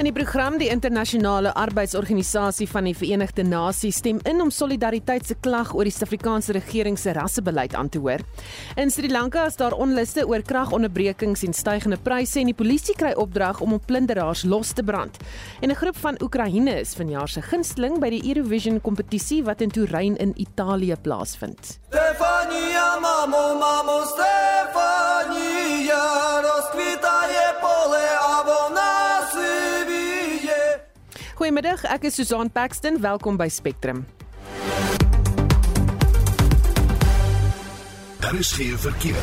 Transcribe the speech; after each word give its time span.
In 0.00 0.06
die 0.08 0.14
program 0.16 0.54
die 0.56 0.70
internasionale 0.72 1.50
arbeidsorganisasie 1.60 2.64
van 2.72 2.86
die 2.88 2.94
Verenigde 2.96 3.44
Nasies 3.44 3.98
stem 4.00 4.16
in 4.24 4.40
om 4.40 4.48
solidariteit 4.48 5.26
se 5.28 5.34
klag 5.44 5.74
oor 5.76 5.84
die 5.84 5.92
Suid-Afrikaanse 5.92 6.54
regering 6.56 6.96
se 6.96 7.12
rassebeleid 7.12 7.74
aan 7.76 7.90
te 7.92 8.00
hoor. 8.00 8.24
In 8.80 8.88
Sri 8.88 9.10
Lanka 9.12 9.44
is 9.44 9.60
daar 9.60 9.76
onluste 9.76 10.24
oor 10.24 10.40
kragonderbrekings 10.40 11.44
en 11.44 11.52
stygende 11.52 11.98
pryse 12.00 12.40
en 12.40 12.48
die 12.48 12.56
polisie 12.56 12.96
kry 12.96 13.12
opdrag 13.12 13.60
om 13.60 13.76
op 13.76 13.84
plunderaars 13.92 14.46
los 14.48 14.72
te 14.72 14.82
brand. 14.82 15.20
En 15.60 15.68
'n 15.68 15.76
groep 15.76 15.96
van 15.96 16.16
Oekraïne 16.22 16.80
is 16.80 16.94
vanjaar 16.94 17.28
se 17.28 17.42
gunsteling 17.42 18.00
by 18.00 18.08
die 18.08 18.24
Eurovision 18.24 18.80
kompetisie 18.80 19.44
wat 19.44 19.60
in 19.60 19.70
Turyn 19.70 20.16
in 20.16 20.32
Italië 20.36 20.96
plaasvind. 21.02 21.78
Stefania 21.90 22.98
mamo 23.00 23.58
mamo 23.58 24.04
Stefania 24.04 25.70
Goeiemiddag, 31.40 31.86
ek 31.88 32.02
is 32.04 32.18
Susan 32.18 32.50
Paxton. 32.52 32.98
Welkom 33.00 33.38
by 33.40 33.46
Spectrum. 33.48 34.02
Daar 38.20 38.34
is 38.36 38.52
geen 38.52 38.76
verkeer. 38.78 39.22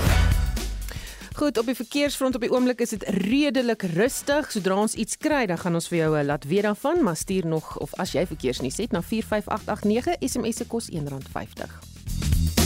Goed, 1.38 1.62
op 1.62 1.70
die 1.70 1.76
verkeersfront 1.78 2.36
op 2.36 2.42
die 2.42 2.50
oomblik 2.50 2.82
is 2.82 2.96
dit 2.96 3.06
redelik 3.22 3.86
rustig. 3.94 4.50
Sodra 4.50 4.80
ons 4.82 4.98
iets 4.98 5.22
kry, 5.22 5.46
dan 5.46 5.62
gaan 5.62 5.78
ons 5.78 5.92
vir 5.94 6.00
jou 6.00 6.24
laat 6.26 6.50
weet 6.50 6.66
daarvan, 6.66 7.04
maar 7.06 7.22
stuur 7.22 7.46
nog 7.46 7.78
of 7.78 7.94
as 8.02 8.18
jy 8.18 8.26
verkeersnuus 8.26 8.82
het 8.82 8.98
na 8.98 9.04
45889, 9.06 10.18
SMS 10.26 10.64
se 10.64 10.66
kos 10.66 10.90
R1.50. 10.90 12.57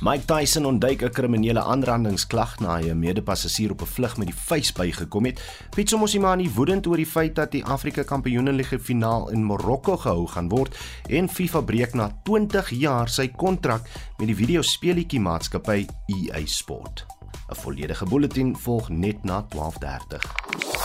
Mike 0.00 0.24
Tyson 0.24 0.64
ontduik 0.64 1.02
'n 1.02 1.12
kriminele 1.12 1.60
aanrandingsklag 1.60 2.58
na 2.60 2.76
hy 2.76 2.88
'n 2.88 2.98
medepassasier 2.98 3.70
op 3.70 3.82
'n 3.82 3.86
vlug 3.86 4.16
met 4.16 4.26
die 4.26 4.36
vuis 4.36 4.72
bygekom 4.72 5.24
het. 5.24 5.40
Piet 5.70 5.88
Somosimani 5.88 6.50
woedend 6.54 6.86
oor 6.86 6.96
die 6.96 7.06
feit 7.06 7.34
dat 7.34 7.50
die 7.50 7.64
Afrika 7.64 8.02
Kampioenligga 8.02 8.78
finaal 8.78 9.28
in 9.30 9.44
Marokko 9.44 9.96
gehou 9.96 10.26
gaan 10.26 10.48
word 10.48 10.76
en 11.08 11.28
FIFA 11.28 11.60
breek 11.60 11.94
na 11.94 12.10
20 12.22 12.70
jaar 12.70 13.08
sy 13.08 13.28
kontrak 13.28 13.82
met 14.18 14.26
die 14.26 14.36
videospeletjie 14.36 15.20
maatskappy 15.20 15.86
EA 16.06 16.46
Sport. 16.46 17.06
'n 17.50 17.56
Volledige 17.56 18.04
bulletin 18.04 18.56
volg 18.56 18.88
net 18.88 19.24
na 19.24 19.42
12:30. 19.48 20.79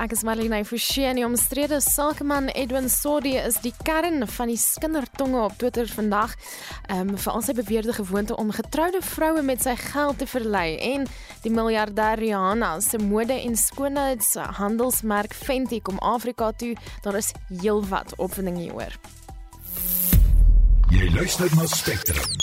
Ek 0.00 0.14
is 0.14 0.22
Marlene 0.24 0.62
Forsie 0.64 1.04
en 1.04 1.18
die 1.18 1.26
omstrede 1.26 1.76
sakeman 1.84 2.46
Edwin 2.56 2.86
Sodi 2.88 3.34
is 3.36 3.58
die 3.60 3.74
kern 3.84 4.24
van 4.32 4.48
die 4.48 4.56
skindertonge 4.56 5.42
op 5.42 5.58
Twitter 5.60 5.90
vandag. 5.92 6.32
Ehm 6.86 7.12
um, 7.12 7.18
vir 7.20 7.34
al 7.34 7.44
sy 7.44 7.52
beweerde 7.58 7.92
gewoonte 7.98 8.38
om 8.40 8.54
getroude 8.56 9.02
vroue 9.04 9.44
met 9.44 9.60
sy 9.60 9.76
geld 9.76 10.22
te 10.22 10.30
verlei 10.30 10.78
en 10.94 11.04
die 11.44 11.52
miljardêr 11.52 12.16
Rihanna 12.16 12.72
se 12.80 12.96
mode 12.96 13.36
en 13.36 13.60
skoonheidshandelsmerk 13.60 15.36
Fenty 15.36 15.84
kom 15.84 16.00
Afrika 16.00 16.52
toe. 16.56 16.72
Daar 17.04 17.20
is 17.20 17.34
heelwat 17.52 18.16
opwinding 18.16 18.56
hieroor. 18.56 18.96
Jy 20.88 21.12
luister 21.12 21.52
na 21.60 21.68
Spectrum. 21.68 22.39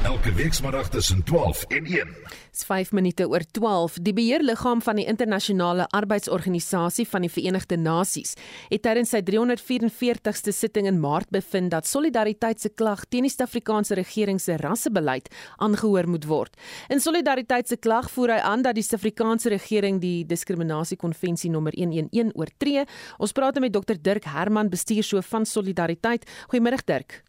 Elke 0.00 0.32
weekmiddag 0.32 0.88
tussen 0.88 1.24
12 1.24 1.64
en 1.68 1.84
1. 1.84 2.08
Dis 2.50 2.64
5 2.64 2.92
minute 2.92 3.28
oor 3.28 3.44
12. 3.50 3.98
Die 4.00 4.14
beheerliggaam 4.16 4.80
van 4.82 4.96
die 4.96 5.04
internasionale 5.04 5.84
arbeidsorganisasie 5.92 7.04
van 7.08 7.26
die 7.26 7.30
Verenigde 7.30 7.76
Nasies 7.76 8.32
het 8.70 8.80
tydens 8.86 9.12
sy 9.12 9.20
344ste 9.28 10.56
sitting 10.56 10.88
in 10.88 11.02
Maart 11.04 11.28
bevind 11.28 11.74
dat 11.76 11.88
solidariteit 11.88 12.64
se 12.64 12.72
klag 12.72 13.04
teen 13.12 13.28
die 13.28 13.34
Suid-Afrikaanse 13.34 14.00
regering 14.00 14.40
se 14.40 14.56
rassebeleid 14.64 15.28
aangehoor 15.60 16.08
moet 16.08 16.24
word. 16.24 16.56
In 16.88 17.04
solidariteit 17.04 17.68
se 17.68 17.76
klag 17.76 18.08
voer 18.10 18.38
hy 18.38 18.42
aan 18.54 18.64
dat 18.64 18.80
die 18.80 18.86
Suid-Afrikaanse 18.88 19.52
regering 19.52 20.00
die 20.00 20.24
diskriminasiekonvensie 20.24 21.52
nommer 21.52 21.76
111 21.76 22.32
oortree. 22.40 22.88
Ons 23.20 23.36
praat 23.36 23.60
met 23.60 23.76
Dr 23.76 24.00
Dirk 24.00 24.32
Herman, 24.32 24.72
bestuurshoof 24.72 25.28
van 25.28 25.44
Solidariteit. 25.44 26.24
Goeiemôre 26.48 26.80
Dirk. 26.88 27.20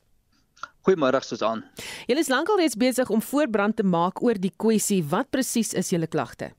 Goeiemôre 0.82 1.22
Susan. 1.22 1.62
Julle 2.10 2.24
is 2.24 2.32
lankal 2.32 2.58
reeds 2.58 2.78
besig 2.80 3.10
om 3.14 3.22
voorbrand 3.22 3.78
te 3.78 3.86
maak 3.86 4.24
oor 4.26 4.40
die 4.42 4.54
kwessie. 4.58 5.04
Wat 5.06 5.30
presies 5.30 5.76
is 5.78 5.92
julle 5.94 6.10
klagte? 6.10 6.56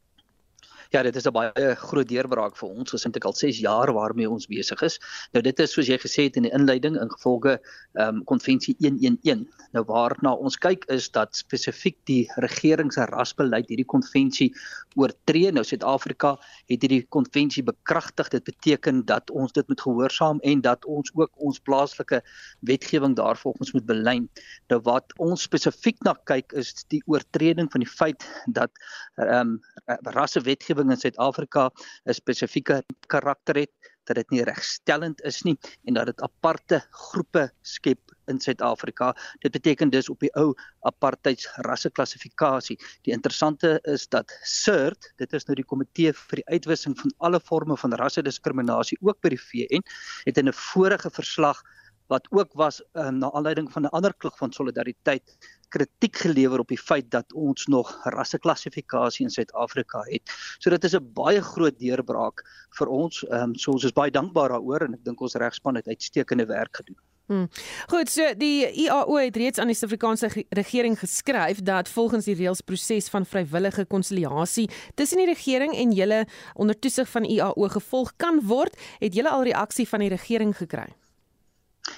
Ja, 0.93 1.01
dit 1.03 1.17
is 1.17 1.25
'n 1.25 1.33
baie 1.33 1.75
groot 1.75 2.09
deurbraak 2.09 2.57
vir 2.57 2.69
ons. 2.69 2.93
Ons 2.93 3.05
het 3.05 3.05
eintlik 3.05 3.25
al 3.25 3.33
6 3.33 3.59
jaar 3.65 3.93
waarmee 3.97 4.29
ons 4.31 4.47
besig 4.47 4.83
is. 4.83 4.99
Nou 5.33 5.43
dit 5.43 5.61
is 5.61 5.73
soos 5.73 5.87
jy 5.89 5.97
gesê 5.97 6.25
het 6.25 6.37
in 6.37 6.43
die 6.43 6.53
inleiding 6.53 6.99
ingevolge 7.01 7.61
ehm 7.95 8.17
um, 8.17 8.25
konvensie 8.25 8.77
111. 8.79 9.47
Nou 9.73 9.85
waarna 9.89 10.35
ons 10.35 10.57
kyk 10.57 10.85
is 10.93 11.09
dat 11.11 11.37
spesifiek 11.37 11.97
die 12.05 12.29
regering 12.37 12.93
se 12.93 13.07
rasbeleid 13.09 13.69
hierdie 13.69 13.89
konvensie 13.89 14.53
oortree. 14.95 15.53
Nou 15.53 15.65
Suid-Afrika 15.65 16.37
het 16.69 16.83
hierdie 16.83 17.07
konvensie 17.09 17.63
bekragtig. 17.63 18.29
Dit 18.29 18.45
beteken 18.45 19.05
dat 19.05 19.31
ons 19.31 19.53
dit 19.53 19.69
moet 19.69 19.81
gehoorsaam 19.81 20.41
en 20.41 20.61
dat 20.61 20.85
ons 20.85 21.11
ook 21.15 21.31
ons 21.37 21.59
plaaslike 21.59 22.21
wetgewing 22.61 23.17
daarvolgens 23.17 23.73
moet 23.73 23.87
belyn. 23.87 24.29
Nou 24.69 24.81
wat 24.83 25.13
ons 25.17 25.43
spesifiek 25.43 25.97
na 26.05 26.15
kyk 26.25 26.53
is 26.53 26.85
die 26.89 27.03
oortreding 27.07 27.71
van 27.73 27.81
die 27.81 27.91
feit 27.91 28.29
dat 28.47 28.71
ehm 29.17 29.57
um, 29.57 29.61
rassewetgewing 30.03 30.82
wetgewing 30.83 30.91
in 30.91 31.01
Suid-Afrika 31.01 31.71
'n 32.07 32.15
spesifieke 32.15 32.83
karakter 33.09 33.55
het 33.57 33.71
dat 34.05 34.17
dit 34.17 34.31
nie 34.31 34.43
regstellend 34.43 35.23
is 35.23 35.43
nie 35.43 35.57
en 35.87 35.95
dat 35.95 36.07
dit 36.07 36.21
aparte 36.21 36.83
groepe 36.91 37.53
skep 37.63 38.01
in 38.27 38.41
Suid-Afrika. 38.41 39.15
Dit 39.41 39.53
beteken 39.53 39.91
dus 39.91 40.09
op 40.09 40.19
die 40.21 40.33
ou 40.35 40.55
apartheids 40.81 41.47
rasseklassifikasie. 41.57 42.79
Die 43.03 43.13
interessante 43.13 43.79
is 43.83 44.09
dat 44.09 44.33
CERT, 44.43 45.13
dit 45.17 45.33
is 45.33 45.45
nou 45.45 45.55
die 45.55 45.65
komitee 45.65 46.13
vir 46.13 46.37
die 46.37 46.49
uitwissing 46.51 46.99
van 46.99 47.15
alle 47.19 47.41
forme 47.41 47.77
van 47.77 47.95
rassediskriminasie 47.95 48.99
ook 49.01 49.21
by 49.21 49.29
die 49.29 49.41
VN, 49.41 49.83
het 50.25 50.39
in 50.39 50.49
'n 50.49 50.53
vorige 50.53 51.11
verslag 51.11 51.63
wat 52.07 52.27
ook 52.31 52.53
was 52.53 52.83
um, 52.93 53.19
na 53.19 53.31
aanleiding 53.33 53.73
van 53.73 53.83
'n 53.83 53.95
ander 53.97 54.15
klug 54.15 54.37
van 54.37 54.53
solidariteit 54.53 55.37
kritiek 55.69 56.17
gelewer 56.17 56.59
op 56.59 56.69
die 56.69 56.79
feit 56.79 57.11
dat 57.11 57.33
ons 57.33 57.67
nog 57.67 57.93
rasseklassifikasie 58.05 59.25
in 59.25 59.31
Suid-Afrika 59.31 60.03
het. 60.09 60.35
So 60.59 60.71
dit 60.71 60.85
is 60.85 60.95
'n 60.95 61.13
baie 61.15 61.41
groot 61.41 61.79
deurbraak 61.79 62.45
vir 62.79 62.89
ons. 62.89 63.25
Ehm 63.25 63.43
um, 63.43 63.55
so 63.55 63.73
ons 63.73 63.85
is 63.85 63.93
baie 63.93 64.11
dankbaar 64.11 64.49
daaroor 64.49 64.81
en 64.87 64.95
ek 64.95 65.05
dink 65.05 65.21
ons 65.21 65.35
regspan 65.35 65.75
het 65.75 65.89
uitstekende 65.89 66.47
werk 66.47 66.77
gedoen. 66.77 67.01
Hmm. 67.27 67.49
Goed, 67.87 68.11
so 68.11 68.35
die 68.37 68.67
IAO 68.85 69.17
het 69.17 69.37
reeds 69.37 69.59
aan 69.59 69.71
die 69.71 69.77
Suid-Afrikaanse 69.79 70.45
regering 70.51 70.99
geskryf 70.99 71.63
dat 71.63 71.89
volgens 71.89 72.25
die 72.25 72.35
reëls 72.35 72.61
proses 72.61 73.09
van 73.09 73.27
vrywillige 73.27 73.87
konsiliasie 73.87 74.69
tussen 74.95 75.23
die 75.23 75.31
regering 75.31 75.73
en 75.75 75.93
julle 75.93 76.27
onder 76.55 76.79
toesig 76.79 77.09
van 77.09 77.25
IAO 77.25 77.69
gevolg 77.69 78.13
kan 78.17 78.43
word. 78.45 78.77
Het 78.99 79.15
julle 79.15 79.31
al 79.31 79.47
reaksie 79.49 79.89
van 79.89 80.05
die 80.05 80.13
regering 80.13 80.57
gekry? 80.57 80.91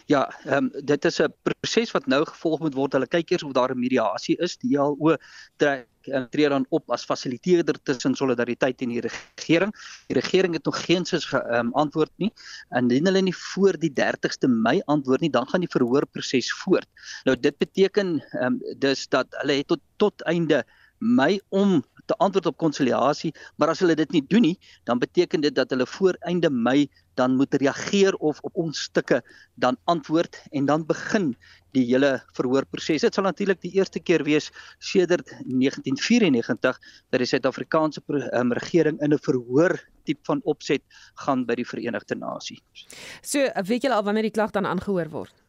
Ja, 0.07 0.29
ehm 0.45 0.65
um, 0.65 0.85
dit 0.85 1.05
is 1.05 1.19
'n 1.21 1.33
proses 1.43 1.91
wat 1.91 2.07
nou 2.07 2.25
gevolg 2.25 2.61
moet 2.61 2.75
word. 2.75 2.93
Hulle 2.93 3.07
kyk 3.07 3.31
eers 3.31 3.43
of 3.43 3.53
daar 3.53 3.73
'n 3.73 3.79
mediasie 3.79 4.37
is. 4.37 4.57
Die 4.57 4.77
HLO 4.77 5.17
trek 5.57 5.89
en 6.03 6.29
tree 6.31 6.49
dan 6.49 6.67
op 6.69 6.91
as 6.91 7.05
fasiliteerder 7.05 7.83
tussen 7.83 8.15
solidariteit 8.15 8.81
en 8.81 8.89
die 8.89 9.01
regering. 9.01 9.73
Die 10.07 10.21
regering 10.21 10.55
het 10.55 10.65
nog 10.65 10.85
geen 10.85 11.05
sis 11.05 11.33
um, 11.33 11.73
antwoord 11.73 12.11
nie. 12.17 12.33
Indien 12.71 13.05
hulle 13.05 13.23
nie 13.23 13.37
voor 13.37 13.79
die 13.79 13.93
30ste 13.93 14.49
Mei 14.49 14.81
antwoord 14.85 15.21
nie, 15.21 15.31
dan 15.31 15.49
gaan 15.49 15.61
die 15.61 15.73
verhoorproses 15.73 16.53
voort. 16.53 16.89
Nou 17.25 17.41
dit 17.41 17.59
beteken 17.59 18.25
ehm 18.31 18.45
um, 18.45 18.61
dus 18.79 19.09
dat 19.09 19.27
hulle 19.31 19.53
het 19.53 19.67
tot 19.67 19.81
tot 19.97 20.23
einde 20.23 20.65
Mei 20.99 21.41
om 21.49 21.85
te 22.07 22.17
antwoord 22.17 22.47
op 22.47 22.57
konsiliasie, 22.61 23.33
maar 23.57 23.73
as 23.73 23.81
hulle 23.85 23.97
dit 23.99 24.11
nie 24.13 24.25
doen 24.29 24.43
nie, 24.43 24.59
dan 24.85 24.99
beteken 24.99 25.41
dit 25.41 25.55
dat 25.55 25.71
hulle 25.71 25.87
voor 25.87 26.19
einde 26.21 26.51
Mei 26.51 26.89
dan 27.15 27.37
moet 27.37 27.55
reageer 27.55 28.15
of 28.15 28.41
op 28.43 28.57
ons 28.59 28.83
stukke 28.89 29.23
dan 29.55 29.77
antwoord 29.85 30.41
en 30.51 30.67
dan 30.67 30.87
begin 30.87 31.35
die 31.75 31.85
hele 31.87 32.17
verhoorproses. 32.35 33.03
Dit 33.07 33.15
sal 33.15 33.27
natuurlik 33.27 33.61
die 33.63 33.75
eerste 33.79 34.01
keer 34.03 34.25
wees 34.27 34.51
sedert 34.79 35.31
1994 35.47 36.79
dat 37.11 37.23
die 37.23 37.31
Suid-Afrikaanse 37.31 38.03
um, 38.09 38.53
regering 38.53 39.01
in 39.01 39.15
'n 39.15 39.19
verhoor 39.19 39.79
tipe 40.05 40.21
van 40.25 40.41
opset 40.45 40.83
gaan 41.15 41.47
by 41.47 41.55
die 41.55 41.67
Verenigde 41.67 42.15
Nasies. 42.15 42.87
So, 43.23 43.39
weet 43.65 43.83
julle 43.83 43.95
al 43.95 44.05
wanneer 44.05 44.23
die 44.23 44.35
klag 44.35 44.51
dan 44.51 44.67
aangehoor 44.67 45.11
word? 45.11 45.44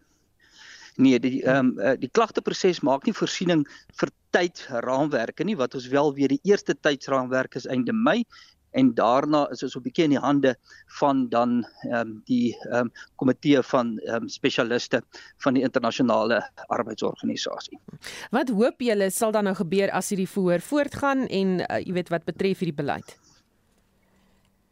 Nee, 0.96 1.20
die 1.20 1.44
ehm 1.44 1.74
um, 1.76 2.00
die 2.00 2.10
klagteproses 2.10 2.80
maak 2.80 3.06
nie 3.06 3.14
voorsiening 3.14 3.66
vir 4.00 4.12
tydsraamwerke 4.36 5.44
nie 5.44 5.58
wat 5.60 5.76
ons 5.76 5.88
wel 5.92 6.14
weer 6.16 6.32
die 6.32 6.44
eerste 6.44 6.76
tydsraamwerk 6.76 7.56
is 7.60 7.68
einde 7.68 7.94
Mei 7.94 8.24
en 8.76 8.94
daarna 8.96 9.46
is 9.52 9.64
ons 9.64 9.76
'n 9.76 9.84
bietjie 9.84 10.06
in 10.08 10.16
die 10.16 10.24
hande 10.24 10.56
van 11.00 11.28
dan 11.30 11.64
ehm 11.64 12.00
um, 12.00 12.22
die 12.32 12.56
ehm 12.72 12.88
um, 12.88 12.92
komitee 13.16 13.62
van 13.62 13.98
ehm 14.00 14.24
um, 14.24 14.30
spesialiste 14.30 15.02
van 15.44 15.54
die 15.54 15.64
internasionale 15.64 16.42
arbeidsorganisasie. 16.68 17.80
Wat 18.32 18.50
hoop 18.50 18.82
julle 18.82 19.10
sal 19.10 19.32
dan 19.32 19.44
nou 19.44 19.56
gebeur 19.56 19.92
as 19.92 20.10
hierdie 20.10 20.30
verhoor 20.30 20.60
voortgaan 20.60 21.28
en 21.28 21.60
uh, 21.60 21.80
jy 21.80 21.94
weet 21.94 22.10
wat 22.10 22.26
betref 22.26 22.60
hierdie 22.60 22.82
beleid? 22.84 23.18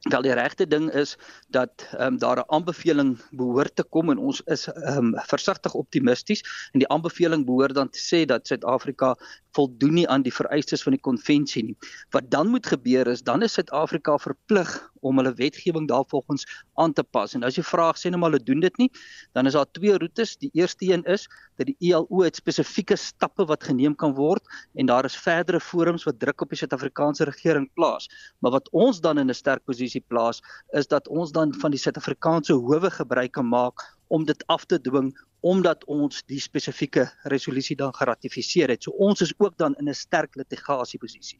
Wel 0.04 0.22
die 0.22 0.34
regte 0.34 0.68
ding 0.68 0.92
is 0.92 1.16
dat 1.48 1.88
ehm 1.92 2.14
um, 2.14 2.18
daar 2.18 2.38
'n 2.38 2.52
aanbeveling 2.56 3.22
behoort 3.32 3.76
te 3.76 3.84
kom 3.84 4.10
en 4.10 4.18
ons 4.18 4.42
is 4.42 4.68
ehm 4.68 4.98
um, 4.98 5.14
versigtig 5.16 5.74
optimisties. 5.74 6.70
En 6.72 6.80
die 6.80 6.88
aanbeveling 6.88 7.46
behoort 7.46 7.76
dan 7.76 7.90
te 7.90 8.00
sê 8.00 8.26
dat 8.26 8.48
Suid-Afrika 8.48 9.16
voldoen 9.54 9.94
nie 10.00 10.08
aan 10.10 10.24
die 10.26 10.34
vereistes 10.34 10.84
van 10.86 10.96
die 10.96 11.02
konvensie 11.02 11.64
nie. 11.64 11.76
Wat 12.16 12.30
dan 12.34 12.50
moet 12.54 12.68
gebeur 12.68 13.08
is 13.12 13.24
dan 13.24 13.44
is 13.46 13.54
Suid-Afrika 13.58 14.18
verplig 14.18 14.72
om 15.04 15.20
hulle 15.20 15.34
wetgewing 15.36 15.88
daarvolgens 15.88 16.46
aan 16.80 16.94
te 16.94 17.04
pas. 17.04 17.34
En 17.36 17.44
as 17.44 17.58
jy 17.60 17.64
vra 17.68 17.90
sê 18.00 18.10
net 18.12 18.20
maar 18.22 18.32
hulle 18.32 18.44
doen 18.44 18.64
dit 18.64 18.78
nie, 18.82 18.90
dan 19.36 19.50
is 19.50 19.58
daar 19.58 19.70
twee 19.76 19.98
roetes. 20.00 20.36
Die 20.42 20.50
eerste 20.58 20.88
een 20.90 21.04
is 21.10 21.28
dat 21.60 21.68
die 21.70 21.76
ILO 21.92 22.24
het 22.24 22.40
spesifieke 22.40 22.98
stappe 23.00 23.46
wat 23.50 23.68
geneem 23.68 23.96
kan 24.00 24.16
word 24.18 24.48
en 24.80 24.90
daar 24.90 25.06
is 25.06 25.18
verdere 25.20 25.60
forums 25.60 26.08
wat 26.08 26.20
druk 26.24 26.46
op 26.46 26.54
die 26.54 26.62
Suid-Afrikaanse 26.62 27.28
regering 27.30 27.70
plaas. 27.76 28.10
Maar 28.40 28.58
wat 28.60 28.72
ons 28.72 29.02
dan 29.04 29.20
in 29.20 29.30
'n 29.30 29.36
sterk 29.36 29.66
posisie 29.66 30.04
plaas 30.08 30.42
is 30.74 30.88
dat 30.88 31.08
ons 31.08 31.32
dan 31.32 31.54
van 31.54 31.72
die 31.72 31.80
Suid-Afrikaanse 31.80 32.54
howe 32.54 32.90
gebruik 32.90 33.32
kan 33.32 33.48
maak 33.48 33.82
om 34.08 34.26
dit 34.26 34.44
af 34.48 34.66
te 34.66 34.82
dwing 34.82 35.14
omdat 35.44 35.84
ons 35.92 36.24
die 36.32 36.40
spesifieke 36.40 37.10
resolusie 37.28 37.76
dan 37.76 37.92
geratifiseer 37.96 38.72
het. 38.72 38.84
So 38.84 38.92
ons 38.92 39.22
is 39.22 39.34
ook 39.38 39.58
dan 39.58 39.76
in 39.76 39.90
'n 39.90 39.94
sterk 39.94 40.36
litigasieposisie. 40.36 41.40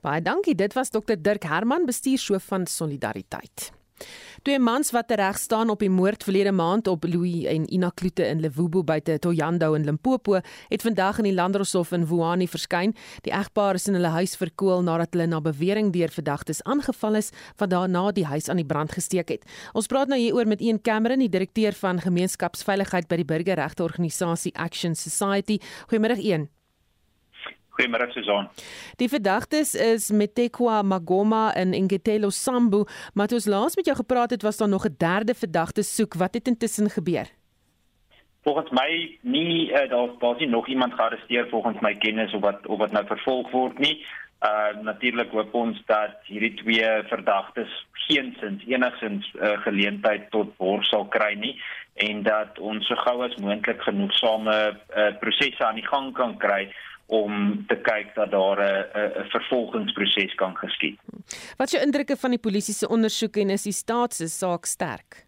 Baie 0.00 0.22
dankie. 0.22 0.54
Dit 0.54 0.74
was 0.74 0.90
Dr 0.90 1.16
Dirk 1.18 1.42
Herman, 1.42 1.86
bestuurshoof 1.86 2.44
van 2.44 2.66
Solidariteit. 2.66 3.77
Twee 4.42 4.58
mans 4.58 4.90
wat 4.94 5.08
tereg 5.08 5.38
staan 5.38 5.70
op 5.70 5.80
die 5.82 5.90
moord 5.90 6.22
verlede 6.24 6.52
maand 6.52 6.86
op 6.88 7.04
Louis 7.04 7.44
en 7.50 7.66
Ina 7.74 7.90
Kloete 7.94 8.26
in 8.26 8.40
Lewobo 8.40 8.84
buite 8.84 9.18
Toyando 9.18 9.72
in 9.74 9.84
Limpopo, 9.84 10.40
het 10.68 10.82
vandag 10.82 11.18
in 11.18 11.28
die 11.30 11.34
Landdroshof 11.34 11.92
in 11.92 12.06
Vuani 12.06 12.48
verskyn. 12.48 12.94
Die 13.26 13.32
egpaar 13.34 13.74
is 13.74 13.88
in 13.88 13.98
hulle 13.98 14.12
huis 14.14 14.36
verkoel 14.38 14.82
nadat 14.86 15.16
hulle 15.16 15.26
na 15.26 15.40
bewering 15.40 15.92
deur 15.92 16.12
verdagtes 16.14 16.62
aangeval 16.62 17.18
is 17.22 17.32
wat 17.58 17.70
daarna 17.74 18.08
die 18.12 18.26
huis 18.26 18.48
aan 18.48 18.62
die 18.62 18.68
brand 18.68 18.92
gesteek 18.92 19.32
het. 19.34 19.48
Ons 19.74 19.90
praat 19.90 20.08
nou 20.08 20.20
hieroor 20.20 20.46
met 20.46 20.60
Ian 20.60 20.80
Cameron, 20.80 21.24
die 21.24 21.32
direkteur 21.32 21.72
van 21.72 22.00
gemeenskapsveiligheid 22.00 23.08
by 23.08 23.20
die 23.22 23.28
burgerregteorganisasie 23.28 24.54
Action 24.54 24.94
Society. 24.94 25.58
Goeiemôre 25.90 26.18
Ian. 26.18 26.48
Goeiemôre 27.78 28.10
Susan. 28.10 28.48
Die 28.98 29.06
verdagtes 29.06 29.76
is 29.78 30.10
Metekwa 30.10 30.82
Magoma 30.82 31.52
en 31.54 31.72
Ingetelo 31.72 32.30
Sambu, 32.34 32.82
maar 33.14 33.30
toe 33.30 33.38
ons 33.38 33.46
laas 33.46 33.76
met 33.78 33.86
jou 33.86 33.94
gepraat 33.96 34.34
het, 34.34 34.42
was 34.42 34.58
daar 34.58 34.68
nog 34.68 34.86
'n 34.86 34.94
derde 34.98 35.34
verdagte 35.34 35.82
soek. 35.82 36.14
Wat 36.14 36.34
het 36.34 36.48
intussen 36.48 36.90
gebeur? 36.90 37.26
Volgens 38.42 38.70
my 38.70 39.18
nie 39.20 39.70
uh, 39.70 39.88
daar 39.90 40.10
was 40.18 40.38
nie 40.38 40.48
nog 40.48 40.68
iemand 40.68 40.94
gearresteer 40.94 41.48
volgens 41.48 41.80
my 41.80 41.94
kennis 41.94 42.34
of 42.34 42.40
wat 42.40 42.66
of 42.66 42.78
wat 42.78 42.90
nou 42.90 43.06
vervolg 43.06 43.50
word 43.50 43.78
nie. 43.78 44.04
Uh 44.42 44.82
natuurlik 44.82 45.30
hoop 45.30 45.54
ons 45.54 45.82
dat 45.86 46.18
hierdie 46.24 46.54
twee 46.54 47.02
verdagtes 47.06 47.86
geensins 47.92 48.64
enigsins 48.66 49.34
uh, 49.34 49.58
geleentheid 49.62 50.30
tot 50.30 50.56
bors 50.56 50.88
sal 50.88 51.06
kry 51.06 51.34
nie 51.34 51.60
en 51.94 52.22
dat 52.22 52.58
ons 52.58 52.86
so 52.86 52.94
gou 52.94 53.22
as 53.24 53.36
moontlik 53.36 53.82
genoegsame 53.82 54.56
uh, 54.96 55.18
prosesse 55.18 55.64
aan 55.66 55.74
die 55.74 55.86
gang 55.86 56.12
kan 56.14 56.36
kry 56.38 56.70
om 57.08 57.64
te 57.68 57.76
kyk 57.76 58.14
dat 58.14 58.30
daar 58.30 58.58
'n 58.60 58.84
'n 59.20 59.28
vervolgingsproses 59.28 60.34
kan 60.34 60.56
geskied. 60.56 61.00
Wat 61.56 61.66
is 61.66 61.72
jou 61.72 61.84
indrukke 61.84 62.16
van 62.16 62.30
die 62.30 62.44
polisie 62.46 62.74
se 62.74 62.88
ondersoek 62.88 63.36
en 63.36 63.50
is 63.50 63.62
die 63.62 63.72
staat 63.72 64.14
se 64.14 64.28
saak 64.28 64.64
sterk? 64.64 65.26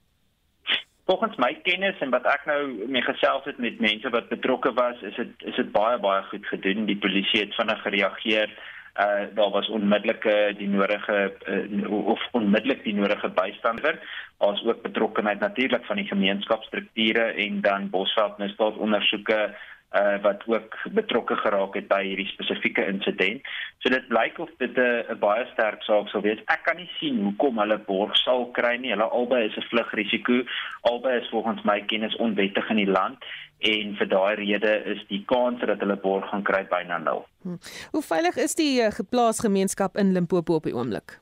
Volgens 1.04 1.36
my 1.36 1.54
kennis 1.62 1.98
en 1.98 2.10
wat 2.10 2.26
ek 2.26 2.44
nou 2.46 2.86
mee 2.86 3.02
gesels 3.02 3.44
het 3.44 3.58
met 3.58 3.80
mense 3.80 4.10
wat 4.10 4.28
betrokke 4.28 4.72
was, 4.72 5.00
is 5.02 5.16
dit 5.16 5.32
is 5.38 5.56
dit 5.56 5.72
baie 5.72 5.98
baie 5.98 6.22
goed 6.22 6.46
gedoen. 6.46 6.86
Die 6.86 6.98
polisie 6.98 7.40
het 7.40 7.54
vinnig 7.54 7.82
gereageer. 7.82 8.52
Uh 9.00 9.26
daar 9.34 9.50
was 9.50 9.68
onmiddellike 9.68 10.54
die 10.58 10.68
nodige 10.68 11.32
uh, 11.48 12.06
of 12.06 12.20
onmiddellik 12.30 12.84
die 12.84 12.94
nodige 12.94 13.28
bystander. 13.28 13.98
Ons 14.36 14.62
ook 14.64 14.82
betrokkenheid 14.82 15.40
natuurlik 15.40 15.84
van 15.84 15.96
die 15.96 16.06
gemeenskapsstrukture 16.06 17.24
en 17.46 17.60
dan 17.60 17.90
Bosveld 17.90 18.38
misdaadondersoeke 18.38 19.54
uh 19.90 20.22
wat 20.22 20.42
ook 20.46 20.76
betrokke 20.94 21.36
geraak 21.36 21.74
het 21.74 21.88
by 21.88 22.02
hierdie 22.04 22.28
spesifieke 22.30 22.86
insident. 22.86 23.42
So 23.82 23.90
dit 23.90 24.06
blyk 24.08 24.38
of 24.38 24.50
dit 24.58 24.76
'n 24.78 25.18
baie 25.18 25.46
sterk 25.52 25.82
saak 25.82 26.08
sou 26.08 26.22
wees. 26.22 26.38
Ek 26.46 26.62
kan 26.64 26.76
nie 26.76 26.90
sien 26.98 27.22
hoekom 27.24 27.58
hulle 27.58 27.78
borg 27.78 28.16
sal 28.16 28.50
kry 28.50 28.76
nie. 28.76 28.90
Hulle 28.90 29.10
albei 29.10 29.44
is 29.46 29.56
'n 29.56 29.68
vlugrisiko. 29.70 30.42
Albei 30.82 31.18
is 31.20 31.28
volgens 31.28 31.62
my 31.64 31.80
kennis 31.80 32.16
onwettig 32.16 32.70
in 32.70 32.76
die 32.76 32.92
land 32.98 33.18
en 33.58 33.96
vir 33.96 34.08
daai 34.08 34.34
rede 34.34 34.74
is 34.84 35.02
die 35.08 35.24
kans 35.26 35.60
dat 35.60 35.80
hulle 35.80 35.96
borg 35.96 36.28
gaan 36.30 36.42
kry 36.42 36.62
byna 36.70 36.98
nul. 36.98 37.26
Hm. 37.42 37.58
Hoe 37.90 38.02
veilig 38.02 38.36
is 38.36 38.54
die 38.54 38.80
uh, 38.80 38.90
geplaas 38.90 39.40
gemeenskap 39.40 39.96
in 39.96 40.12
Limpopo 40.12 40.54
op 40.54 40.68
die 40.68 40.74
oomblik? 40.74 41.18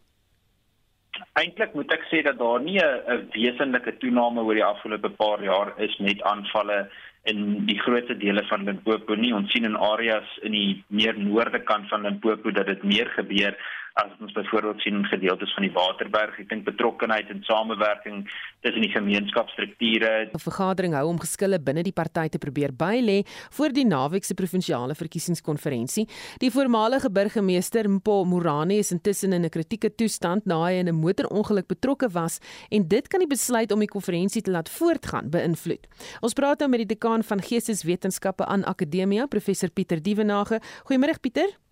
Eintlik 1.38 1.74
moet 1.74 1.92
ek 1.94 2.04
sê 2.10 2.22
dat 2.22 2.38
daar 2.38 2.60
nie 2.60 2.78
'n 2.78 3.30
wesenlike 3.34 3.96
toename 3.98 4.42
oor 4.42 4.54
die 4.54 4.64
afgelope 4.64 5.10
paar 5.10 5.42
jaar 5.42 5.72
is 5.78 5.96
met 5.98 6.22
aanvalle 6.22 6.90
in 7.22 7.66
die 7.66 7.78
grootste 7.80 8.16
dele 8.16 8.44
van 8.48 8.64
Limpopo 8.64 9.14
nie. 9.14 9.34
Ons 9.34 9.50
sien 9.52 9.64
in 9.64 9.76
areas 9.76 10.38
in 10.42 10.52
die 10.52 10.84
meer 10.88 11.18
noorde 11.18 11.60
kant 11.60 11.88
van 11.88 12.06
Limpopo 12.06 12.50
dat 12.50 12.66
dit 12.66 12.82
meer 12.82 13.10
gebeur 13.16 13.56
as 13.98 14.12
ons 14.22 14.32
byvoorbeeld 14.32 14.80
sien 14.80 15.04
gedeeltes 15.10 15.52
van 15.54 15.64
die 15.66 15.72
Waterberg. 15.74 16.36
Ek 16.38 16.48
dink 16.52 16.64
betrokkenheid 16.68 17.30
en 17.32 17.42
samewerking 17.46 18.22
tussen 18.62 18.84
die 18.84 18.92
gemeenskapsstrukture. 18.94 20.30
'n 20.30 20.42
Vergadering 20.44 20.94
hou 20.94 21.06
om 21.08 21.18
geskille 21.18 21.58
binne 21.58 21.82
die 21.82 21.92
party 21.92 22.28
te 22.28 22.38
probeer 22.38 22.72
bylê 22.72 23.24
voor 23.50 23.74
die 23.74 23.86
naweek 23.86 24.24
se 24.24 24.34
provinsiale 24.34 24.94
verkiesingskonferensie. 24.94 26.06
Die 26.38 26.50
voormalige 26.50 27.10
burgemeester 27.10 27.88
Mpo 27.90 28.24
Morani 28.24 28.78
is 28.78 28.92
intussen 28.92 29.32
in 29.32 29.44
'n 29.44 29.50
kritieke 29.50 29.94
toestand 29.94 30.46
na 30.46 30.64
hy 30.64 30.78
in 30.78 30.88
'n 30.88 30.94
motorongeluk 30.94 31.66
betrokke 31.66 32.08
was 32.12 32.38
en 32.70 32.88
dit 32.88 33.08
kan 33.08 33.20
die 33.20 33.28
besluit 33.28 33.72
om 33.72 33.80
die 33.80 33.88
konferensie 33.88 34.42
te 34.42 34.50
laat 34.50 34.68
voortgaan 34.68 35.30
beïnvloed. 35.30 35.86
Ons 36.20 36.34
praat 36.34 36.58
nou 36.60 36.70
met 36.70 36.86
die 36.86 36.94
dekaan 36.94 37.22
van 37.22 37.42
Geesteswetenskappe 37.42 38.46
aan 38.46 38.64
Akademia, 38.64 39.26
professor 39.26 39.70
Pieter 39.70 40.02
Dievenage. 40.02 40.60
Goeiemôre 40.84 41.20
Pieter. 41.20 41.67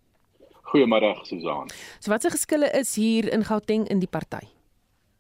Goeiemôre 0.66 1.14
Susan. 1.24 1.70
So 2.00 2.10
watse 2.10 2.30
geskille 2.30 2.70
is 2.74 2.94
hier 2.94 3.32
in 3.32 3.44
Gauteng 3.44 3.86
in 3.88 4.02
die 4.02 4.10
party? 4.10 4.46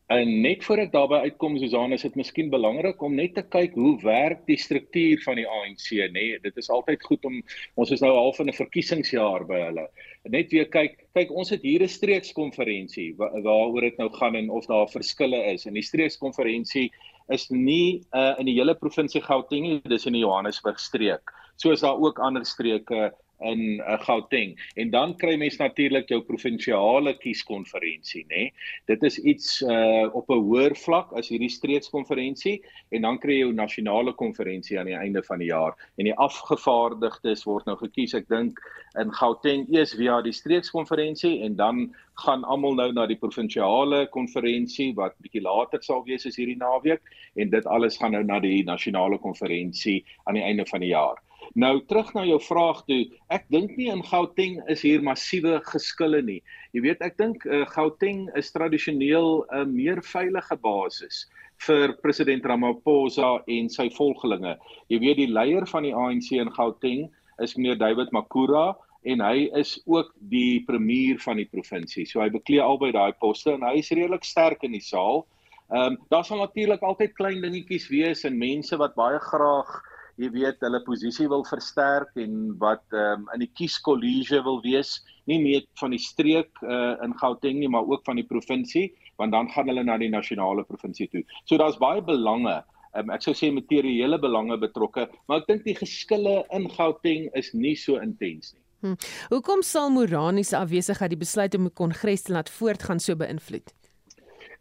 En 0.06 0.28
net 0.42 0.62
voor 0.62 0.78
ek 0.78 0.92
daarby 0.92 1.18
uitkom 1.26 1.56
Susan, 1.58 1.90
is 1.94 2.04
dit 2.06 2.14
miskien 2.14 2.46
belangrik 2.50 3.00
om 3.02 3.16
net 3.18 3.32
te 3.34 3.42
kyk 3.42 3.72
hoe 3.74 3.96
werk 4.04 4.44
die 4.46 4.58
struktuur 4.58 5.18
van 5.24 5.40
die 5.40 5.46
ANC, 5.50 5.88
nê? 5.98 6.10
Nee, 6.14 6.36
dit 6.44 6.60
is 6.62 6.70
altyd 6.70 7.02
goed 7.08 7.26
om 7.26 7.40
ons 7.74 7.90
is 7.90 8.04
nou 8.04 8.12
half 8.14 8.38
in 8.38 8.46
'n 8.46 8.54
verkiesingsjaar 8.54 9.46
by 9.50 9.58
hulle. 9.64 9.88
Net 10.30 10.54
weer 10.54 10.70
kyk, 10.70 10.94
kyk 11.18 11.34
ons 11.34 11.50
het 11.50 11.66
hier 11.66 11.82
'n 11.82 11.90
streekskonferensie 11.90 13.16
waaroor 13.18 13.80
dit 13.80 13.98
nou 13.98 14.08
gaan 14.14 14.36
en 14.36 14.50
of 14.50 14.66
daar 14.66 14.86
verskille 14.86 15.42
is. 15.54 15.66
En 15.66 15.74
die 15.74 15.82
streekskonferensie 15.82 16.92
is 17.28 17.50
nie 17.50 18.06
uh, 18.14 18.34
in 18.38 18.46
die 18.46 18.54
hele 18.54 18.74
provinsie 18.74 19.20
Gauteng 19.20 19.62
nie, 19.62 19.80
dis 19.90 20.06
in 20.06 20.12
die 20.12 20.22
Johannesburg 20.22 20.78
streek. 20.78 21.34
So 21.56 21.72
is 21.72 21.80
daar 21.80 21.98
ook 21.98 22.18
ander 22.18 22.46
streke 22.46 23.12
in 23.40 23.80
uh, 23.80 23.98
Gauteng. 24.00 24.56
En 24.74 24.90
dan 24.90 25.16
kry 25.16 25.36
mens 25.36 25.56
natuurlik 25.56 26.08
jou 26.08 26.22
provinsiale 26.24 27.16
kieskonferensie 27.20 28.24
nê. 28.28 28.46
Nee? 28.46 28.52
dit 28.86 29.02
is 29.02 29.18
iets 29.18 29.60
uh, 29.62 30.06
op 30.14 30.30
'n 30.30 30.42
hoër 30.48 30.76
vlak 30.76 31.12
as 31.12 31.28
hierdie 31.28 31.50
streekskonferensie 31.50 32.62
en 32.90 33.02
dan 33.02 33.18
kry 33.18 33.32
jy 33.32 33.44
jou 33.44 33.52
nasionale 33.52 34.12
konferensie 34.12 34.78
aan 34.78 34.86
die 34.86 34.96
einde 34.96 35.22
van 35.22 35.38
die 35.38 35.50
jaar. 35.50 35.74
En 35.98 36.04
die 36.04 36.14
afgevaardigdes 36.14 37.44
word 37.44 37.66
nou 37.66 37.76
gekies 37.76 38.14
ek 38.14 38.28
dink 38.28 38.60
in 39.00 39.12
Gauteng 39.12 39.66
eers 39.74 39.94
via 39.94 40.20
die 40.22 40.32
streekskonferensie 40.32 41.42
en 41.42 41.56
dan 41.56 41.94
gaan 42.24 42.44
almal 42.44 42.74
nou 42.74 42.92
na 42.92 43.06
die 43.06 43.18
provinsiale 43.20 44.06
konferensie 44.08 44.94
wat 44.94 45.18
bietjie 45.20 45.42
later 45.42 45.82
sal 45.82 46.04
wees 46.04 46.26
as 46.26 46.36
hierdie 46.36 46.56
naweek. 46.56 47.02
En 47.36 47.50
dit 47.50 47.66
alles 47.66 47.98
gaan 47.98 48.12
nou 48.12 48.24
na 48.24 48.40
die 48.40 48.64
nasionale 48.64 49.18
konferensie 49.18 50.04
aan 50.24 50.34
die 50.34 50.46
einde 50.46 50.66
van 50.66 50.80
die 50.80 50.94
jaar 50.94 51.20
Nou 51.54 51.80
terug 51.86 52.12
na 52.14 52.24
jou 52.26 52.38
vraag 52.42 52.82
toe. 52.88 53.02
Ek 53.30 53.46
dink 53.52 53.76
nie 53.76 53.88
in 53.92 54.02
Gauteng 54.02 54.58
is 54.72 54.82
hier 54.82 55.02
massiewe 55.04 55.60
geskille 55.70 56.22
nie. 56.22 56.40
Jy 56.74 56.82
weet, 56.88 57.02
ek 57.04 57.16
dink 57.20 57.46
uh, 57.46 57.64
Gauteng 57.70 58.26
is 58.36 58.50
tradisioneel 58.52 59.44
'n 59.44 59.60
uh, 59.60 59.64
meer 59.64 60.02
veilige 60.02 60.56
basis 60.56 61.26
vir 61.66 61.94
president 62.02 62.44
Ramaphosa 62.44 63.42
en 63.48 63.68
sy 63.72 63.88
volgelinge. 63.90 64.56
Jy 64.88 64.98
weet 65.00 65.16
die 65.22 65.30
leier 65.32 65.66
van 65.66 65.86
die 65.86 65.94
ANC 65.94 66.32
in 66.32 66.52
Gauteng 66.52 67.08
is 67.42 67.56
meneer 67.56 67.78
David 67.78 68.12
Makura 68.12 68.74
en 69.06 69.22
hy 69.22 69.46
is 69.54 69.76
ook 69.86 70.12
die 70.30 70.64
premier 70.66 71.18
van 71.22 71.38
die 71.40 71.48
provinsie. 71.48 72.04
So 72.06 72.20
hy 72.20 72.28
beklee 72.34 72.60
albei 72.60 72.92
daai 72.92 73.14
poste 73.20 73.54
en 73.54 73.64
hy 73.64 73.78
is 73.80 73.92
redelik 73.94 74.24
sterk 74.26 74.64
in 74.66 74.74
die 74.76 74.84
saal. 74.84 75.24
Ehm 75.70 75.94
um, 75.94 75.98
daar 76.10 76.24
sal 76.24 76.38
natuurlik 76.38 76.82
altyd 76.82 77.14
klein 77.18 77.40
dingetjies 77.42 77.88
wees 77.90 78.24
en 78.24 78.38
mense 78.38 78.76
wat 78.78 78.94
baie 78.94 79.18
graag 79.18 79.70
jy 80.16 80.30
weet 80.32 80.62
hulle 80.64 80.80
posisie 80.86 81.28
wil 81.28 81.44
versterk 81.44 82.14
en 82.16 82.54
wat 82.62 82.84
ehm 82.92 83.26
um, 83.26 83.28
in 83.34 83.44
die 83.44 83.52
kieskollege 83.58 84.42
wil 84.46 84.62
wees, 84.64 85.00
nie 85.26 85.38
net 85.42 85.68
van 85.80 85.92
die 85.92 86.02
streek 86.02 86.62
uh, 86.62 86.94
in 87.04 87.16
Gauteng 87.20 87.60
nie, 87.60 87.68
maar 87.68 87.86
ook 87.88 88.04
van 88.06 88.16
die 88.16 88.26
provinsie, 88.26 88.92
want 89.20 89.32
dan 89.32 89.50
gaan 89.52 89.68
hulle 89.68 89.84
na 89.84 89.98
die 89.98 90.12
nasionale 90.12 90.64
provinsie 90.64 91.08
toe. 91.12 91.24
So 91.44 91.60
daar's 91.60 91.78
baie 91.82 92.02
belange 92.04 92.62
Um, 92.96 93.10
ek 93.12 93.26
sou 93.26 93.34
sê 93.36 93.50
materiële 93.52 94.16
belange 94.16 94.56
betrokke, 94.56 95.04
maar 95.28 95.42
ek 95.42 95.50
dink 95.50 95.66
die 95.66 95.74
geskille 95.76 96.38
in 96.56 96.64
Gauteng 96.72 97.26
is 97.36 97.50
nie 97.52 97.74
so 97.76 98.00
intens 98.00 98.54
nie. 98.54 98.62
Hm. 98.84 98.96
Hoekom 99.32 99.64
sal 99.66 99.90
Morani 99.92 100.44
se 100.44 100.56
afwesigheid 100.56 101.12
die 101.12 101.20
besluit 101.20 101.54
om 101.58 101.66
'n 101.66 101.74
kongres 101.76 102.22
te 102.22 102.32
laat 102.32 102.48
voortgaan 102.48 103.00
so 103.00 103.16
beïnvloed? 103.16 103.72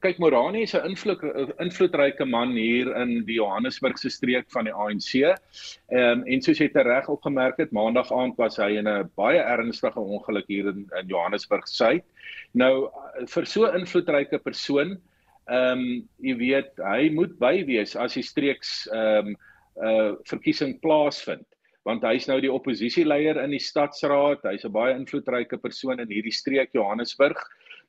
Kyk 0.05 0.19
Morani 0.21 0.61
is 0.61 0.75
'n 0.75 0.85
invloed 0.85 1.21
invloedryke 1.63 2.25
man 2.29 2.51
hier 2.53 2.91
in 3.01 3.23
die 3.25 3.37
Johannesburgse 3.39 4.09
streek 4.13 4.45
van 4.53 4.67
die 4.69 4.73
ANC. 4.73 5.13
Ehm 5.89 6.21
en 6.29 6.43
soos 6.45 6.61
jy 6.61 6.69
reg 6.73 7.09
opgemerk 7.09 7.57
het, 7.57 7.71
maandag 7.73 8.11
aand 8.13 8.37
was 8.37 8.57
hy 8.61 8.77
in 8.77 8.87
'n 8.87 9.09
baie 9.17 9.39
ernstige 9.39 9.99
ongeluk 9.99 10.45
hier 10.47 10.69
in, 10.69 10.85
in 10.99 11.07
Johannesburg 11.07 11.65
Suid. 11.67 12.03
Nou 12.53 12.89
vir 13.33 13.45
so 13.45 13.65
'n 13.65 13.79
invloedryke 13.81 14.37
persoon, 14.37 15.01
ehm 15.49 15.79
um, 15.79 16.09
jy 16.21 16.37
weet, 16.37 16.71
hy 16.77 17.09
moet 17.09 17.39
by 17.39 17.65
wees 17.65 17.95
as 17.95 18.13
die 18.13 18.23
streeks 18.23 18.87
ehm 18.93 19.33
um, 19.33 19.35
uh 19.81 20.13
verkiesing 20.29 20.79
plaasvind 20.81 21.45
want 21.85 22.03
hy's 22.03 22.27
nou 22.27 22.39
die 22.41 22.51
oppositieleier 22.51 23.37
in 23.43 23.51
die 23.51 23.61
stadsraad. 23.61 24.41
Hy's 24.43 24.65
'n 24.65 24.71
baie 24.71 24.93
invloedryke 24.93 25.57
persoon 25.57 25.99
in 25.99 26.09
hierdie 26.09 26.33
streek 26.33 26.73
Johannesburg. 26.73 27.37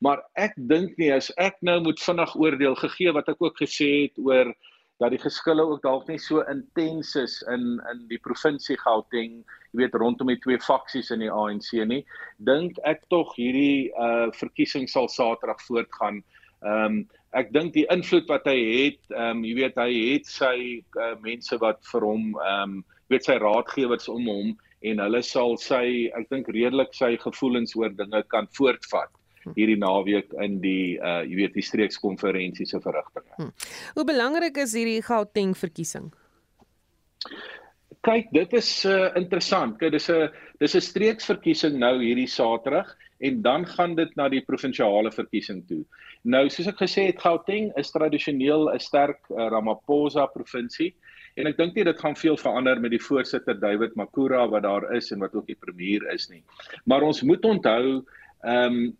Maar 0.04 0.20
ek 0.36 0.56
dink 0.68 0.96
nie 1.00 1.10
as 1.14 1.30
ek 1.40 1.56
nou 1.64 1.78
moet 1.84 2.00
vinnig 2.02 2.32
oordeel 2.36 2.76
gegee 2.76 3.12
wat 3.16 3.28
ek 3.32 3.42
ook 3.42 3.62
gesê 3.62 3.88
het 4.06 4.18
oor 4.20 4.52
dat 5.00 5.12
die 5.12 5.20
geskille 5.20 5.64
ook 5.64 5.82
dalk 5.84 6.08
nie 6.08 6.18
so 6.20 6.44
intens 6.52 7.14
is 7.20 7.38
in 7.52 7.80
in 7.92 8.02
die 8.10 8.20
provinsie 8.20 8.76
Gauteng, 8.80 9.42
jy 9.72 9.82
weet 9.82 9.96
rondom 10.00 10.32
die 10.32 10.40
twee 10.40 10.60
faksies 10.60 11.12
in 11.12 11.24
die 11.24 11.32
ANC 11.32 11.72
nie, 11.88 12.02
dink 12.48 12.80
ek 12.88 13.04
tog 13.12 13.34
hierdie 13.36 13.92
uh 13.92 14.32
verkiesing 14.36 14.88
sal 14.88 15.08
Saterdag 15.12 15.60
voortgaan. 15.68 16.22
Ehm 16.64 16.84
um, 16.84 16.98
ek 17.36 17.50
dink 17.52 17.74
die 17.74 17.84
invloed 17.92 18.28
wat 18.32 18.46
hy 18.48 18.56
het, 18.56 19.02
ehm 19.12 19.40
um, 19.40 19.44
jy 19.44 19.56
weet 19.62 19.80
hy 19.80 19.90
het 19.96 20.28
sy 20.28 20.56
uh, 20.96 21.12
mense 21.24 21.60
wat 21.60 21.82
vir 21.92 22.08
hom 22.08 22.32
ehm 22.36 22.62
um, 22.62 22.78
weet 23.12 23.28
sy 23.28 23.36
raadgewers 23.38 24.08
om 24.12 24.24
hom 24.28 24.56
en 24.86 25.00
hulle 25.04 25.22
sal 25.22 25.54
sy 25.60 26.08
ek 26.16 26.26
dink 26.32 26.48
redelik 26.52 26.92
sy 26.96 27.14
gevoelens 27.20 27.76
oor 27.78 27.92
dinge 27.94 28.22
kan 28.32 28.48
voortvat 28.56 29.12
hierdie 29.54 29.78
naweek 29.78 30.32
in 30.42 30.60
die 30.60 30.98
uh 30.98 31.22
jy 31.22 31.36
weet 31.42 31.54
die 31.54 31.64
streekskonferensie 31.64 32.66
se 32.66 32.80
verrigtinge. 32.80 33.34
Hmm. 33.36 33.52
Hoe 33.94 34.04
belangrik 34.04 34.56
is 34.56 34.74
hierdie 34.74 35.02
Gauteng 35.02 35.54
verkiesing? 35.54 36.12
Kyk, 38.06 38.30
dit 38.32 38.52
is 38.54 38.70
uh 38.84 39.10
interessant. 39.18 39.78
Kyk, 39.78 39.92
dis 39.92 40.10
'n 40.10 40.30
dis 40.60 40.74
'n 40.74 40.80
streeksverkiesing 40.80 41.78
nou 41.78 41.98
hierdie 42.02 42.30
Saterdag 42.30 42.94
en 43.18 43.42
dan 43.42 43.66
gaan 43.66 43.94
dit 43.96 44.16
na 44.16 44.28
die 44.28 44.42
provinsiale 44.44 45.10
verkiesing 45.10 45.64
toe. 45.68 45.84
Nou, 46.22 46.48
soos 46.50 46.68
ek 46.68 46.80
gesê 46.82 47.06
het, 47.06 47.20
Gauteng 47.22 47.72
is 47.78 47.90
tradisioneel 47.90 48.70
'n 48.72 48.78
sterk 48.78 49.20
uh, 49.30 49.48
Ramaphosa 49.48 50.26
provinsie 50.26 50.94
en 51.36 51.46
ek 51.46 51.56
dink 51.56 51.74
nie 51.76 51.84
dit 51.84 51.98
gaan 52.00 52.16
veel 52.16 52.36
verander 52.36 52.80
met 52.80 52.90
die 52.90 53.02
voorsitter 53.02 53.58
David 53.60 53.96
Makura 53.96 54.46
wat 54.48 54.62
daar 54.62 54.94
is 54.96 55.12
en 55.12 55.20
wat 55.20 55.34
ook 55.34 55.46
die 55.46 55.58
premier 55.60 56.02
is 56.12 56.28
nie. 56.30 56.42
Maar 56.84 57.02
ons 57.02 57.22
moet 57.22 57.44
onthou, 57.44 58.04
ehm 58.42 58.72
um, 58.72 58.96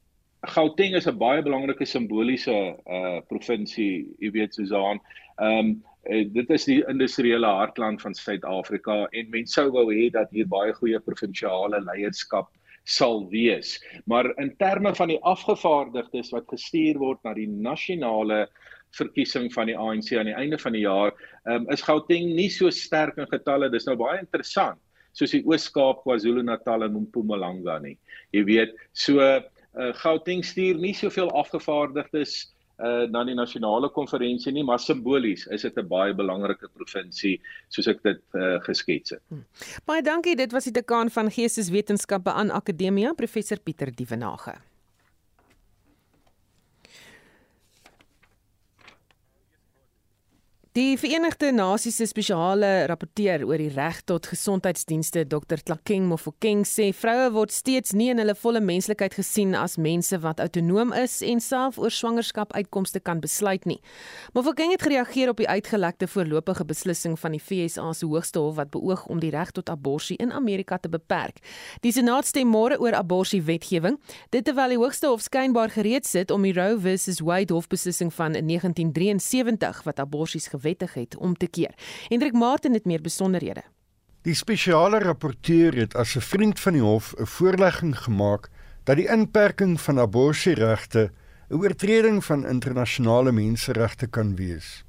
Gauteng 0.46 0.94
is 0.96 1.06
'n 1.06 1.18
baie 1.18 1.42
belangrike 1.42 1.86
simboliese 1.86 2.76
uh 2.86 3.20
provinsie, 3.28 4.06
jy 4.20 4.30
weet 4.30 4.54
Susan. 4.54 5.00
Ehm 5.40 5.58
um, 5.58 5.82
dit 6.06 6.50
is 6.54 6.64
die 6.64 6.82
industriële 6.86 7.46
hartland 7.46 8.02
van 8.02 8.14
Suid-Afrika 8.14 9.08
en 9.10 9.30
mense 9.30 9.56
sou 9.58 9.70
wou 9.74 9.88
hê 9.90 10.10
dat 10.12 10.30
hier 10.30 10.46
baie 10.46 10.72
goeie 10.72 11.00
provinsiale 11.02 11.80
leierskap 11.82 12.46
sal 12.84 13.26
wees. 13.32 13.80
Maar 14.06 14.30
in 14.38 14.54
terme 14.56 14.94
van 14.94 15.08
die 15.08 15.18
afgevaardigdes 15.22 16.30
wat 16.30 16.46
gestuur 16.46 16.98
word 17.02 17.18
na 17.24 17.34
die 17.34 17.48
nasionale 17.48 18.46
verkiesing 18.94 19.50
van 19.52 19.66
die 19.66 19.76
ANC 19.76 20.12
aan 20.14 20.30
die 20.30 20.38
einde 20.38 20.58
van 20.62 20.72
die 20.72 20.84
jaar, 20.86 21.12
um, 21.50 21.66
is 21.74 21.82
Gauteng 21.82 22.36
nie 22.36 22.48
so 22.48 22.70
sterk 22.70 23.18
in 23.18 23.26
getalle. 23.26 23.70
Dis 23.70 23.86
nou 23.90 23.96
baie 23.98 24.20
interessant 24.22 24.78
soos 25.16 25.32
die 25.32 25.42
Oos-Kaap, 25.48 26.02
KwaZulu-Natal 26.04 26.84
en 26.84 26.98
Mpumalanga 27.06 27.78
nie. 27.80 27.94
Jy 28.36 28.42
weet, 28.50 28.74
so 28.92 29.24
uh, 29.76 29.92
Gauteng 30.02 30.45
stuur 30.45 30.78
nie 30.80 30.95
soveel 30.95 31.30
afgevaardigdes 31.30 32.54
uh 32.76 33.06
na 33.09 33.23
die 33.25 33.35
nasionale 33.35 33.88
konferensie 33.88 34.52
nie 34.52 34.64
maar 34.64 34.78
simbolies 34.78 35.47
is 35.47 35.62
dit 35.62 35.78
'n 35.78 35.88
baie 35.88 36.12
belangrike 36.14 36.68
provinsie 36.76 37.40
soos 37.68 37.88
ek 37.88 38.02
dit 38.02 38.21
uh 38.35 38.61
geskets 38.68 39.11
het. 39.11 39.23
Hmm. 39.28 39.47
Baie 39.87 40.02
dankie 40.02 40.37
dit 40.37 40.52
was 40.52 40.64
die 40.64 40.73
dekaan 40.73 41.11
van 41.11 41.30
Geesteswetenskappe 41.30 42.33
aan 42.33 42.50
Akademia 42.50 43.12
professor 43.12 43.59
Pieter 43.61 43.95
Dievenage. 43.95 44.61
Die 50.76 50.99
Verenigde 50.99 51.52
Nasies 51.52 51.97
se 51.97 52.04
spesiale 52.04 52.85
rapporteur 52.85 53.47
oor 53.49 53.56
die 53.56 53.71
reg 53.73 54.02
tot 54.04 54.26
gesondheidsdienste, 54.28 55.23
Dr. 55.25 55.62
Tlakeng 55.64 56.04
Mofokeng, 56.04 56.66
sê 56.68 56.90
vroue 56.92 57.30
word 57.33 57.54
steeds 57.56 57.95
nie 57.97 58.11
in 58.12 58.18
hulle 58.21 58.35
volle 58.37 58.61
menslikheid 58.61 59.14
gesien 59.16 59.54
as 59.56 59.78
mense 59.80 60.18
wat 60.21 60.42
autonoom 60.45 60.92
is 60.92 61.14
en 61.25 61.40
self 61.40 61.78
oor 61.80 61.88
swangerskap 61.88 62.52
uitkomste 62.52 63.00
kan 63.00 63.23
besluit 63.25 63.64
nie. 63.64 63.78
Mofokeng 64.37 64.75
het 64.75 64.85
gereageer 64.85 65.33
op 65.33 65.40
die 65.40 65.49
uitgelekte 65.49 66.11
voorlopige 66.12 66.66
beslissing 66.68 67.16
van 67.23 67.33
die 67.33 67.40
FSA 67.40 67.95
se 67.97 68.04
Hoogste 68.04 68.45
Hof 68.45 68.61
wat 68.61 68.75
beoog 68.76 69.06
om 69.09 69.25
die 69.25 69.33
reg 69.33 69.54
tot 69.56 69.73
abortus 69.73 70.21
in 70.21 70.37
Amerika 70.37 70.76
te 70.76 70.92
beperk. 70.92 71.40
Die 71.80 71.95
Senaat 71.97 72.28
stem 72.28 72.52
môre 72.52 72.76
oor 72.85 72.99
abortuswetgewing, 73.00 73.97
dit 74.28 74.45
terwyl 74.45 74.76
die 74.76 74.80
Hoogste 74.85 75.09
Hof 75.09 75.25
skynbaar 75.25 75.73
gereed 75.73 76.04
sit 76.04 76.28
om 76.37 76.45
die 76.45 76.52
Roe 76.52 76.76
versus 76.76 77.25
Wade 77.25 77.56
hofbeslissing 77.56 78.12
van 78.21 78.37
1973 78.37 79.83
wat 79.88 80.04
abortus 80.04 80.52
wettig 80.66 80.94
het 80.99 81.16
om 81.16 81.37
te 81.37 81.46
keer. 81.46 81.75
Hendrik 82.11 82.35
Martin 82.35 82.75
het 82.75 82.85
meer 82.85 83.00
besonderhede. 83.00 83.62
Die 84.26 84.35
spesiale 84.35 84.99
rapporteur 84.99 85.76
het 85.78 85.94
as 85.94 86.16
'n 86.16 86.20
vriend 86.20 86.61
van 86.61 86.73
die 86.73 86.82
hof 86.82 87.14
'n 87.14 87.26
voorlegging 87.26 87.94
gemaak 87.99 88.50
dat 88.85 88.96
die 88.96 89.08
inperking 89.08 89.80
van 89.80 89.99
abortusregte 89.99 91.11
'n 91.49 91.54
oortreding 91.54 92.25
van 92.25 92.46
internasionale 92.46 93.32
menseregte 93.32 94.06
kan 94.06 94.37
wees. 94.37 94.85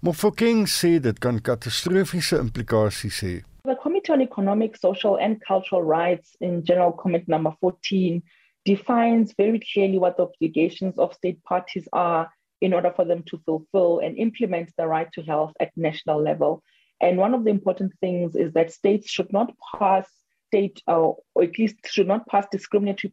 Mofokeng 0.00 0.68
sê 0.68 1.00
dit 1.00 1.18
kan 1.18 1.40
katastrofiese 1.40 2.38
implikasies 2.38 3.20
hê. 3.24 3.42
The 3.62 3.76
Committee 3.82 4.14
on 4.14 4.20
Economic, 4.20 4.76
Social 4.76 5.18
and 5.18 5.44
Cultural 5.44 5.82
Rights 5.82 6.36
in 6.38 6.60
General 6.64 6.92
Comment 6.92 7.26
number 7.26 7.56
14 7.60 8.22
defines 8.64 9.32
very 9.36 9.58
clearly 9.58 9.98
what 9.98 10.16
the 10.16 10.22
obligations 10.22 10.98
of 10.98 11.14
state 11.14 11.42
parties 11.42 11.88
are 11.92 12.28
in 12.64 12.72
order 12.72 12.90
for 12.96 13.04
them 13.04 13.22
to 13.24 13.36
fulfill 13.44 13.98
and 13.98 14.16
implement 14.16 14.70
the 14.78 14.86
right 14.86 15.10
to 15.12 15.22
health 15.22 15.52
at 15.60 15.70
national 15.76 16.22
level. 16.22 16.62
And 17.02 17.18
one 17.18 17.34
of 17.34 17.44
the 17.44 17.50
important 17.50 17.92
things 18.00 18.34
is 18.34 18.54
that 18.54 18.72
states 18.72 19.10
should 19.10 19.30
not 19.34 19.52
pass 19.78 20.08
state, 20.46 20.80
or 20.86 21.18
at 21.42 21.58
least 21.58 21.76
should 21.84 22.08
not 22.08 22.26
pass 22.26 22.46
discriminatory 22.50 23.12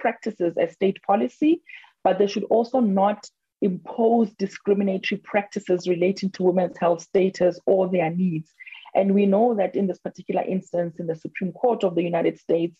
practices 0.00 0.54
as 0.56 0.72
state 0.72 0.98
policy, 1.06 1.62
but 2.02 2.18
they 2.18 2.26
should 2.26 2.42
also 2.50 2.80
not 2.80 3.24
impose 3.62 4.32
discriminatory 4.34 5.20
practices 5.20 5.86
relating 5.86 6.30
to 6.30 6.42
women's 6.42 6.78
health 6.78 7.02
status 7.02 7.60
or 7.66 7.88
their 7.88 8.10
needs. 8.10 8.52
And 8.96 9.14
we 9.14 9.26
know 9.26 9.54
that 9.54 9.76
in 9.76 9.86
this 9.86 9.98
particular 9.98 10.42
instance, 10.42 10.98
in 10.98 11.06
the 11.06 11.14
Supreme 11.14 11.52
Court 11.52 11.84
of 11.84 11.94
the 11.94 12.02
United 12.02 12.40
States, 12.40 12.76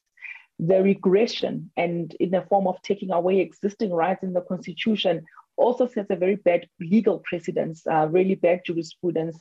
the 0.59 0.83
regression 0.83 1.71
and 1.77 2.13
in 2.19 2.31
the 2.31 2.45
form 2.49 2.67
of 2.67 2.83
taking 2.83 3.13
away 3.13 3.39
existing 3.39 3.93
rights 3.93 4.25
in 4.25 4.33
the 4.33 4.41
Constitution 4.41 5.25
also 5.59 5.87
sets 5.87 6.11
a 6.11 6.17
very 6.17 6.37
bad 6.37 6.67
legal 6.81 7.19
precedence, 7.29 7.87
uh, 7.87 8.07
really 8.11 8.37
bad 8.37 8.61
jurisprudence 8.65 9.37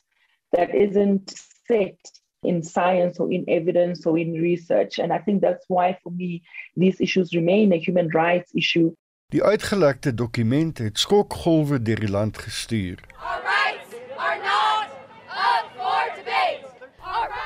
that 0.52 0.74
isn't 0.74 1.34
set 1.68 2.00
in 2.44 2.64
science 2.64 3.20
or 3.20 3.32
in 3.32 3.44
evidence 3.48 4.06
or 4.06 4.18
in 4.18 4.34
research. 4.34 5.00
And 5.00 5.12
I 5.14 5.20
think 5.20 5.42
that's 5.42 5.66
why, 5.68 5.98
for 6.04 6.12
me, 6.12 6.42
these 6.76 7.00
issues 7.00 7.34
remain 7.34 7.74
a 7.74 7.78
human 7.78 8.10
rights 8.10 8.52
issue. 8.54 8.92
Die 9.30 9.44
uitgelekte 9.44 10.14
dokument 10.14 10.78
het 10.78 11.00
skokgolwe 11.00 11.82
deur 11.82 12.00
die 12.00 12.10
land 12.10 12.38
gestuur. 12.38 13.02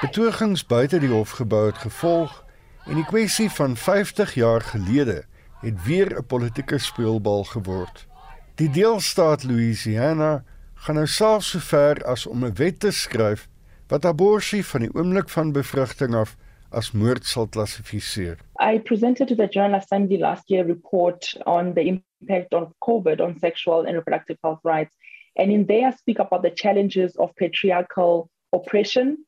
Betogings 0.01 0.65
buite 0.65 0.99
die 0.99 1.09
hofgebou 1.09 1.65
het 1.65 1.77
gevolg 1.77 2.45
en 2.85 2.95
die 2.95 3.05
kwessie 3.05 3.49
van 3.49 3.75
50 3.77 4.33
jaar 4.33 4.61
gelede 4.61 5.23
het 5.61 5.83
weer 5.85 6.17
'n 6.17 6.25
politieke 6.25 6.77
speelbal 6.77 7.43
geword. 7.43 8.10
Die 8.59 8.69
deelstaat 8.69 9.43
Louisiana 9.43 10.43
gaan 10.83 10.97
nou 10.99 11.07
selfs 11.07 11.53
so 11.53 11.59
ver 11.63 12.01
as 12.03 12.25
om 12.27 12.43
'n 12.43 12.55
wet 12.59 12.79
te 12.79 12.91
skryf 12.91 13.47
wat 13.87 14.05
abortus 14.05 14.67
van 14.71 14.81
die 14.81 14.93
oomblik 14.93 15.29
van 15.29 15.51
bevrugting 15.51 16.15
af 16.15 16.35
as 16.71 16.91
moord 16.91 17.25
sal 17.25 17.47
klassifiseer. 17.47 18.37
I 18.59 18.79
presented 18.79 19.27
to 19.27 19.35
the 19.35 19.47
General 19.47 19.79
Assembly 19.79 20.17
last 20.17 20.49
year 20.49 20.65
report 20.65 21.37
on 21.45 21.73
the 21.73 21.83
impact 21.93 22.53
of 22.53 22.73
COVID 22.79 23.21
on 23.21 23.39
sexual 23.39 23.85
and 23.85 23.95
reproductive 23.95 24.37
health 24.41 24.59
rights 24.63 24.95
and 25.35 25.51
in 25.51 25.65
there 25.65 25.87
I 25.87 25.91
speak 25.91 26.19
about 26.19 26.41
the 26.41 26.51
challenges 26.51 27.15
of 27.15 27.35
patriarchal 27.35 28.29
oppression, 28.51 29.25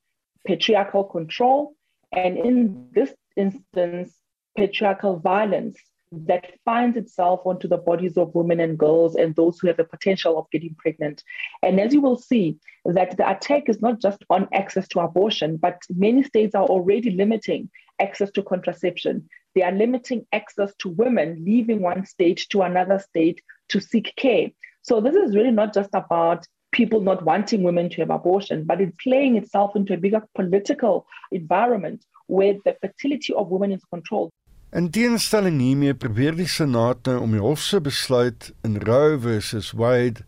patriarchal 0.47 1.03
control 1.03 1.75
and 2.11 2.37
in 2.37 2.89
this 2.91 3.13
instance 3.35 4.11
patriarchal 4.57 5.19
violence 5.19 5.77
that 6.25 6.53
finds 6.65 6.97
itself 6.97 7.41
onto 7.45 7.67
the 7.67 7.77
bodies 7.77 8.17
of 8.17 8.33
women 8.35 8.59
and 8.59 8.77
girls 8.77 9.15
and 9.15 9.35
those 9.35 9.59
who 9.59 9.67
have 9.67 9.77
the 9.77 9.83
potential 9.83 10.37
of 10.37 10.49
getting 10.51 10.75
pregnant. 10.77 11.23
And 11.61 11.79
as 11.79 11.93
you 11.93 12.01
will 12.01 12.17
see, 12.17 12.57
that 12.85 13.17
the 13.17 13.29
attack 13.29 13.63
is 13.67 13.81
not 13.81 13.99
just 13.99 14.23
on 14.29 14.47
access 14.53 14.87
to 14.89 14.99
abortion, 14.99 15.57
but 15.57 15.81
many 15.89 16.23
states 16.23 16.55
are 16.55 16.65
already 16.65 17.11
limiting 17.11 17.69
access 18.01 18.31
to 18.31 18.43
contraception. 18.43 19.27
They 19.55 19.63
are 19.63 19.71
limiting 19.71 20.25
access 20.31 20.73
to 20.79 20.89
women 20.89 21.43
leaving 21.45 21.81
one 21.81 22.05
state 22.05 22.45
to 22.49 22.61
another 22.61 22.99
state 22.99 23.41
to 23.69 23.79
seek 23.79 24.13
care. 24.15 24.49
So 24.81 24.99
this 24.99 25.15
is 25.15 25.35
really 25.35 25.51
not 25.51 25.73
just 25.73 25.91
about 25.93 26.45
people 26.73 26.99
not 26.99 27.23
wanting 27.23 27.63
women 27.63 27.89
to 27.89 27.97
have 27.97 28.09
abortion, 28.09 28.65
but 28.65 28.81
it's 28.81 28.97
playing 29.01 29.37
itself 29.37 29.75
into 29.75 29.93
a 29.93 29.97
bigger 29.97 30.23
political 30.35 31.05
environment 31.31 32.03
where 32.27 32.55
the 32.65 32.75
fertility 32.81 33.33
of 33.33 33.49
women 33.49 33.71
is 33.71 33.83
controlled. 33.85 34.31
In 34.73 34.87
teenstelling 34.89 35.59
hiermee 35.61 35.93
probeer 35.93 36.33
die 36.33 36.47
Senaat 36.49 37.05
nou 37.05 37.19
om 37.21 37.33
die 37.35 37.41
hof 37.43 37.59
se 37.61 37.77
besluit 37.85 38.47
in 38.65 38.79
Roe 38.81 39.19
versus 39.21 39.67
Wade 39.77 40.23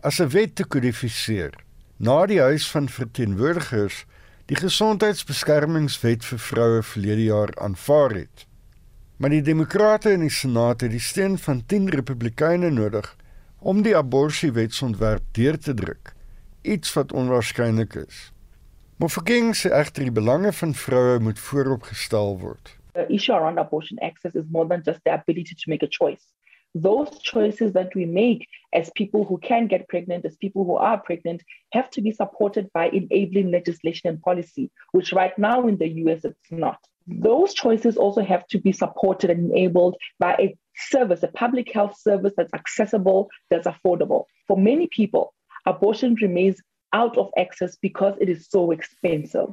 as 0.00 0.20
'n 0.24 0.30
wet 0.32 0.54
te 0.56 0.64
kodifiseer. 0.64 1.52
Na 1.98 2.24
die 2.26 2.40
huis 2.40 2.70
van 2.70 2.88
verteenwoordigers 2.88 4.06
die 4.46 4.56
gesondheidsbeskermingswet 4.56 6.24
vir 6.24 6.38
vroue 6.38 6.82
verlede 6.82 7.24
jaar 7.24 7.52
aanvaar 7.60 8.14
het. 8.14 8.46
Maar 9.18 9.30
die 9.36 9.42
demokrate 9.42 10.12
in 10.12 10.20
die 10.20 10.32
Senaat 10.32 10.80
het 10.80 10.90
die 10.90 11.04
steun 11.10 11.38
van 11.38 11.66
10 11.66 11.90
republikeine 11.90 12.70
nodig 12.70 13.16
om 13.58 13.82
die 13.82 13.96
abortuswetsontwerp 13.96 15.22
deur 15.32 15.58
te 15.58 15.74
druk, 15.74 16.14
iets 16.62 16.92
wat 16.92 17.12
onwaarskynlik 17.12 17.94
is. 17.94 18.32
Mofokeng 18.96 19.52
sê 19.56 19.68
egter 19.68 20.02
die 20.02 20.18
belange 20.22 20.52
van 20.52 20.74
vroue 20.74 21.18
moet 21.18 21.38
vooropgestel 21.38 22.38
word. 22.38 22.79
The 22.94 23.12
issue 23.12 23.32
around 23.32 23.58
abortion 23.58 23.98
access 24.02 24.34
is 24.34 24.46
more 24.50 24.66
than 24.66 24.82
just 24.84 25.00
the 25.04 25.14
ability 25.14 25.54
to 25.54 25.70
make 25.70 25.82
a 25.82 25.88
choice. 25.88 26.24
Those 26.74 27.18
choices 27.20 27.72
that 27.72 27.94
we 27.94 28.04
make 28.04 28.46
as 28.72 28.90
people 28.94 29.24
who 29.24 29.38
can 29.38 29.66
get 29.66 29.88
pregnant, 29.88 30.24
as 30.24 30.36
people 30.36 30.64
who 30.64 30.76
are 30.76 31.00
pregnant, 31.00 31.42
have 31.72 31.90
to 31.90 32.00
be 32.00 32.12
supported 32.12 32.70
by 32.72 32.88
enabling 32.90 33.50
legislation 33.50 34.08
and 34.08 34.22
policy, 34.22 34.70
which 34.92 35.12
right 35.12 35.36
now 35.36 35.66
in 35.66 35.76
the 35.78 35.88
US 36.04 36.24
it's 36.24 36.50
not. 36.50 36.78
Those 37.08 37.54
choices 37.54 37.96
also 37.96 38.22
have 38.22 38.46
to 38.48 38.58
be 38.58 38.70
supported 38.72 39.30
and 39.30 39.50
enabled 39.50 39.96
by 40.20 40.34
a 40.34 40.56
service, 40.76 41.22
a 41.24 41.28
public 41.28 41.72
health 41.72 41.98
service 41.98 42.34
that's 42.36 42.54
accessible, 42.54 43.28
that's 43.50 43.66
affordable. 43.66 44.24
For 44.46 44.56
many 44.56 44.88
people, 44.92 45.34
abortion 45.66 46.14
remains 46.22 46.60
out 46.92 47.16
of 47.18 47.30
access 47.36 47.76
because 47.76 48.14
it 48.20 48.28
is 48.28 48.48
so 48.48 48.70
expensive. 48.70 49.48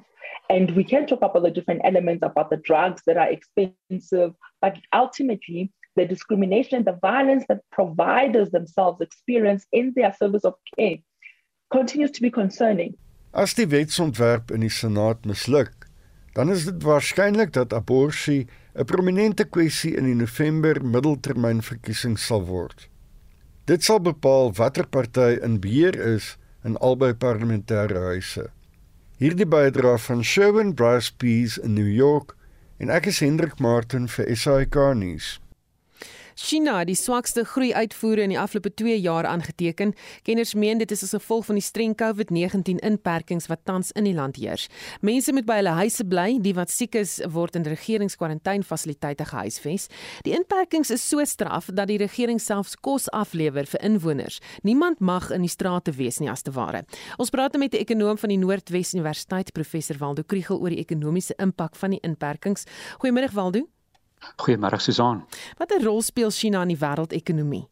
And 0.49 0.71
we 0.71 0.83
can 0.83 1.05
talk 1.05 1.21
about 1.21 1.43
the 1.43 1.51
different 1.51 1.81
elements 1.83 2.23
about 2.23 2.49
the 2.49 2.57
drugs 2.57 3.01
that 3.05 3.17
are 3.17 3.29
expensive, 3.29 4.33
but 4.61 4.77
ultimately, 4.93 5.71
the 5.95 6.05
discrimination, 6.05 6.83
the 6.83 6.97
violence 7.01 7.45
that 7.49 7.61
providers 7.71 8.51
themselves 8.51 9.01
experience 9.01 9.65
in 9.71 9.93
their 9.95 10.13
service 10.13 10.45
of 10.45 10.53
care 10.77 10.97
continues 11.71 12.11
to 12.11 12.21
be 12.21 12.31
concerning. 12.31 12.95
As 13.33 13.53
die 13.53 13.67
wetsontwerp 13.67 14.51
in 14.55 14.63
die 14.63 14.71
Senaat 14.71 15.25
misluk, 15.27 15.89
dan 16.37 16.49
is 16.53 16.63
dit 16.69 16.83
waarskynlik 16.85 17.51
dat 17.53 17.73
abortus 17.73 18.27
'n 18.29 18.85
prominente 18.85 19.43
kwessie 19.43 19.97
in 19.97 20.05
die 20.05 20.15
November 20.15 20.79
middeltermynverkiesing 20.85 22.17
sal 22.17 22.45
word. 22.45 22.89
Dit 23.65 23.83
sal 23.83 23.99
bepaal 23.99 24.53
watter 24.53 24.87
party 24.87 25.37
in 25.43 25.59
beheer 25.59 25.95
is 26.15 26.37
in 26.63 26.77
albei 26.77 27.13
parlementêre 27.13 27.99
huise. 27.99 28.47
Hierdie 29.17 29.47
bydra 29.49 29.95
van 29.97 30.19
Sherwin 30.21 30.75
Bryce 30.75 31.11
Pease 31.17 31.57
in 31.63 31.73
New 31.73 31.89
York 31.89 32.35
en 32.77 32.91
ek 32.93 33.07
is 33.09 33.17
Hendrik 33.25 33.55
Martin 33.57 34.05
vir 34.05 34.27
SAK 34.29 34.77
nuus. 34.99 35.29
China 36.37 36.75
het 36.77 36.85
die 36.91 36.95
swakste 36.95 37.41
groei 37.49 37.71
uitvoere 37.73 38.21
in 38.21 38.29
die 38.29 38.37
afgelope 38.37 38.69
2 38.77 38.99
jaar 39.01 39.25
aangeteken. 39.25 39.95
Kenners 40.21 40.53
meen 40.53 40.77
dit 40.77 40.91
is 40.93 41.01
as 41.03 41.15
gevolg 41.15 41.47
van 41.47 41.57
die 41.57 41.63
streng 41.65 41.95
COVID-19 41.97 42.77
inperkings 42.85 43.47
wat 43.49 43.63
tans 43.65 43.89
in 43.97 44.05
die 44.05 44.13
land 44.13 44.37
heers. 44.37 44.67
Mense 45.01 45.33
moet 45.33 45.47
by 45.49 45.57
hulle 45.63 45.73
huise 45.79 46.05
bly, 46.05 46.27
die 46.45 46.53
wat 46.53 46.69
siek 46.69 46.93
is 46.99 47.15
word 47.33 47.57
in 47.57 47.65
regeringskwarantainefasiliteite 47.65 49.25
gehuisves. 49.31 49.87
Die 50.27 50.35
inperkings 50.37 50.93
is 50.93 51.01
so 51.01 51.25
straf 51.25 51.71
dat 51.73 51.89
die 51.89 51.97
regering 51.97 52.37
selfs 52.39 52.77
kos 52.85 53.09
aflewer 53.17 53.65
vir 53.65 53.81
inwoners. 53.89 54.37
Niemand 54.61 55.01
mag 55.01 55.31
in 55.33 55.41
die 55.41 55.51
strate 55.51 55.95
wees 55.97 56.21
nie 56.21 56.29
as 56.29 56.45
te 56.45 56.53
ware. 56.53 56.83
Ons 57.17 57.33
praat 57.33 57.57
nou 57.57 57.63
met 57.65 57.73
'n 57.73 57.81
ekonom 57.81 58.17
van 58.17 58.29
die 58.29 58.37
Noordwes 58.37 58.93
Universiteit, 58.93 59.53
professor 59.53 59.97
Waldo 59.97 60.21
Kriel 60.23 60.61
oor 60.61 60.69
die 60.69 60.85
ekonomiese 60.85 61.33
impak 61.39 61.75
van 61.75 61.89
die 61.89 62.03
inperkings. 62.03 62.65
Goeiemôre 63.01 63.33
Waldo. 63.33 63.76
Goeiemôre 64.35 64.79
Susan. 64.79 65.25
Watter 65.57 65.83
rol 65.83 66.01
speel 66.01 66.31
China 66.31 66.61
in 66.61 66.73
die 66.73 66.79
wêreldekonomie? 66.79 67.65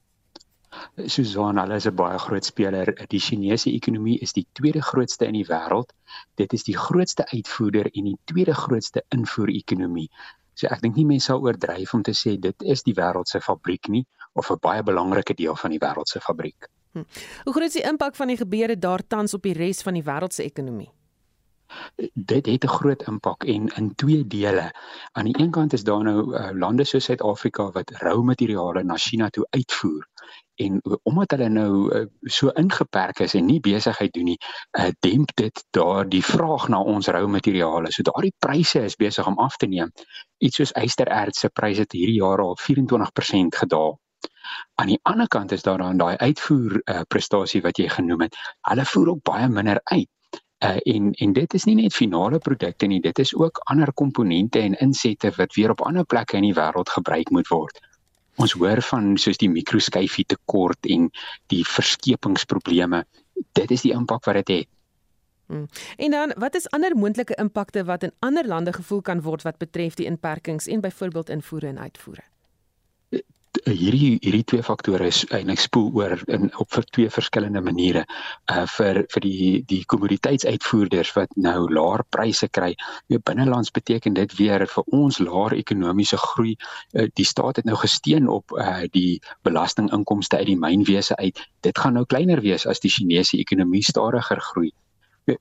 Susan, 1.08 1.58
hulle 1.58 1.76
is 1.76 1.88
'n 1.88 1.96
baie 1.96 2.18
groot 2.20 2.46
speler. 2.46 2.94
Die 3.08 3.20
Chinese 3.20 3.72
ekonomie 3.72 4.20
is 4.20 4.34
die 4.34 4.48
tweede 4.54 4.82
grootste 4.82 5.26
in 5.26 5.34
die 5.34 5.46
wêreld. 5.46 5.94
Dit 6.36 6.54
is 6.54 6.64
die 6.64 6.78
grootste 6.78 7.26
uitvoerder 7.32 7.90
en 7.94 8.04
die 8.04 8.18
tweede 8.26 8.54
grootste 8.54 9.04
invoer-ekonomie. 9.10 10.10
So 10.54 10.68
ek 10.68 10.82
dink 10.82 10.96
nie 10.96 11.06
mense 11.06 11.26
sal 11.26 11.44
oordryf 11.44 11.94
om 11.94 12.04
te 12.04 12.14
sê 12.16 12.38
dit 12.40 12.64
is 12.64 12.84
die 12.84 12.96
wêreld 12.96 13.28
se 13.28 13.42
fabriek 13.42 13.88
nie 13.88 14.06
of 14.34 14.52
'n 14.52 14.60
baie 14.62 14.84
belangrike 14.84 15.34
deel 15.34 15.56
van 15.56 15.72
die 15.72 15.80
wêreld 15.80 16.08
se 16.08 16.20
fabriek. 16.20 16.68
Hm. 16.94 17.04
Hoe 17.44 17.54
groot 17.54 17.68
is 17.68 17.74
die 17.74 17.88
impak 17.90 18.16
van 18.16 18.28
die 18.28 18.38
gebeure 18.38 18.80
daar 18.80 19.08
tans 19.08 19.34
op 19.34 19.44
die 19.44 19.54
res 19.54 19.82
van 19.82 19.94
die 19.94 20.04
wêreld 20.04 20.34
se 20.34 20.44
ekonomie? 20.44 20.92
Dit 22.13 22.45
het 22.45 22.63
'n 22.63 22.75
groot 22.78 23.08
impak 23.08 23.43
en 23.43 23.67
in 23.67 23.95
twee 23.95 24.28
dele. 24.28 24.71
Aan 25.12 25.25
die 25.25 25.39
een 25.39 25.51
kant 25.51 25.73
is 25.73 25.84
daar 25.84 26.04
nou 26.04 26.36
uh, 26.36 26.49
lande 26.51 26.84
soos 26.84 27.04
Suid-Afrika 27.04 27.71
wat 27.71 27.91
rou 27.91 28.23
materiale 28.23 28.84
na 28.84 28.97
China 28.97 29.30
toe 29.30 29.47
uitvoer 29.49 30.08
en 30.56 30.82
omdat 31.04 31.32
hulle 31.32 31.49
nou 31.49 31.95
uh, 31.95 32.06
so 32.21 32.49
ingeperk 32.49 33.19
is 33.19 33.34
en 33.34 33.45
nie 33.45 33.60
besigheid 33.60 34.13
doen 34.13 34.30
nie, 34.32 34.38
uh, 34.80 34.88
demp 34.99 35.34
dit 35.36 35.65
daar 35.75 36.08
die 36.10 36.23
vraag 36.23 36.67
na 36.71 36.80
ons 36.80 37.08
rou 37.08 37.28
materiale. 37.28 37.91
So 37.91 38.08
daardie 38.08 38.34
pryse 38.39 38.84
is 38.84 38.95
besig 38.95 39.28
om 39.28 39.39
af 39.39 39.58
te 39.58 39.67
neem. 39.67 39.91
Iets 40.38 40.62
soos 40.62 40.73
ystererts 40.80 41.43
se 41.43 41.49
pryse 41.49 41.86
het 41.86 41.91
hierdie 41.97 42.21
jaar 42.21 42.43
al 42.43 42.58
24% 42.62 43.60
gedaal. 43.63 43.99
Aan 44.80 44.91
die 44.93 44.99
ander 45.04 45.28
kant 45.28 45.51
is 45.51 45.63
daar 45.63 45.78
dan 45.82 45.97
daai 45.97 46.15
uitvoer 46.17 46.80
uh, 46.80 47.01
prestasie 47.08 47.62
wat 47.65 47.80
jy 47.82 47.89
genoem 47.89 48.28
het. 48.28 48.36
Hulle 48.69 48.86
voer 48.86 49.15
ook 49.15 49.23
baie 49.28 49.49
minder 49.49 49.82
uit 49.84 50.10
Uh, 50.65 50.78
en 50.84 51.12
en 51.13 51.34
dit 51.34 51.54
is 51.54 51.63
nie 51.69 51.75
net 51.78 51.93
finale 51.93 52.39
produkte 52.41 52.88
nie, 52.89 53.01
dit 53.01 53.19
is 53.21 53.36
ook 53.36 53.60
ander 53.69 53.91
komponente 53.93 54.60
en 54.60 54.78
insette 54.82 55.30
wat 55.38 55.54
weer 55.54 55.69
op 55.69 55.82
ander 55.86 56.06
plekke 56.06 56.39
in 56.39 56.47
die 56.47 56.56
wêreld 56.58 56.89
gebruik 56.89 57.30
moet 57.30 57.51
word. 57.54 57.82
Ons 58.41 58.56
hoor 58.58 58.82
van 58.82 59.13
soos 59.21 59.38
die 59.38 59.49
mikroskyfie 59.51 60.25
tekort 60.25 60.89
en 60.89 61.12
die 61.54 61.62
verskepingsprobleme. 61.69 63.04
Dit 63.54 63.71
is 63.71 63.86
die 63.86 63.93
impak 63.93 64.25
wat 64.25 64.41
dit 64.41 64.54
het. 64.56 64.71
Hmm. 65.45 65.67
En 66.01 66.12
dan 66.12 66.34
wat 66.41 66.56
is 66.58 66.69
ander 66.73 66.97
moontlike 66.97 67.38
impakte 67.38 67.84
wat 67.86 68.04
in 68.04 68.15
ander 68.19 68.47
lande 68.47 68.73
gevoel 68.73 69.01
kan 69.01 69.21
word 69.21 69.45
wat 69.45 69.62
betref 69.62 69.93
die 69.93 70.10
inperkings 70.10 70.67
en 70.67 70.82
byvoorbeeld 70.82 71.30
invoere 71.30 71.67
en 71.67 71.80
uitvoere? 71.80 72.25
Hierdie 73.63 74.18
hierdie 74.22 74.44
twee 74.52 74.63
faktore 74.65 75.08
is 75.12 75.22
eintlik 75.34 75.62
spoel 75.63 75.89
oor 76.00 76.15
in 76.32 76.50
op 76.62 76.70
vir 76.76 76.86
twee 76.98 77.12
verskillende 77.13 77.62
maniere 77.65 78.04
uh 78.52 78.65
vir 78.76 79.02
vir 79.13 79.26
die 79.26 79.50
die 79.72 79.82
kommoditeitsuitvoerders 79.94 81.13
wat 81.18 81.36
nou 81.48 81.68
laer 81.78 82.04
pryse 82.15 82.50
kry. 82.58 82.74
Ja 83.10 83.20
binnelands 83.32 83.72
beteken 83.72 84.18
dit 84.20 84.38
weer 84.39 84.68
vir 84.76 84.96
ons 85.00 85.20
laer 85.20 85.58
ekonomiese 85.58 86.18
groei. 86.18 86.56
Uh, 86.94 87.08
die 87.13 87.26
staat 87.26 87.62
het 87.62 87.70
nou 87.70 87.78
gesteun 87.82 88.30
op 88.30 88.56
uh 88.60 88.86
die 88.94 89.20
belastinginkomste 89.48 90.41
uit 90.41 90.52
die 90.54 90.60
mynwese 90.60 91.15
uit. 91.15 91.44
Dit 91.62 91.80
gaan 91.80 92.00
nou 92.00 92.06
kleiner 92.06 92.41
wees 92.41 92.68
as 92.68 92.80
die 92.80 92.91
Chinese 92.91 93.38
ekonomie 93.38 93.84
stadiger 93.84 94.41
groei 94.52 94.72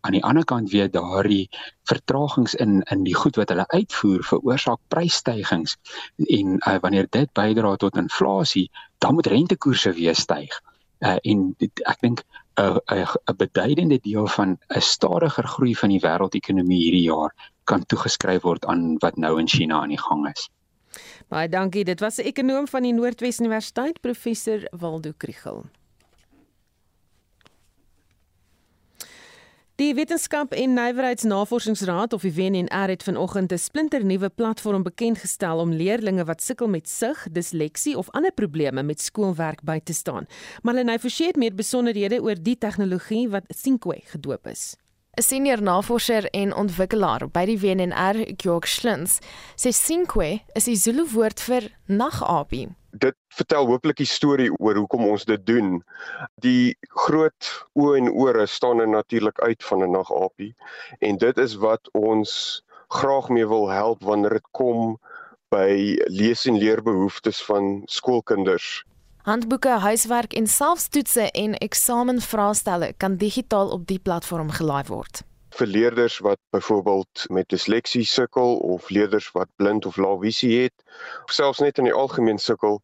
aan 0.01 0.17
die 0.17 0.25
ander 0.25 0.45
kant 0.45 0.71
weer 0.71 0.91
daardie 0.91 1.49
vertragings 1.91 2.55
in 2.55 2.83
in 2.91 3.05
die 3.05 3.15
goed 3.15 3.37
wat 3.37 3.53
hulle 3.53 3.67
uitvoer 3.69 4.25
veroorsaak 4.25 4.81
prysstygings 4.89 5.77
en 6.17 6.57
uh, 6.61 6.79
wanneer 6.81 7.07
dit 7.11 7.33
bydra 7.33 7.77
tot 7.77 7.97
inflasie 8.01 8.71
dan 8.99 9.15
moet 9.15 9.27
rentekoerse 9.27 9.93
weer 9.93 10.17
styg 10.17 10.61
uh, 11.05 11.19
en 11.23 11.55
dit, 11.59 11.85
ek 11.85 12.01
dink 12.01 12.25
'n 12.57 12.81
uh, 12.93 13.15
'n 13.31 13.37
beduidende 13.37 13.99
deel 14.03 14.27
van 14.27 14.59
'n 14.69 14.81
stadiger 14.81 15.47
groei 15.57 15.75
van 15.77 15.91
die 15.91 16.01
wêreldekonomie 16.01 16.83
hierdie 16.83 17.09
jaar 17.11 17.35
kan 17.65 17.85
toegeskryf 17.87 18.43
word 18.43 18.65
aan 18.67 18.97
wat 18.99 19.17
nou 19.17 19.39
in 19.41 19.49
China 19.49 19.81
aan 19.81 19.89
die 19.89 20.01
gang 20.01 20.29
is. 20.29 20.51
Baie 21.29 21.49
dankie. 21.49 21.85
Dit 21.85 22.01
was 22.01 22.19
'n 22.19 22.27
ekonom 22.27 22.69
van 22.69 22.83
die 22.83 22.93
Noordwes 22.93 23.41
Universiteit, 23.41 24.01
professor 24.01 24.69
Waldo 24.71 25.13
Kriel. 25.17 25.65
Die 29.75 29.95
Wetenskap 29.95 30.53
en 30.53 30.77
Nywerheidsnavorsingsraad 30.77 32.13
of 32.13 32.23
die 32.23 32.31
WNR 32.35 32.89
het 32.89 33.03
vanoggend 33.03 33.53
'n 33.53 33.59
splinternuwe 33.59 34.29
platform 34.29 34.83
bekend 34.83 35.19
gestel 35.19 35.59
om 35.59 35.73
leerders 35.73 36.23
wat 36.23 36.43
sukkel 36.43 36.69
met 36.69 36.89
sig, 36.89 37.27
disleksie 37.31 37.99
of 37.99 38.11
ander 38.11 38.33
probleme 38.33 38.83
met 38.83 39.01
skoolwerk 39.01 39.63
by 39.63 39.81
te 39.85 39.93
staan. 39.93 40.27
Marlenae 40.63 40.99
Forsie 40.99 41.27
het 41.27 41.37
meer 41.37 41.55
besonderhede 41.55 42.23
oor 42.23 42.43
die 42.43 42.59
tegnologie 42.59 43.29
wat 43.29 43.45
Thinkwe 43.63 44.01
gedoop 44.05 44.47
is. 44.47 44.77
'n 45.17 45.23
Senior 45.23 45.63
navorser 45.63 46.31
en 46.31 46.55
ontwikkelaar 46.55 47.31
by 47.31 47.45
die 47.45 47.59
WNR, 47.59 48.33
Georg 48.37 48.69
Schlins, 48.69 49.19
sê 49.57 49.71
Thinkwe 49.87 50.41
is 50.53 50.65
die 50.65 50.77
Zulu 50.77 51.07
woord 51.13 51.41
vir 51.41 51.71
nagapie 51.87 52.69
dit 53.01 53.17
vertel 53.35 53.67
hooplik 53.67 53.99
die 53.99 54.09
storie 54.09 54.51
oor 54.59 54.79
hoekom 54.79 55.07
ons 55.09 55.25
dit 55.25 55.43
doen. 55.47 55.81
Die 56.43 56.77
groot 57.05 57.51
oë 57.79 57.99
en 58.01 58.11
ore 58.13 58.47
staan 58.47 58.81
er 58.81 58.89
natuurlik 58.89 59.41
uit 59.41 59.65
van 59.65 59.83
'n 59.83 59.91
nagapie 59.91 60.55
en 61.01 61.19
dit 61.19 61.39
is 61.39 61.55
wat 61.55 61.91
ons 61.93 62.63
graag 62.89 63.29
mee 63.29 63.47
wil 63.47 63.69
help 63.71 64.03
wanneer 64.03 64.39
dit 64.39 64.49
kom 64.51 64.99
by 65.49 65.99
lees 66.07 66.47
en 66.47 66.59
leerbehoeftes 66.59 67.43
van 67.45 67.83
skoolkinders. 67.85 68.85
Handboeke, 69.23 69.69
huiswerk 69.69 70.33
en 70.33 70.47
selfs 70.47 70.89
toetse 70.89 71.31
en 71.31 71.55
eksamenvraestelle 71.55 72.93
kan 72.97 73.17
digitaal 73.17 73.71
op 73.71 73.87
die 73.87 73.99
platform 73.99 74.51
gelaai 74.51 74.85
word 74.87 75.25
vir 75.55 75.67
leerders 75.71 76.19
wat 76.27 76.39
byvoorbeeld 76.51 77.25
met 77.31 77.49
disleksie 77.49 78.05
sukkel 78.05 78.57
of 78.57 78.89
leerders 78.91 79.29
wat 79.37 79.51
blind 79.57 79.87
of 79.87 79.97
lae 80.03 80.17
visie 80.23 80.51
het 80.63 80.85
of 81.25 81.35
selfs 81.37 81.63
net 81.63 81.79
in 81.79 81.87
die 81.89 81.95
algemeen 81.95 82.41
sukkel, 82.43 82.81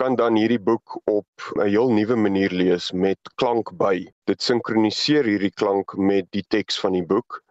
kan 0.00 0.16
dan 0.20 0.38
hierdie 0.40 0.60
boek 0.70 0.96
op 1.10 1.48
'n 1.56 1.68
heel 1.68 1.92
nuwe 1.92 2.16
manier 2.16 2.52
lees 2.62 2.92
met 2.92 3.32
klank 3.34 3.74
by. 3.76 4.06
Dit 4.30 4.42
sinkroniseer 4.42 5.24
hierdie 5.24 5.52
klank 5.62 5.96
met 5.96 6.30
die 6.30 6.44
teks 6.48 6.80
van 6.80 6.92
die 6.96 7.06
boek 7.14 7.42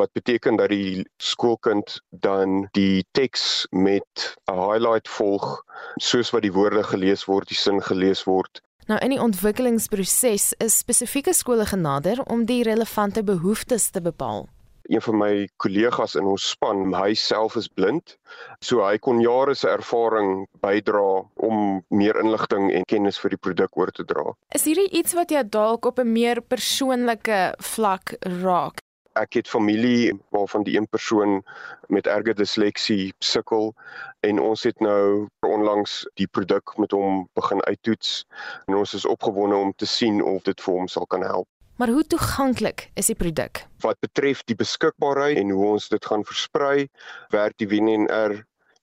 wat 0.00 0.12
beteken 0.12 0.56
dat 0.56 0.68
die 0.72 1.04
skoolkind 1.16 2.00
dan 2.10 2.68
die 2.72 3.04
teks 3.12 3.66
met 3.70 4.36
'n 4.48 4.56
highlight 4.56 5.08
volg 5.08 5.64
soos 6.00 6.30
wat 6.30 6.42
die 6.42 6.52
woorde 6.52 6.82
gelees 6.82 7.24
word, 7.24 7.48
die 7.48 7.62
sin 7.66 7.82
gelees 7.82 8.24
word 8.24 8.62
Nou 8.92 8.98
in 9.00 9.14
die 9.14 9.22
ontwikkelingsproses 9.24 10.50
is 10.60 10.74
spesifieke 10.82 11.32
skole 11.32 11.64
genader 11.64 12.18
om 12.28 12.42
die 12.44 12.60
relevante 12.66 13.22
behoeftes 13.24 13.86
te 13.94 14.02
bepaal. 14.04 14.44
Een 14.92 15.00
van 15.00 15.16
my 15.16 15.30
kollegas 15.56 16.18
in 16.20 16.28
ons 16.28 16.50
span, 16.52 16.90
hy 16.92 17.14
self 17.16 17.56
is 17.56 17.70
blind, 17.72 18.18
so 18.60 18.84
hy 18.84 18.98
kon 19.00 19.22
jare 19.24 19.54
se 19.56 19.70
ervaring 19.72 20.44
bydra 20.60 21.22
om 21.48 21.80
meer 21.88 22.20
inligting 22.20 22.68
en 22.76 22.84
kennis 22.84 23.22
vir 23.22 23.32
die 23.32 23.40
produk 23.40 23.80
oor 23.80 23.94
te 23.96 24.04
dra. 24.04 24.34
Is 24.52 24.68
hierdie 24.68 24.90
iets 25.00 25.16
wat 25.16 25.32
jy 25.32 25.40
dalk 25.48 25.88
op 25.88 26.04
'n 26.04 26.12
meer 26.12 26.42
persoonlike 26.42 27.40
vlak 27.72 28.18
raak? 28.44 28.84
Ek 29.18 29.38
het 29.40 29.48
familie 29.48 30.12
waarvan 30.30 30.62
die 30.62 30.76
een 30.76 30.88
persoon 30.88 31.42
met 31.88 32.06
erge 32.06 32.34
disleksie 32.34 33.12
sukkel 33.18 33.74
en 34.20 34.38
ons 34.40 34.62
het 34.62 34.80
nou 34.80 35.28
onlangs 35.46 36.02
die 36.20 36.26
produk 36.26 36.76
met 36.78 36.90
hom 36.90 37.26
begin 37.34 37.62
uittoets 37.64 38.24
en 38.66 38.74
ons 38.74 38.94
is 38.94 39.06
opgewonde 39.06 39.56
om 39.56 39.72
te 39.76 39.86
sien 39.86 40.22
of 40.22 40.42
dit 40.42 40.60
vir 40.60 40.74
hom 40.74 40.88
sal 40.88 41.06
kan 41.06 41.22
help. 41.22 41.48
Maar 41.76 41.88
hoe 41.88 42.04
toeganklik 42.06 42.90
is 42.94 43.08
die 43.10 43.16
produk? 43.18 43.64
Wat 43.80 43.98
betref 44.00 44.44
die 44.46 44.56
beskikbaarheid 44.56 45.38
en 45.40 45.50
hoe 45.50 45.66
ons 45.74 45.88
dit 45.88 46.04
gaan 46.06 46.24
versprei, 46.24 46.88
werk 47.32 47.56
die 47.58 47.68
WNR 47.68 48.36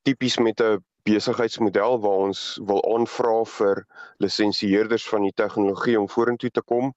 tipies 0.03 0.37
met 0.37 0.61
'n 0.61 0.83
besigheidsmodel 1.07 1.99
waar 2.03 2.25
ons 2.27 2.41
wil 2.65 2.81
aanvra 2.95 3.37
vir 3.57 3.85
lisensieerders 4.23 5.07
van 5.09 5.25
die 5.27 5.35
tegnologie 5.35 5.99
om 5.99 6.09
vorentoe 6.09 6.49
te 6.49 6.61
kom 6.61 6.93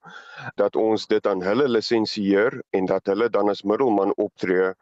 dat 0.61 0.77
ons 0.77 1.07
dit 1.07 1.27
aan 1.27 1.43
hulle 1.43 1.69
lisensieer 1.69 2.63
en 2.71 2.87
dat 2.91 3.07
hulle 3.07 3.31
dan 3.31 3.49
as 3.53 3.63
middelman 3.63 4.15
optree 4.17 4.73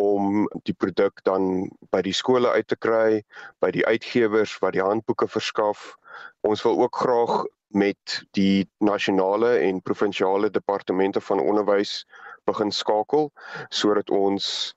om 0.00 0.48
die 0.66 0.74
produk 0.74 1.20
dan 1.24 1.68
by 1.94 2.00
die 2.02 2.14
skole 2.16 2.50
uit 2.50 2.66
te 2.68 2.76
kry, 2.76 3.22
by 3.62 3.70
die 3.70 3.86
uitgewers 3.86 4.56
wat 4.62 4.74
die 4.74 4.82
handboeke 4.82 5.28
verskaf. 5.30 5.94
Ons 6.42 6.64
wil 6.66 6.80
ook 6.82 6.98
graag 6.98 7.44
met 7.74 8.22
die 8.38 8.66
nasionale 8.78 9.56
en 9.66 9.82
provinsiale 9.82 10.50
departemente 10.50 11.20
van 11.20 11.42
onderwys 11.42 12.04
begin 12.46 12.72
skakel 12.72 13.30
sodat 13.70 14.10
ons 14.10 14.74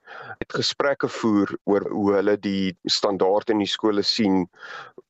gesprekke 0.55 1.09
voer 1.19 1.53
oor 1.65 1.87
hoe 1.91 2.13
hulle 2.15 2.37
die 2.39 2.75
standaarde 2.85 3.55
in 3.55 3.63
die 3.63 3.71
skole 3.71 4.03
sien 4.03 4.45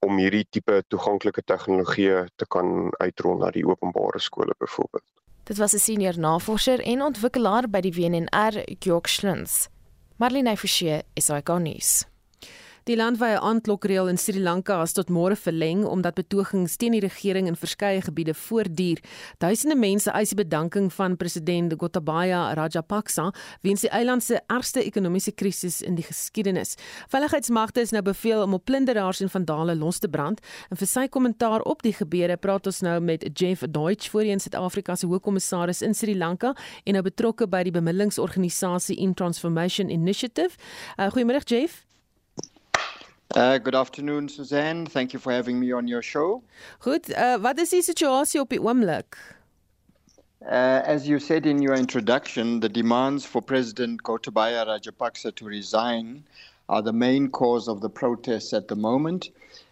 om 0.06 0.18
hierdie 0.22 0.46
tipe 0.50 0.82
toeganklike 0.90 1.44
tegnologie 1.46 2.26
te 2.36 2.46
kan 2.50 2.92
uitrol 3.00 3.40
na 3.42 3.52
die 3.52 3.66
openbare 3.66 4.20
skole 4.20 4.54
byvoorbeeld. 4.60 5.06
Dit 5.48 5.58
was 5.58 5.74
'n 5.74 5.80
senior 5.80 6.20
navorser 6.20 6.80
en 6.82 7.02
ontwikkelaar 7.02 7.70
by 7.70 7.82
die 7.82 7.94
WNR, 7.94 8.64
Georg 8.80 9.10
Schlins. 9.10 9.70
Marlene 10.18 10.58
Forsie, 10.58 11.02
SAK 11.16 11.50
nuus. 11.60 12.06
Die 12.88 12.96
landwyse 12.96 13.42
aandklokreël 13.44 14.08
in 14.08 14.16
Sri 14.16 14.40
Lanka 14.40 14.78
is 14.80 14.94
tot 14.96 15.10
môre 15.12 15.36
verleng 15.36 15.82
omdat 15.84 16.16
betogings 16.16 16.78
teen 16.80 16.94
die 16.96 17.02
regering 17.04 17.50
in 17.50 17.58
verskeie 17.60 18.00
gebiede 18.06 18.32
voortduur. 18.32 19.02
Duisende 19.44 19.76
mense 19.76 20.14
eis 20.16 20.32
die 20.32 20.38
bedanking 20.40 20.88
van 20.96 21.18
president 21.20 21.74
Gotabaya 21.82 22.54
Rajapaksa 22.56 23.26
weens 23.68 23.84
die 23.84 23.92
eiland 23.92 24.24
se 24.24 24.40
ergste 24.48 24.86
ekonomiese 24.88 25.34
krisis 25.36 25.82
in 25.84 25.98
die 26.00 26.06
geskiedenis. 26.08 26.78
Veiligheidsmagte 27.12 27.84
is 27.84 27.92
nou 27.92 28.06
beveel 28.08 28.46
om 28.46 28.56
op 28.56 28.64
plunderaars 28.72 29.20
en 29.26 29.34
vandale 29.34 29.76
los 29.76 30.00
te 30.00 30.08
brand. 30.08 30.40
En 30.72 30.80
vir 30.80 30.88
sy 30.88 31.04
kommentaar 31.12 31.66
op 31.68 31.84
die 31.84 31.92
gebeure 31.98 32.38
praat 32.40 32.72
ons 32.72 32.80
nou 32.88 33.02
met 33.04 33.26
Jeff 33.34 33.68
Deutsch, 33.68 34.14
voorheen 34.16 34.40
Suid-Afrika 34.40 34.96
se 34.96 35.12
hoofkommissaris 35.12 35.84
in 35.84 35.92
Sri 35.92 36.16
Lanka 36.16 36.56
en 36.86 36.96
nou 36.96 37.04
betrokke 37.04 37.52
by 37.52 37.66
die 37.68 37.76
bemiddelingsorganisasie 37.76 38.96
In 39.04 39.12
Transformation 39.14 39.92
Initiative. 39.92 40.56
Uh, 40.96 41.12
Goeiemôre 41.12 41.44
Jeff. 41.44 41.87
Uh, 43.36 43.58
good 43.58 43.76
afternoon, 43.76 44.30
Suzanne. 44.30 44.86
Thank 44.86 45.12
you 45.12 45.20
for 45.20 45.34
having 45.34 45.60
me 45.60 45.72
on 45.74 45.88
your 45.88 46.02
show. 46.02 46.42
Goed, 46.80 47.12
uh, 47.14 47.38
wat 47.38 47.60
is 47.60 47.70
die 47.70 47.82
situasie 47.82 48.40
op 48.40 48.50
die 48.50 48.60
oomblik? 48.60 49.18
Uh, 50.42 50.82
as 50.86 51.08
you 51.08 51.20
said 51.20 51.46
in 51.46 51.62
your 51.62 51.76
introduction, 51.76 52.62
the 52.62 52.70
demands 52.70 53.26
for 53.26 53.42
President 53.42 54.02
Gotabaya 54.04 54.66
Rajapaksa 54.66 55.36
to 55.36 55.46
resign 55.46 56.24
are 56.70 56.82
the 56.82 56.94
main 56.94 57.30
cause 57.30 57.68
of 57.68 57.82
the 57.82 57.90
protests 57.90 58.54
at 58.54 58.70
the 58.70 58.76
moment. 58.76 59.30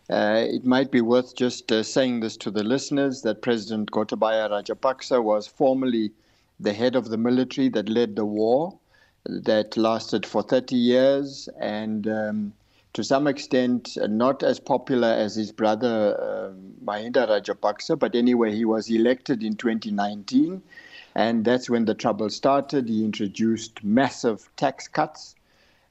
Uh, 0.09 0.43
it 0.47 0.65
might 0.65 0.91
be 0.91 1.01
worth 1.01 1.33
just 1.35 1.71
uh, 1.71 1.81
saying 1.81 2.19
this 2.19 2.35
to 2.37 2.51
the 2.51 2.63
listeners 2.63 3.21
that 3.21 3.41
President 3.41 3.89
Gotabaya 3.91 4.49
Rajapaksa 4.49 5.23
was 5.23 5.47
formerly 5.47 6.11
the 6.59 6.73
head 6.73 6.95
of 6.95 7.09
the 7.09 7.17
military 7.17 7.69
that 7.69 7.87
led 7.87 8.17
the 8.17 8.25
war 8.25 8.77
that 9.25 9.77
lasted 9.77 10.25
for 10.25 10.43
30 10.43 10.75
years 10.75 11.47
and 11.59 12.07
um, 12.07 12.53
to 12.95 13.03
some 13.03 13.27
extent 13.27 13.97
uh, 14.01 14.07
not 14.07 14.41
as 14.41 14.57
popular 14.57 15.09
as 15.09 15.35
his 15.35 15.51
brother 15.51 16.17
uh, 16.17 16.51
Mahinda 16.83 17.27
Rajapaksa, 17.27 17.99
but 17.99 18.15
anyway, 18.15 18.55
he 18.55 18.63
was 18.63 18.89
elected 18.89 19.43
in 19.43 19.57
2019, 19.57 20.61
and 21.13 21.43
that's 21.43 21.69
when 21.69 21.83
the 21.83 21.93
trouble 21.93 22.29
started. 22.29 22.87
He 22.87 23.03
introduced 23.03 23.83
massive 23.83 24.49
tax 24.55 24.87
cuts 24.87 25.35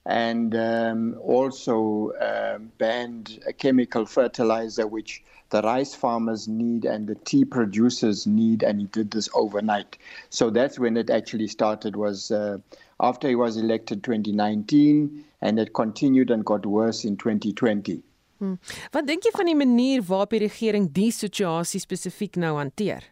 and 0.06 0.56
um, 0.56 1.16
also 1.20 2.10
uh, 2.12 2.56
banned 2.78 3.38
a 3.46 3.52
chemical 3.52 4.06
fertilizer 4.06 4.86
which 4.86 5.22
the 5.50 5.60
rice 5.60 5.94
farmers 5.94 6.48
need 6.48 6.86
and 6.86 7.06
the 7.06 7.16
tea 7.16 7.44
producers 7.44 8.26
need, 8.26 8.62
and 8.62 8.80
he 8.80 8.86
did 8.86 9.10
this 9.10 9.28
overnight. 9.34 9.98
So 10.30 10.48
that's 10.48 10.78
when 10.78 10.96
it 10.96 11.10
actually 11.10 11.48
started. 11.48 11.96
Was 11.96 12.30
uh, 12.30 12.58
after 12.98 13.28
he 13.28 13.34
was 13.34 13.58
elected 13.58 14.02
2019 14.02 15.24
and 15.44 15.58
it 15.60 15.74
continued 15.74 16.30
and 16.30 16.44
got 16.44 16.64
worse 16.64 17.04
in 17.04 17.16
2020. 17.16 18.02
Hmm. 18.38 18.56
Wat 18.92 19.06
dink 19.06 19.28
jy 19.28 19.32
van 19.36 19.50
die 19.50 19.58
manier 19.58 20.02
waarop 20.08 20.32
die 20.34 20.42
regering 20.42 20.88
die 20.96 21.12
situasie 21.14 21.82
spesifiek 21.82 22.40
nou 22.40 22.56
hanteer? 22.56 23.04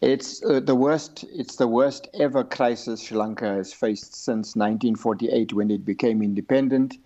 It's 0.00 0.38
uh, 0.44 0.60
the 0.60 0.76
worst 0.76 1.24
it's 1.34 1.56
the 1.56 1.66
worst 1.66 2.08
ever 2.14 2.44
crisis 2.44 3.02
Sri 3.02 3.18
Lanka 3.18 3.48
has 3.58 3.72
faced 3.72 4.14
since 4.14 4.54
1948 4.54 5.52
when 5.52 5.70
it 5.70 5.84
became 5.84 6.22
independent 6.22 6.98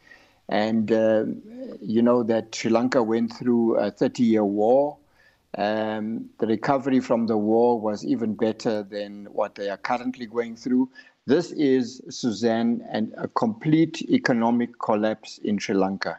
and 0.49 0.93
uh, 0.93 1.25
you 1.81 2.03
know 2.03 2.23
that 2.23 2.55
Sri 2.55 2.71
Lanka 2.71 3.03
went 3.03 3.33
through 3.33 3.77
a 3.79 3.91
30 3.91 4.23
year 4.23 4.45
war 4.45 4.99
um, 5.59 6.31
the 6.39 6.47
recovery 6.47 7.01
from 7.01 7.27
the 7.27 7.37
war 7.37 7.81
was 7.81 8.05
even 8.05 8.35
better 8.35 8.83
than 8.83 9.27
what 9.33 9.57
they 9.57 9.69
are 9.69 9.77
currently 9.77 10.27
going 10.27 10.55
through. 10.55 10.89
This 11.31 11.53
is, 11.53 12.03
Suzanne, 12.09 12.85
and 12.91 13.15
a 13.17 13.29
complete 13.29 14.03
economic 14.11 14.77
collapse 14.81 15.39
in 15.39 15.59
Sri 15.59 15.77
Lanka. 15.77 16.19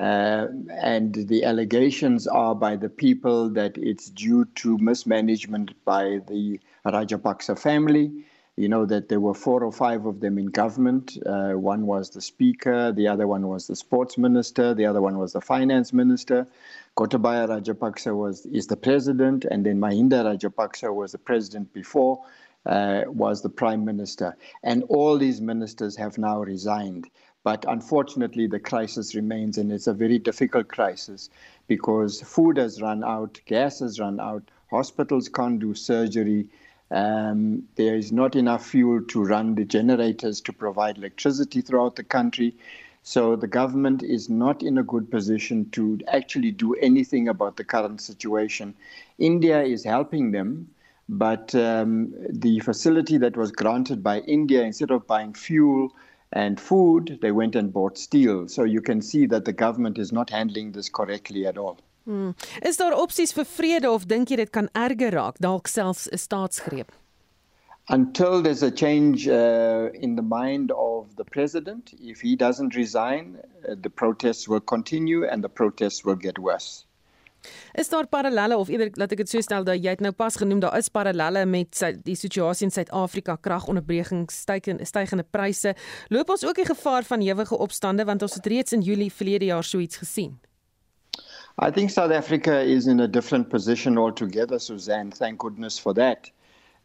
Uh, 0.00 0.46
and 0.70 1.14
the 1.28 1.44
allegations 1.44 2.26
are 2.26 2.54
by 2.54 2.74
the 2.74 2.88
people 2.88 3.50
that 3.50 3.76
it's 3.76 4.08
due 4.08 4.46
to 4.54 4.78
mismanagement 4.78 5.72
by 5.84 6.20
the 6.28 6.58
Rajapaksa 6.86 7.58
family. 7.58 8.24
You 8.56 8.70
know 8.70 8.86
that 8.86 9.10
there 9.10 9.20
were 9.20 9.34
four 9.34 9.62
or 9.62 9.70
five 9.70 10.06
of 10.06 10.20
them 10.20 10.38
in 10.38 10.46
government. 10.46 11.18
Uh, 11.26 11.52
one 11.52 11.84
was 11.84 12.08
the 12.08 12.22
speaker, 12.22 12.90
the 12.90 13.06
other 13.06 13.26
one 13.26 13.48
was 13.48 13.66
the 13.66 13.76
sports 13.76 14.16
minister, 14.16 14.72
the 14.72 14.86
other 14.86 15.02
one 15.02 15.18
was 15.18 15.34
the 15.34 15.42
finance 15.42 15.92
minister. 15.92 16.46
Gotabaya 16.96 17.46
Rajapaksa 17.46 18.16
was 18.16 18.46
is 18.46 18.66
the 18.66 18.78
president, 18.78 19.44
and 19.44 19.66
then 19.66 19.78
Mahinda 19.78 20.24
Rajapaksa 20.24 20.94
was 20.94 21.12
the 21.12 21.18
president 21.18 21.70
before 21.74 22.24
uh, 22.66 23.04
was 23.06 23.42
the 23.42 23.48
prime 23.48 23.84
minister. 23.84 24.36
And 24.62 24.82
all 24.88 25.18
these 25.18 25.40
ministers 25.40 25.96
have 25.96 26.18
now 26.18 26.40
resigned. 26.40 27.08
But 27.44 27.64
unfortunately, 27.68 28.46
the 28.46 28.58
crisis 28.58 29.14
remains, 29.14 29.58
and 29.58 29.72
it's 29.72 29.86
a 29.86 29.94
very 29.94 30.18
difficult 30.18 30.68
crisis 30.68 31.30
because 31.66 32.20
food 32.20 32.56
has 32.56 32.82
run 32.82 33.04
out, 33.04 33.40
gas 33.46 33.78
has 33.80 33.98
run 34.00 34.20
out, 34.20 34.50
hospitals 34.70 35.28
can't 35.28 35.58
do 35.60 35.74
surgery. 35.74 36.48
Um, 36.90 37.64
there 37.76 37.96
is 37.96 38.12
not 38.12 38.34
enough 38.34 38.66
fuel 38.66 39.02
to 39.02 39.24
run 39.24 39.54
the 39.54 39.64
generators 39.64 40.40
to 40.42 40.52
provide 40.52 40.98
electricity 40.98 41.60
throughout 41.60 41.96
the 41.96 42.04
country. 42.04 42.54
So 43.02 43.36
the 43.36 43.46
government 43.46 44.02
is 44.02 44.28
not 44.28 44.62
in 44.62 44.76
a 44.76 44.82
good 44.82 45.10
position 45.10 45.70
to 45.70 45.98
actually 46.08 46.50
do 46.50 46.74
anything 46.74 47.28
about 47.28 47.56
the 47.56 47.64
current 47.64 48.00
situation. 48.00 48.74
India 49.18 49.62
is 49.62 49.84
helping 49.84 50.32
them 50.32 50.68
but 51.08 51.54
um, 51.54 52.14
the 52.30 52.60
facility 52.60 53.16
that 53.18 53.36
was 53.36 53.50
granted 53.50 54.02
by 54.02 54.20
India, 54.20 54.62
instead 54.62 54.90
of 54.90 55.06
buying 55.06 55.32
fuel 55.32 55.92
and 56.32 56.60
food, 56.60 57.18
they 57.22 57.32
went 57.32 57.56
and 57.56 57.72
bought 57.72 57.96
steel. 57.96 58.48
So 58.48 58.64
you 58.64 58.82
can 58.82 59.00
see 59.00 59.26
that 59.26 59.44
the 59.44 59.52
government 59.52 59.98
is 59.98 60.12
not 60.12 60.30
handling 60.30 60.72
this 60.72 60.88
correctly 60.88 61.46
at 61.46 61.56
all. 61.56 61.78
Hmm. 62.04 62.30
Is 62.62 62.76
daar 62.76 62.94
opsies 62.96 63.34
vir 63.36 63.44
vrede 63.44 63.88
of 63.90 64.06
dink 64.08 64.30
jy 64.30 64.36
dit 64.40 64.50
kan 64.50 64.68
erger 64.74 65.12
raak, 65.12 65.40
dalk 65.44 65.68
selfs 65.68 66.08
'n 66.08 66.16
staatsgreep? 66.16 66.92
Until 67.90 68.42
there's 68.42 68.62
a 68.62 68.70
change 68.70 69.28
uh, 69.28 69.88
in 69.92 70.16
the 70.16 70.22
mind 70.22 70.72
of 70.72 71.16
the 71.16 71.24
president, 71.24 71.94
if 72.00 72.20
he 72.20 72.36
doesn't 72.36 72.74
resign, 72.74 73.36
uh, 73.36 73.74
the 73.80 73.90
protests 73.90 74.48
will 74.48 74.60
continue 74.60 75.24
and 75.26 75.42
the 75.42 75.48
protests 75.48 76.04
will 76.04 76.16
get 76.16 76.38
worse. 76.38 76.84
Is 77.72 77.88
daar 77.88 78.06
parallelle 78.06 78.56
of 78.56 78.68
eerder 78.68 78.90
laat 78.98 79.12
ek 79.14 79.22
dit 79.22 79.30
so 79.30 79.42
stel 79.44 79.64
dat 79.64 79.78
jy 79.78 79.94
het 79.94 80.02
nou 80.02 80.12
pas 80.16 80.36
genoem 80.36 80.60
daar 80.62 80.76
is 80.78 80.90
parallelle 80.90 81.44
met 81.46 81.76
sy, 81.76 81.92
die 82.04 82.16
situasie 82.18 82.66
in 82.66 82.74
Suid-Afrika 82.74 83.36
kragonderbrekings 83.40 84.40
stygende 84.44 84.86
stygende 84.88 85.24
pryse 85.24 85.74
loop 86.08 86.34
ons 86.34 86.44
ook 86.44 86.58
die 86.58 86.68
gevaar 86.68 87.06
van 87.06 87.22
ewige 87.22 87.58
opstande 87.58 88.04
want 88.08 88.22
ons 88.26 88.34
het 88.40 88.46
reeds 88.46 88.74
in 88.74 88.82
Julie 88.82 89.12
verlede 89.12 89.52
jaar 89.52 89.64
so 89.64 89.78
iets 89.78 90.02
gesien? 90.02 90.38
I 91.62 91.70
think 91.70 91.90
South 91.90 92.12
Africa 92.12 92.58
is 92.58 92.86
in 92.86 93.00
a 93.00 93.06
different 93.06 93.48
position 93.48 93.98
altogether 93.98 94.58
Suzanne 94.60 95.10
thank 95.10 95.42
goodness 95.42 95.78
for 95.78 95.94
that. 95.94 96.30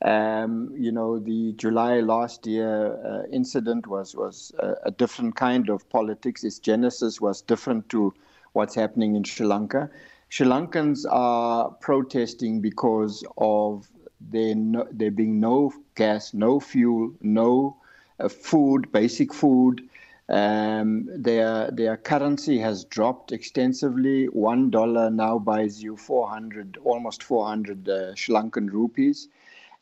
Um 0.05 0.69
you 0.77 0.91
know 0.91 1.19
the 1.19 1.53
July 1.57 2.01
last 2.01 2.45
year 2.45 2.93
uh, 3.03 3.23
incident 3.31 3.87
was 3.87 4.13
was 4.13 4.53
a, 4.59 4.73
a 4.85 4.91
different 4.91 5.35
kind 5.35 5.69
of 5.69 5.87
politics. 5.89 6.43
Its 6.43 6.59
genesis 6.59 7.21
was 7.21 7.41
different 7.41 7.89
to 7.89 8.13
what's 8.53 8.75
happening 8.75 9.15
in 9.15 9.23
Sri 9.23 9.45
Lanka 9.45 9.89
Sri 10.33 10.47
Lankans 10.47 11.05
are 11.11 11.69
protesting 11.79 12.59
because 12.59 13.23
of 13.37 13.87
there, 14.19 14.55
no, 14.55 14.87
there 14.91 15.11
being 15.11 15.39
no 15.39 15.71
gas, 15.93 16.33
no 16.33 16.59
fuel, 16.59 17.13
no 17.21 17.77
uh, 18.19 18.27
food, 18.29 18.91
basic 18.91 19.31
food. 19.31 19.87
Um, 20.29 21.07
their 21.15 21.69
their 21.69 21.97
currency 21.97 22.57
has 22.57 22.83
dropped 22.85 23.31
extensively. 23.31 24.25
One 24.25 24.71
dollar 24.71 25.11
now 25.11 25.37
buys 25.37 25.83
you 25.83 25.95
400, 25.97 26.79
almost 26.83 27.21
400 27.21 27.87
uh, 27.87 28.15
Sri 28.15 28.33
Lankan 28.33 28.71
rupees, 28.71 29.27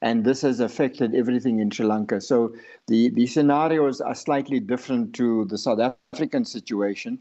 and 0.02 0.26
this 0.26 0.42
has 0.42 0.60
affected 0.60 1.16
everything 1.16 1.62
in 1.62 1.72
Sri 1.72 1.86
Lanka. 1.86 2.20
So 2.20 2.54
the 2.88 3.08
the 3.12 3.26
scenarios 3.26 4.02
are 4.02 4.16
slightly 4.16 4.60
different 4.60 5.16
to 5.16 5.46
the 5.46 5.58
South 5.58 5.80
African 6.14 6.44
situation, 6.44 7.20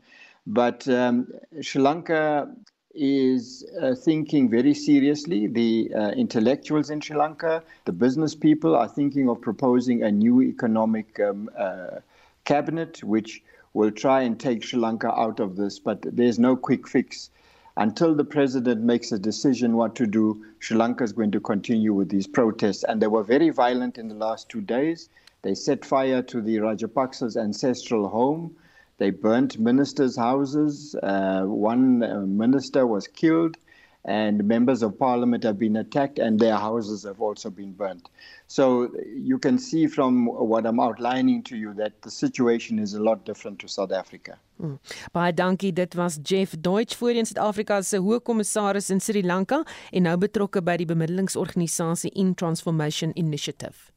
but 0.49 0.89
um, 0.89 1.29
Sri 1.61 1.81
Lanka 1.81 2.53
is 2.95 3.65
uh, 3.81 3.95
thinking 3.95 4.51
very 4.51 4.75
seriously. 4.75 5.47
The 5.47 5.93
uh, 5.95 6.11
intellectuals 6.11 6.91
in 6.91 7.01
Sri 7.01 7.17
Lanka, 7.17 7.63
the 7.85 7.93
business 7.93 8.35
people 8.35 8.75
are 8.75 8.89
thinking 8.89 9.29
of 9.29 9.41
proposing 9.41 10.03
a 10.03 10.11
new 10.11 10.43
economic 10.43 11.21
um, 11.21 11.51
uh, 11.57 12.01
cabinet 12.45 13.03
which 13.05 13.43
will 13.75 13.91
try 13.91 14.23
and 14.23 14.39
take 14.39 14.65
Sri 14.65 14.79
Lanka 14.79 15.13
out 15.13 15.39
of 15.39 15.57
this. 15.57 15.79
But 15.79 16.03
there's 16.03 16.39
no 16.39 16.57
quick 16.57 16.89
fix. 16.89 17.31
Until 17.77 18.15
the 18.15 18.25
president 18.25 18.83
makes 18.83 19.13
a 19.13 19.19
decision 19.19 19.77
what 19.77 19.95
to 19.95 20.07
do, 20.07 20.45
Sri 20.59 20.77
Lanka 20.77 21.05
is 21.05 21.13
going 21.13 21.31
to 21.31 21.41
continue 21.41 21.95
with 21.95 22.09
these 22.09 22.27
protests. 22.27 22.83
And 22.85 23.01
they 23.01 23.07
were 23.07 23.23
very 23.23 23.51
violent 23.51 23.97
in 23.97 24.09
the 24.09 24.15
last 24.17 24.49
two 24.49 24.61
days. 24.61 25.09
They 25.43 25.55
set 25.55 25.85
fire 25.85 26.23
to 26.23 26.41
the 26.41 26.57
Rajapaksa's 26.57 27.37
ancestral 27.37 28.09
home. 28.09 28.57
They 29.01 29.09
burnt 29.09 29.59
ministers' 29.59 30.15
houses. 30.15 30.95
Uh, 31.03 31.45
one 31.45 32.03
uh, 32.03 32.21
minister 32.27 32.87
was 32.87 33.09
killed, 33.09 33.57
and 34.05 34.45
members 34.45 34.83
of 34.83 34.99
parliament 34.99 35.43
have 35.43 35.59
been 35.59 35.77
attacked, 35.77 36.19
and 36.19 36.39
their 36.39 36.57
houses 36.57 37.05
have 37.05 37.19
also 37.19 37.49
been 37.49 37.73
burnt. 37.73 38.11
So 38.47 38.91
you 39.17 39.39
can 39.39 39.59
see 39.59 39.87
from 39.87 40.27
what 40.27 40.67
I'm 40.67 40.79
outlining 40.79 41.43
to 41.45 41.57
you 41.57 41.73
that 41.75 42.03
the 42.03 42.11
situation 42.11 42.79
is 42.79 42.93
a 42.93 43.01
lot 43.01 43.25
different 43.25 43.59
to 43.61 43.69
South 43.69 43.91
Africa. 43.91 44.39
Hmm. 44.59 44.77
Baie 45.15 45.33
dankie. 45.33 45.73
Dit 45.73 45.95
was 45.97 46.19
Jeff 46.23 46.53
Deutsch 46.61 46.95
voorheen 46.97 47.27
Suid-Afrika 47.27 47.83
se 47.83 47.97
hoofkommissaris 47.97 48.91
in 48.91 49.01
Sri 49.01 49.23
Lanka 49.23 49.63
en 49.93 50.05
nou 50.05 50.19
betrokke 50.21 50.61
by 50.61 50.77
die 50.77 50.87
bemiddelingsorganisasie 50.87 52.13
In 52.13 52.35
Transformation 52.35 53.17
Initiative. 53.17 53.89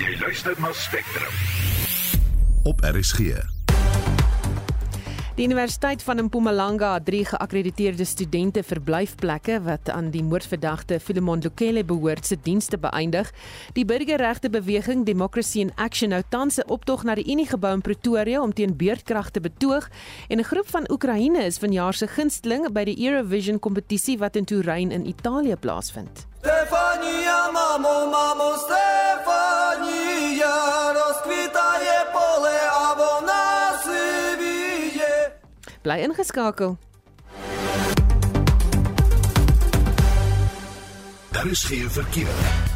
Jy 0.00 0.16
luister 0.24 0.56
na 0.60 0.72
Spectrum. 0.72 1.36
Op 2.64 2.80
RSG. 2.80 3.53
Die 5.34 5.44
Universiteit 5.44 6.02
van 6.02 6.22
Mpumalanga 6.24 6.92
het 6.94 7.04
drie 7.04 7.24
geakkrediteerde 7.26 8.04
studente 8.04 8.62
verblyfplekke 8.62 9.56
wat 9.64 9.90
aan 9.90 10.12
die 10.14 10.22
moordverdagte 10.22 11.00
Philemon 11.02 11.40
Lokele 11.42 11.82
behoort 11.84 12.26
se 12.26 12.36
dienste 12.42 12.78
beëindig. 12.78 13.32
Die 13.74 13.84
burgerregte 13.84 14.50
beweging 14.50 15.02
Democracy 15.04 15.58
in 15.64 15.72
Action 15.74 16.14
hou 16.14 16.22
tans 16.28 16.58
'n 16.58 16.70
optog 16.70 17.02
na 17.02 17.14
die 17.14 17.26
Uniegebou 17.26 17.74
in 17.74 17.80
Pretoria 17.80 18.42
om 18.42 18.52
teen 18.52 18.76
beurtkrag 18.76 19.30
te 19.30 19.40
betoog 19.40 19.88
en 20.28 20.38
'n 20.38 20.44
groep 20.44 20.68
van 20.70 20.90
Oekraïne 20.90 21.44
is 21.44 21.58
vanjaar 21.58 21.94
se 21.94 22.06
gunsteling 22.06 22.72
by 22.72 22.84
die 22.84 23.06
Eurovision 23.06 23.58
kompetisie 23.58 24.18
wat 24.18 24.36
in 24.36 24.44
Turyn 24.44 24.90
in 24.90 25.06
Italië 25.06 25.56
plaasvind. 25.56 26.26
Stefania 26.38 27.50
mamo 27.50 28.06
mamo 28.06 28.54
Stefania 28.56 29.64
Bly 35.84 35.98
ingeskakel. 36.00 36.78
Daar 41.30 41.46
is 41.46 41.64
geen 41.64 41.90
verkeer. 41.90 42.72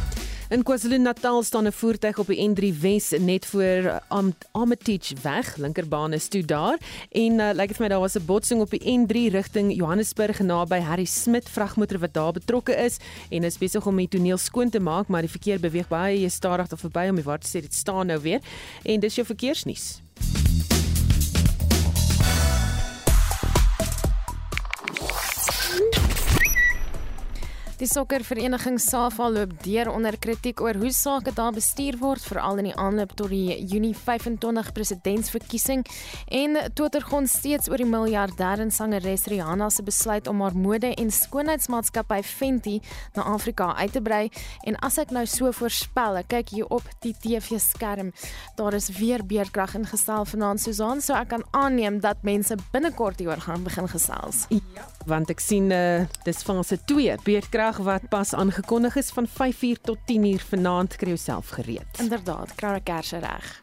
In 0.49 0.63
KwaZulu-Natal 0.63 1.43
staan 1.43 1.67
'n 1.67 1.71
voertuig 1.71 2.17
op 2.17 2.27
die 2.27 2.49
N3 2.49 2.79
Wes 2.79 3.13
net 3.19 3.45
voor 3.45 4.01
Am 4.07 4.33
Armitage 4.51 5.15
weg, 5.21 5.55
linkerbaan 5.55 6.13
is 6.13 6.27
toe 6.27 6.45
daar 6.45 6.77
en 7.11 7.31
uh, 7.31 7.37
lyk 7.37 7.55
like 7.55 7.67
dit 7.67 7.75
vir 7.75 7.85
my 7.85 7.89
daar 7.89 7.99
was 7.99 8.15
'n 8.15 8.25
botsing 8.25 8.61
op 8.61 8.69
die 8.69 8.99
N3 8.99 9.31
rigting 9.31 9.75
Johannesburg 9.75 10.39
naby 10.39 10.79
Harry 10.79 11.05
Smit 11.05 11.49
vragmotor 11.49 11.99
wat 11.99 12.13
daar 12.13 12.31
betrokke 12.31 12.75
is 12.75 12.97
en 13.29 13.43
is 13.43 13.57
besig 13.57 13.85
om 13.85 13.95
die 13.95 14.07
toneel 14.07 14.37
skoon 14.37 14.69
te 14.69 14.79
maak, 14.79 15.07
maar 15.07 15.21
die 15.21 15.31
verkeer 15.31 15.59
beweeg 15.59 15.87
baie 15.87 16.29
stadig 16.29 16.67
daar 16.67 16.79
verby 16.79 17.09
om 17.09 17.15
die 17.15 17.25
waar 17.25 17.39
te 17.39 17.47
sê 17.47 17.61
dit 17.61 17.73
staan 17.73 18.07
nou 18.07 18.21
weer 18.21 18.39
en 18.83 18.99
dis 18.99 19.15
jou 19.15 19.25
verkeersnuus. 19.25 20.01
Die 27.79 27.87
sokkervereniging 27.87 28.75
SAFA 28.83 29.29
loop 29.31 29.53
deur 29.63 29.87
onder 29.87 30.17
kritiek 30.19 30.59
oor 30.59 30.75
hoe 30.81 30.89
sake 30.91 31.31
daar 31.31 31.53
bestuur 31.55 31.95
word, 32.01 32.19
veral 32.27 32.59
in 32.59 32.67
die 32.67 32.73
aanloop 32.75 33.13
tot 33.15 33.31
die 33.31 33.55
Junie 33.71 33.93
25 33.95 34.73
presidentsverkiesing 34.75 35.85
en 36.41 36.57
totergrond 36.75 37.31
steeds 37.31 37.71
oor 37.71 37.79
die 37.79 37.87
miljardêr 37.87 38.59
en 38.65 38.73
sangeres 38.75 39.23
Rihanna 39.31 39.69
se 39.71 39.85
besluit 39.87 40.27
om 40.27 40.43
haar 40.43 40.57
mode- 40.59 40.91
en 40.91 41.11
skoonheidsmaatskappy 41.11 42.19
Fenty 42.27 42.81
na 43.15 43.23
Afrika 43.23 43.71
uit 43.79 43.95
te 43.95 44.01
brei. 44.03 44.27
En 44.67 44.75
as 44.83 44.99
ek 44.99 45.15
nou 45.15 45.23
so 45.25 45.47
voorspel, 45.51 46.19
kyk 46.27 46.49
hier 46.49 46.67
op 46.67 46.83
die 46.99 47.15
TV-skerm, 47.15 48.11
daar 48.59 48.73
is 48.73 48.89
weer 48.99 49.23
beerdkrag 49.23 49.77
ingestel 49.79 50.25
vanaand 50.25 50.59
Susan, 50.59 50.99
so 50.99 51.15
ek 51.15 51.31
kan 51.31 51.47
aanneem 51.51 52.03
dat 52.03 52.27
mense 52.27 52.59
binnekort 52.73 53.23
hieroor 53.23 53.39
gaan 53.47 53.63
begin 53.63 53.87
gesels. 53.87 54.49
Ja, 54.51 54.83
want 55.05 55.29
ek 55.29 55.39
sien 55.39 55.71
uh, 55.71 56.05
dis 56.25 56.43
fase 56.43 56.79
2 56.89 57.15
beerdkrag 57.23 57.79
wat 57.85 58.09
pas 58.09 58.33
aangekondig 58.33 58.95
is 58.99 59.11
van 59.15 59.27
5uur 59.27 59.79
tot 59.81 59.97
10uur 60.11 60.43
vanaand 60.51 60.95
kry 60.99 61.15
jouself 61.15 61.49
gereed. 61.55 61.87
Inderdaad, 61.99 62.55
kry 62.55 62.75
'n 62.79 62.83
kersse 62.83 63.19
reg. 63.19 63.61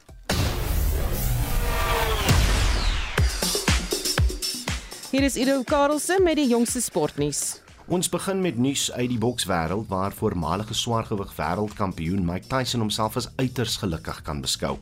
Hier 5.10 5.22
is 5.22 5.36
Ido 5.36 5.62
Karlse 5.62 6.18
met 6.20 6.36
die 6.36 6.48
jongste 6.48 6.80
sportnuus. 6.80 7.65
Ons 7.86 8.08
begin 8.10 8.40
met 8.42 8.56
nuus 8.58 8.88
uit 8.92 9.12
die 9.12 9.18
bokswêreld 9.22 9.86
waar 9.86 10.12
voormalige 10.12 10.74
swaargewig 10.74 11.30
wêreldkampioen 11.36 12.24
Mike 12.26 12.48
Tyson 12.50 12.82
homself 12.82 13.14
as 13.16 13.28
uiters 13.38 13.76
gelukkig 13.78 14.24
kan 14.26 14.40
beskou 14.42 14.72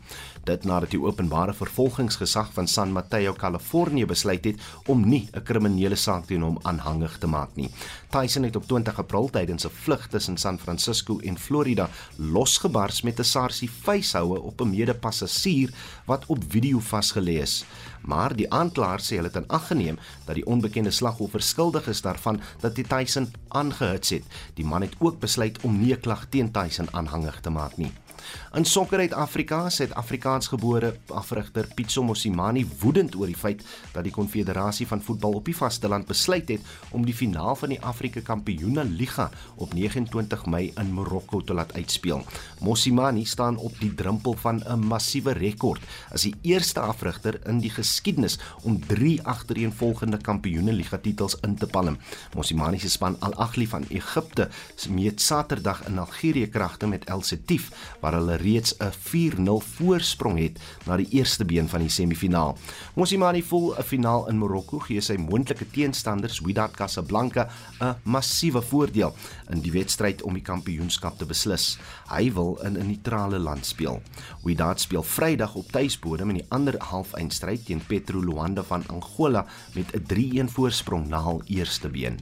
dit 0.44 0.64
nadat 0.68 0.92
die 0.92 1.00
openbare 1.00 1.54
vervolgingsgesag 1.56 2.50
van 2.52 2.68
San 2.68 2.92
Mateo, 2.92 3.32
Kalifornië 3.32 4.06
besluit 4.08 4.44
het 4.44 4.60
om 4.86 5.04
nie 5.08 5.28
'n 5.32 5.42
kriminele 5.42 5.96
saak 5.96 6.26
teen 6.26 6.42
hom 6.42 6.58
aanhangig 6.62 7.18
te 7.18 7.26
maak 7.26 7.56
nie. 7.56 7.70
Tyson 8.10 8.42
het 8.42 8.56
op 8.56 8.66
20 8.66 8.98
April 8.98 9.28
tydens 9.30 9.64
'n 9.64 9.70
vlug 9.70 10.06
tussen 10.08 10.36
San 10.36 10.58
Francisco 10.58 11.18
en 11.18 11.38
Florida 11.38 11.88
losgebars 12.16 13.02
met 13.02 13.18
'n 13.18 13.24
sarsie 13.24 13.70
vuishoue 13.70 14.40
op 14.40 14.60
'n 14.60 14.70
mede-passasier 14.70 15.70
wat 16.06 16.26
op 16.26 16.44
video 16.48 16.78
vasgelê 16.78 17.40
is. 17.40 17.64
Maar 18.04 18.36
die 18.36 18.50
aanklaer 18.52 19.00
sê 19.00 19.16
hulle 19.16 19.30
het 19.32 19.40
in 19.40 19.48
ag 19.48 19.66
geneem 19.70 19.98
dat 20.26 20.34
die 20.34 20.46
onbekende 20.46 20.90
slagoffer 20.90 21.42
skuldig 21.42 21.88
is 21.88 22.02
daarvan 22.04 22.40
dat 22.60 22.76
die 22.76 22.86
Tyson 22.86 23.30
aangehits 23.48 24.10
het. 24.10 24.24
Die 24.54 24.64
man 24.64 24.82
het 24.82 24.96
ook 24.98 25.20
besluit 25.20 25.58
om 25.62 25.80
nie 25.80 25.94
'n 25.94 26.00
klag 26.00 26.26
teen 26.28 26.52
Tyson 26.52 26.88
aanhangig 26.92 27.40
te 27.40 27.50
maak 27.50 27.76
nie. 27.76 27.92
In 28.54 28.64
sokker 28.64 28.98
uit 28.98 29.12
Afrika, 29.12 29.70
Suid-Afrikaansgebore 29.70 30.94
afrigter 31.08 31.66
Pitso 31.74 32.02
Mosimane 32.02 32.64
woedend 32.80 33.14
oor 33.14 33.26
die 33.26 33.36
feit 33.38 33.62
dat 33.92 34.04
die 34.04 34.12
Konfederasie 34.12 34.86
van 34.86 35.02
Voetbal 35.02 35.32
op 35.40 35.44
die 35.44 35.56
vasteland 35.56 36.06
besluit 36.06 36.48
het 36.48 36.60
om 36.90 37.04
die 37.04 37.14
finaal 37.14 37.56
van 37.56 37.74
die 37.74 37.80
Afrika 37.82 38.20
Kampioene 38.20 38.84
Liga 38.84 39.30
op 39.56 39.74
29 39.74 40.46
Mei 40.46 40.72
in 40.80 40.92
Marokko 40.94 41.40
te 41.40 41.54
laat 41.54 41.74
uitspeel. 41.74 42.22
Mosimane 42.60 43.24
staan 43.26 43.56
op 43.56 43.74
die 43.80 43.94
drempel 43.94 44.36
van 44.42 44.62
'n 44.64 44.86
massiewe 44.86 45.32
rekord 45.32 45.82
as 46.12 46.22
die 46.22 46.34
eerste 46.42 46.80
afrigter 46.80 47.40
in 47.46 47.58
die 47.58 47.70
geskiedenis 47.70 48.38
om 48.62 48.78
3 48.86 49.22
agtereenvolgende 49.22 50.16
Kampioene 50.16 50.72
Liga 50.72 50.98
titels 50.98 51.36
in 51.42 51.56
te 51.56 51.66
palm. 51.66 51.98
Mosimane 52.34 52.78
se 52.78 52.88
span 52.88 53.16
Al 53.20 53.34
Ahly 53.34 53.66
van 53.66 53.84
Egipte 53.88 54.48
meet 54.88 55.20
Saterdag 55.20 55.86
in 55.86 55.98
Algerië 55.98 56.48
kragte 56.48 56.86
met 56.86 57.04
El 57.04 57.22
Setif 57.22 57.70
waar 58.00 58.13
hulle 58.14 58.36
reeds 58.36 58.74
'n 58.78 58.92
4-0 58.92 59.60
voorsprong 59.76 60.38
het 60.38 60.58
na 60.86 60.96
die 60.96 61.08
eerste 61.10 61.44
been 61.44 61.68
van 61.68 61.80
die 61.80 61.88
semifinaal. 61.88 62.58
Mosimane 62.94 63.42
voel 63.42 63.74
'n 63.78 63.82
finaal 63.82 64.28
in 64.28 64.38
Marokko 64.38 64.78
gee 64.78 65.00
sy 65.00 65.16
moontlike 65.16 65.70
teenstanders 65.70 66.40
Wydad 66.40 66.76
Casablanca 66.76 67.48
'n 67.80 67.94
massiewe 68.02 68.62
voordeel 68.62 69.14
in 69.50 69.60
die 69.60 69.72
wedstryd 69.72 70.22
om 70.22 70.34
die 70.34 70.42
kampioenskap 70.42 71.18
te 71.18 71.26
beslis. 71.26 71.78
Hy 72.08 72.32
wil 72.32 72.58
in 72.62 72.78
'n 72.78 72.86
neutrale 72.86 73.38
land 73.38 73.66
speel. 73.66 74.02
Wydad 74.42 74.80
speel 74.80 75.02
Vrydag 75.02 75.54
op 75.54 75.72
tuisbodem 75.72 76.28
in 76.28 76.36
die 76.36 76.46
ander 76.48 76.74
halfeindstryd 76.78 77.64
teen 77.66 77.82
Petro 77.86 78.20
Luanda 78.20 78.62
van 78.62 78.84
Angola 78.86 79.46
met 79.74 79.94
'n 79.94 80.04
3-1 80.06 80.48
voorsprong 80.48 81.08
na 81.08 81.22
hul 81.22 81.42
eerste 81.46 81.88
been. 81.88 82.18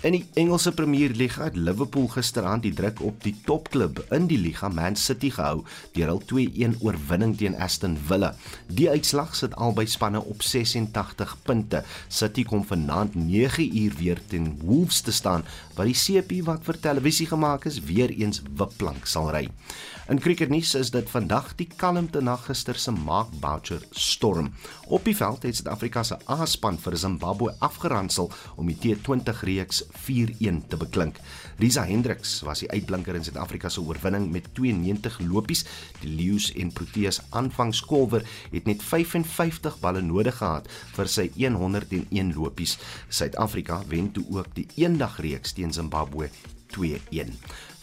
In 0.00 0.14
die 0.14 0.28
Engelse 0.38 0.70
Premier 0.72 1.10
Liga 1.10 1.48
het 1.48 1.56
Liverpool 1.56 2.06
gisteraand 2.06 2.62
die 2.62 2.70
druk 2.70 3.00
op 3.02 3.16
die 3.24 3.32
topklub 3.42 3.98
in 4.14 4.28
die 4.30 4.38
liga 4.38 4.68
Man 4.70 4.94
City 4.94 5.32
gehou 5.34 5.64
deur 5.96 6.12
hul 6.12 6.20
2-1 6.30 6.76
oorwinning 6.86 7.32
teen 7.40 7.56
Aston 7.58 7.96
Villa. 8.06 8.28
Die 8.70 8.86
uitslag 8.92 9.34
sit 9.34 9.56
albei 9.58 9.88
spanne 9.90 10.22
op 10.22 10.46
86 10.46 11.34
punte. 11.42 11.82
City 12.06 12.46
kom 12.46 12.62
vanaand 12.70 13.18
9 13.18 13.66
uur 13.82 13.98
weer 13.98 14.22
teen 14.30 14.52
Wolves 14.62 15.02
te 15.02 15.10
staan, 15.12 15.42
wat 15.74 15.90
die 15.90 15.98
CP 15.98 16.44
wat 16.46 16.62
vir 16.70 16.78
televisie 16.78 17.26
gemaak 17.26 17.66
is 17.66 17.82
weer 17.90 18.14
eens 18.14 18.44
wipplank 18.54 19.10
sal 19.10 19.32
ry. 19.34 19.48
In 20.08 20.18
cricketnuus 20.18 20.70
is 20.74 20.88
dit 20.88 21.10
vandag 21.12 21.50
die 21.58 21.66
kalmte 21.68 22.22
na 22.24 22.38
gister 22.40 22.78
se 22.80 22.94
Mark 22.96 23.28
Boucher 23.42 23.82
storm. 23.92 24.46
Op 24.88 25.04
die 25.04 25.12
veld 25.12 25.42
het 25.44 25.58
Suid-Afrika 25.58 26.00
se 26.02 26.16
A-span 26.32 26.78
vir 26.80 26.96
Zimbabwe 26.96 27.52
afgeransel 27.60 28.30
om 28.56 28.70
die 28.72 28.78
T20 28.80 29.42
reeks 29.44 29.82
4-1 30.06 30.62
te 30.72 30.80
beklink. 30.80 31.20
Lisa 31.60 31.84
Hendriks 31.84 32.38
was 32.48 32.64
die 32.64 32.70
uitblinker 32.72 33.20
in 33.20 33.28
Suid-Afrika 33.28 33.68
se 33.68 33.84
oorwinning 33.84 34.30
met 34.32 34.48
92 34.56 35.20
lopies. 35.28 35.66
Die 36.00 36.16
Lions 36.16 36.54
en 36.56 36.72
Proteas 36.72 37.20
aanvangskolwer 37.28 38.24
het 38.56 38.64
net 38.64 38.80
55 38.80 39.76
balle 39.84 40.00
nodig 40.00 40.40
gehad 40.40 40.72
vir 40.96 41.16
sy 41.18 41.28
101 41.36 42.32
lopies. 42.32 42.78
Suid-Afrika 43.12 43.82
wen 43.92 44.08
toe 44.16 44.24
ook 44.40 44.54
die 44.56 44.70
eendagreeks 44.80 45.52
teen 45.52 45.76
Zimbabwe 45.76 46.32
2-1. 46.72 47.36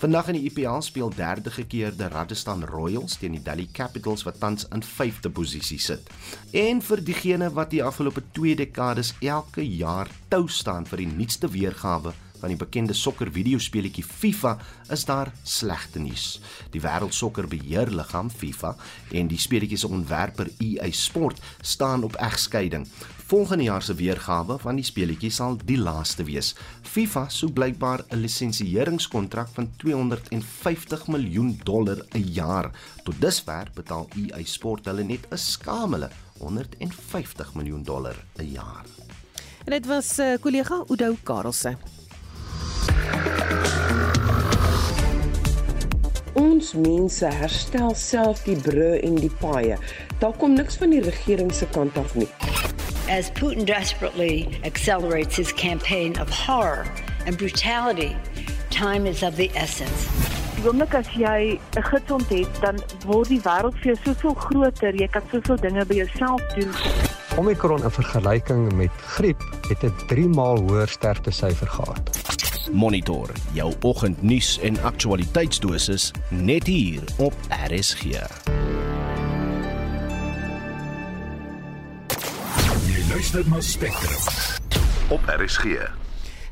Vandag 0.05 0.27
in 0.29 0.35
die 0.37 0.51
IPL 0.51 0.83
speel 0.85 1.09
derde 1.09 1.49
gekeerde 1.49 2.11
Rajasthan 2.13 2.61
Royals 2.69 3.15
teen 3.17 3.33
die 3.33 3.41
Delhi 3.41 3.65
Capitals 3.73 4.21
wat 4.27 4.35
tans 4.37 4.67
in 4.69 4.83
5de 4.85 5.31
posisie 5.33 5.79
sit. 5.81 6.11
En 6.53 6.83
vir 6.85 7.01
diegene 7.07 7.47
wat 7.57 7.71
die 7.73 7.81
afgelope 7.81 8.21
2 8.37 8.53
dekades 8.59 9.15
elke 9.25 9.65
jaar 9.65 10.11
tou 10.29 10.43
staan 10.45 10.85
vir 10.85 11.01
die 11.01 11.09
nuutste 11.09 11.49
weergawe 11.49 12.13
van 12.39 12.51
die 12.51 12.59
bekende 12.59 12.93
sokker 12.93 13.31
videospeletjie 13.31 14.03
FIFA 14.03 14.57
is 14.93 15.05
daar 15.05 15.31
slegte 15.43 15.99
nuus. 15.99 16.39
Die 16.71 16.81
wêreldsokker-beheerliggaam 16.81 18.29
FIFA 18.29 18.75
en 19.11 19.27
die 19.31 19.39
speletjie 19.39 19.77
se 19.77 19.87
ontwerper 19.87 20.51
EA 20.59 20.91
Sport 20.91 21.41
staan 21.61 22.03
op 22.03 22.15
egskeiding. 22.15 22.87
Volgende 23.25 23.63
jaar 23.63 23.81
se 23.81 23.93
weergawe 23.97 24.59
van 24.61 24.77
die 24.77 24.85
speletjie 24.85 25.31
sal 25.33 25.55
die 25.65 25.79
laaste 25.81 26.23
wees. 26.27 26.51
FIFA 26.85 27.23
soek 27.33 27.53
blykbaar 27.57 28.03
'n 28.09 28.21
lisensieringskontrak 28.21 29.49
van 29.55 29.71
250 29.77 31.07
miljoen 31.07 31.59
dollar 31.63 32.05
'n 32.13 32.27
jaar. 32.33 32.69
Tot 33.03 33.21
dusver 33.21 33.71
betaal 33.73 34.07
EA 34.15 34.43
Sport 34.43 34.85
hulle 34.85 35.03
net 35.03 35.25
'n 35.31 35.37
skamele 35.37 36.09
150 36.37 37.53
miljoen 37.55 37.83
dollar 37.83 38.15
'n 38.37 38.51
jaar. 38.51 38.85
En 39.65 39.71
dit 39.71 39.85
was 39.85 40.17
'n 40.17 40.21
uh, 40.21 40.37
kollega 40.39 40.83
Oudo 40.87 41.15
Karelse. 41.23 41.77
Ons 46.33 46.73
mense 46.73 47.25
herstel 47.25 47.95
self 47.95 48.43
die 48.43 48.55
brûe 48.55 48.99
en 49.03 49.15
die 49.15 49.31
paaie. 49.39 49.77
Daar 50.19 50.33
kom 50.37 50.53
niks 50.53 50.75
van 50.81 50.89
die 50.89 51.01
regering 51.01 51.53
se 51.53 51.67
kant 51.71 51.97
af 51.97 52.15
nie. 52.15 52.29
As 53.07 53.29
Putin 53.31 53.65
desperately 53.65 54.47
accelerates 54.63 55.35
his 55.35 55.53
campaign 55.53 56.19
of 56.19 56.29
horror 56.29 56.85
and 57.27 57.37
brutality, 57.37 58.15
time 58.69 59.05
is 59.05 59.23
of 59.23 59.35
the 59.35 59.49
essence. 59.53 60.09
Oomblik 60.65 60.95
as 60.97 61.07
jy 61.13 61.59
'n 61.77 61.83
gesond 61.83 62.29
het, 62.29 62.49
dan 62.61 62.81
word 63.05 63.29
die 63.29 63.41
wêreld 63.41 63.77
vir 63.83 63.93
jou 63.93 63.97
soveel 64.03 64.33
groter. 64.33 64.95
Jy 64.95 65.07
kan 65.07 65.21
soveel 65.31 65.55
dinge 65.61 65.85
by 65.85 65.95
jouself 65.95 66.41
doen. 66.55 66.73
Omicron 67.37 67.83
in 67.83 67.91
vergelyking 67.91 68.73
met 68.73 68.91
griep 69.15 69.41
het 69.69 69.83
'n 69.83 69.93
3 70.07 70.27
maal 70.27 70.57
hoër 70.57 70.87
sterftesyfer 70.87 71.67
gehad. 71.67 72.24
Monitor 72.71 73.31
jou 73.53 73.73
oggendnuus 73.81 74.59
en 74.59 74.81
aktualiteitsdosis 74.83 76.11
net 76.29 76.67
hier 76.67 77.03
op 77.17 77.33
RSG. 77.49 78.03
Jy 82.85 83.03
luister 83.09 83.43
na 83.49 83.61
Spectrum 83.61 84.19
op 85.09 85.21
RSG. 85.39 86.04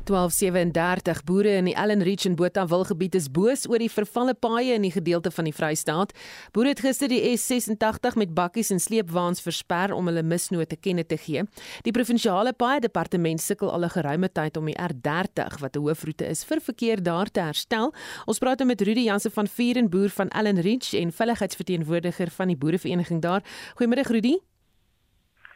1237 0.04 1.22
boere 1.24 1.56
in 1.56 1.64
die 1.64 1.76
Allen 1.76 2.02
Reach 2.04 2.26
en 2.28 2.36
Botawil 2.36 2.84
gebied 2.84 3.14
is 3.16 3.30
boos 3.32 3.64
oor 3.70 3.80
die 3.80 3.90
vervalle 3.90 4.34
paaie 4.36 4.76
in 4.76 4.84
die 4.84 4.92
gedeelte 4.92 5.32
van 5.32 5.48
die 5.48 5.54
Vrystaat. 5.56 6.12
Boere 6.52 6.74
het 6.74 6.82
gister 6.84 7.08
die 7.08 7.22
S86 7.32 8.18
met 8.20 8.34
bakkies 8.36 8.70
en 8.74 8.82
sleepwaens 8.82 9.40
versper 9.44 9.94
om 9.96 10.10
hulle 10.10 10.22
misnoot 10.22 10.68
te 10.68 10.76
kenne 10.76 11.06
te 11.08 11.16
gee. 11.16 11.46
Die 11.88 11.94
provinsiale 11.96 12.52
paaie 12.52 12.84
departement 12.84 13.40
sukkel 13.40 13.72
al 13.72 13.84
'n 13.84 13.96
geruime 13.96 14.28
tyd 14.28 14.56
om 14.56 14.66
die 14.66 14.76
R30 14.76 15.60
wat 15.60 15.76
'n 15.76 15.80
hoofroete 15.80 16.28
is 16.28 16.44
vir 16.44 16.60
verkeer 16.60 17.02
daar 17.02 17.30
te 17.30 17.40
herstel. 17.40 17.92
Ons 18.26 18.38
praat 18.38 18.58
nou 18.58 18.68
met 18.68 18.80
Rudy 18.80 19.04
Jansen 19.08 19.30
van 19.30 19.46
Vierenboer 19.46 20.10
van 20.10 20.28
Allen 20.28 20.60
Reach 20.60 20.92
en 20.92 21.12
veiligheidsverteenwoordiger 21.12 22.30
van 22.30 22.48
die 22.48 22.56
boerevereniging 22.56 23.20
daar. 23.20 23.42
Goeiemôre 23.76 24.02
Rudy. 24.02 24.53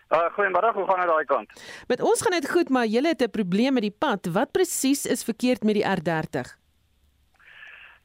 Uh, 0.08 0.24
goeiemôre, 0.32 0.72
hoe 0.72 0.86
gaan 0.88 1.00
dit 1.02 1.10
daai 1.10 1.24
kant? 1.24 1.62
Met 1.88 2.00
ons 2.00 2.22
gaan 2.22 2.32
dit 2.40 2.50
goed, 2.50 2.68
maar 2.72 2.86
julle 2.86 3.08
het 3.08 3.22
'n 3.22 3.30
probleem 3.30 3.72
met 3.72 3.82
die 3.82 3.96
pad. 3.98 4.26
Wat 4.32 4.52
presies 4.52 5.04
is 5.06 5.24
verkeerd 5.24 5.62
met 5.62 5.74
die 5.74 5.84
R30? 5.84 6.56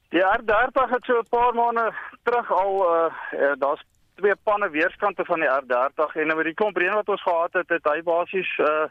Die 0.09 0.23
R30 0.23 0.89
het 0.95 1.05
so 1.05 1.19
'n 1.19 1.29
paar 1.29 1.53
maande 1.53 1.93
terug 2.23 2.51
al 2.51 2.73
uh 2.95 3.53
daar's 3.57 3.83
twee 4.15 4.35
panne 4.43 4.69
weerskante 4.69 5.25
van 5.25 5.39
die 5.39 5.49
R30 5.49 6.15
en 6.15 6.27
nou 6.27 6.35
met 6.35 6.45
die 6.45 6.53
klomp 6.53 6.77
reën 6.77 6.93
wat 6.93 7.09
ons 7.09 7.21
gehad 7.21 7.53
het, 7.53 7.69
het 7.69 7.83
hy 7.83 8.01
basies 8.01 8.57
uh 8.57 8.85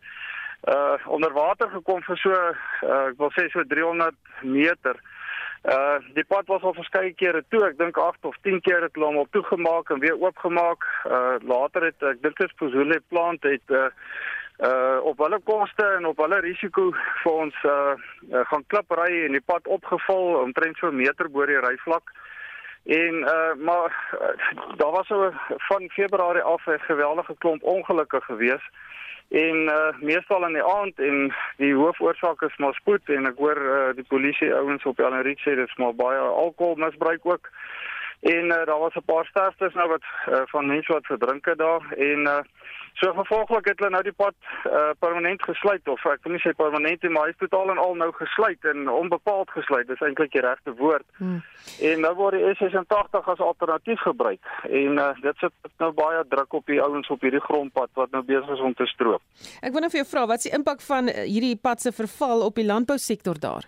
uh 0.65 1.07
onder 1.07 1.33
water 1.33 1.69
gekom 1.71 2.03
vir 2.03 2.17
so 2.17 2.31
uh 2.33 3.07
ek 3.09 3.17
wil 3.17 3.31
sê 3.31 3.49
so 3.51 3.63
300 3.65 4.15
meter. 4.43 4.95
Uh 4.95 5.22
die 6.15 6.25
pad 6.27 6.47
was 6.47 6.63
al 6.63 6.75
verskeie 6.75 7.13
kere 7.15 7.45
toe, 7.49 7.63
ek 7.69 7.79
dink 7.79 7.99
8 7.99 8.25
of 8.27 8.37
10 8.43 8.61
keer 8.67 8.83
het 8.83 8.97
hulle 8.99 9.07
hom 9.07 9.21
op 9.23 9.31
toegemaak 9.31 9.91
en 9.91 10.01
weer 10.03 10.19
oopgemaak. 10.19 10.83
Uh 11.07 11.39
later 11.47 11.87
het 11.87 12.03
ek 12.03 12.23
dink 12.23 12.37
dit 12.37 12.49
is 12.49 12.57
Pozole 12.59 12.99
plant 13.09 13.43
het 13.47 13.71
uh 13.71 13.89
uh 14.59 14.99
op 15.07 15.19
hulle 15.23 15.39
koste 15.47 15.87
en 15.99 16.07
op 16.07 16.19
hulle 16.19 16.41
risiko 16.43 16.91
vir 17.23 17.33
ons 17.33 17.63
uh, 17.63 17.95
uh 18.31 18.43
gaan 18.51 18.67
klipry 18.67 19.25
en 19.25 19.39
die 19.39 19.45
pad 19.53 19.67
opgevul 19.67 20.43
omtrent 20.43 20.77
so 20.79 20.91
meter 20.91 21.31
bo 21.31 21.47
die 21.47 21.63
ryvlak. 21.63 22.11
En 22.83 23.23
uh 23.23 23.55
maar 23.63 23.95
uh, 24.19 24.35
daar 24.83 24.91
was 24.99 25.07
so 25.07 25.31
van 25.71 25.89
Februarie 25.95 26.43
af 26.43 26.67
'n 26.67 26.79
geweldige 26.91 27.35
klomp 27.39 27.63
ongelukke 27.63 28.21
gewees 28.21 28.67
en 29.33 29.57
uh 29.73 30.01
meestal 30.01 30.45
in 30.47 30.53
die 30.59 30.65
aand 30.65 30.99
en 31.01 31.33
die 31.57 31.73
hoofoorsaak 31.75 32.43
is 32.43 32.57
maar 32.61 32.75
spoed 32.77 33.09
en 33.09 33.31
ek 33.31 33.39
hoor 33.41 33.61
uh, 33.65 33.77
die 33.97 34.05
polisie 34.09 34.51
ouens 34.53 34.85
op 34.85 35.01
Ellerie 35.01 35.39
sê 35.41 35.55
dit 35.57 35.69
is 35.69 35.79
maar 35.81 35.95
baie 35.97 36.19
alkoholmisbruik 36.21 37.25
ook 37.25 37.49
en 38.23 38.45
uh, 38.45 38.65
daar 38.65 38.79
was 38.79 38.95
'n 38.95 39.05
paar 39.05 39.27
sterftes 39.27 39.75
nou 39.75 39.89
wat 39.89 40.05
uh, 40.29 40.43
van 40.45 40.67
mense 40.67 40.93
wat 40.93 41.07
verdrink 41.07 41.45
het 41.45 41.59
daar. 41.59 41.83
En 41.97 42.21
uh 42.21 42.41
so 42.93 43.13
gevolglik 43.13 43.65
het 43.65 43.79
hulle 43.79 43.91
nou 43.91 44.03
die 44.03 44.13
pad 44.13 44.35
uh 44.67 44.91
permanent 44.99 45.43
gesluit 45.43 45.89
of 45.89 46.05
ek 46.05 46.23
wil 46.23 46.33
nie 46.33 46.43
sê 46.45 46.53
permanent 46.57 47.03
nie 47.03 47.11
maar 47.11 47.25
hy 47.25 47.31
is 47.31 47.37
totaal 47.39 47.71
en 47.71 47.79
al 47.79 47.95
nou 47.95 48.13
gesluit 48.13 48.65
en 48.65 48.89
onbepaald 48.89 49.51
gesluit. 49.51 49.87
Dis 49.87 50.01
eintlik 50.01 50.33
die 50.33 50.41
regte 50.41 50.75
woord. 50.75 51.07
Hmm. 51.17 51.43
en 51.81 52.01
nou 52.01 52.15
word 52.15 52.33
die 52.33 52.55
S86 52.55 53.25
as 53.25 53.39
alternatief 53.39 54.01
gebruik. 54.01 54.45
En 54.63 54.99
uh 54.99 55.11
dit 55.21 55.37
sit 55.37 55.53
nou 55.79 55.93
baie 55.93 56.25
druk 56.29 56.53
op 56.53 56.67
die 56.67 56.83
ouens 56.83 57.09
op 57.09 57.21
hierdie 57.21 57.41
grondpad 57.41 57.91
wat 57.95 58.11
nou 58.11 58.23
besig 58.23 58.51
is 58.51 58.61
om 58.61 58.75
te 58.75 58.87
stroop. 58.87 59.23
Ek 59.63 59.73
wil 59.73 59.81
net 59.81 59.91
vir 59.91 60.05
jou 60.05 60.11
vra 60.15 60.27
wat 60.27 60.39
is 60.39 60.51
die 60.51 60.59
impak 60.59 60.81
van 60.81 61.09
hierdie 61.09 61.57
pad 61.57 61.81
se 61.81 61.93
verval 61.93 62.43
op 62.43 62.55
die 62.55 62.67
landbousektor 62.67 63.39
daar 63.39 63.65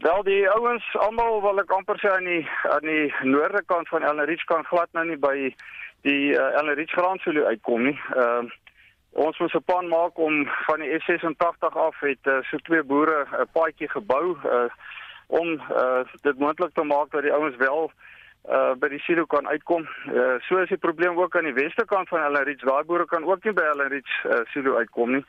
Wel 0.00 0.22
die 0.22 0.48
ouens 0.50 0.96
almal 0.96 1.42
wil 1.42 1.60
ek 1.60 1.72
amper 1.76 1.98
sê 2.00 2.08
aan 2.08 2.24
die 2.24 2.44
aan 2.72 2.86
die 2.88 3.14
noorde 3.28 3.60
kant 3.68 3.88
van 3.88 4.02
Ellenreach 4.02 4.44
kan 4.48 4.64
glad 4.64 4.88
nou 4.96 5.04
nie 5.04 5.18
by 5.20 5.34
die 6.08 6.32
uh, 6.32 6.46
Ellenreach 6.60 6.94
Grandsolo 6.96 7.44
uitkom 7.52 7.84
nie. 7.88 7.96
Ehm 8.16 8.48
uh, 8.48 8.58
ons 9.26 9.38
moes 9.42 9.54
'n 9.58 9.66
plan 9.66 9.88
maak 9.90 10.18
om 10.18 10.46
van 10.66 10.80
die 10.80 10.92
S86 11.00 11.76
af 11.84 11.96
het 12.00 12.30
uh, 12.30 12.38
so 12.48 12.56
twee 12.68 12.82
boere 12.82 13.26
'n 13.26 13.48
paadjie 13.52 13.90
gebou 13.90 14.38
uh, 14.46 14.70
om 15.26 15.48
uh, 15.58 16.02
dit 16.22 16.38
moontlik 16.38 16.74
te 16.74 16.84
maak 16.84 17.10
dat 17.10 17.22
die 17.22 17.32
ouens 17.32 17.56
wel 17.56 17.90
uh 17.90 18.10
by 18.48 18.88
die 18.88 18.98
silo 19.04 19.26
kan 19.26 19.46
uitkom. 19.46 19.86
Uh 20.08 20.38
so 20.48 20.58
is 20.58 20.68
die 20.68 20.80
probleem 20.80 21.18
ook 21.18 21.36
aan 21.36 21.44
die 21.44 21.54
weste 21.54 21.84
kant 21.84 22.08
van 22.08 22.22
Ellenreach. 22.24 22.64
Daai 22.64 22.84
boere 22.84 23.04
kan 23.06 23.24
ook 23.24 23.44
nie 23.44 23.52
by 23.52 23.62
Ellenreach 23.62 24.14
uh, 24.24 24.40
silo 24.52 24.76
uitkom 24.76 25.12
nie. 25.12 25.24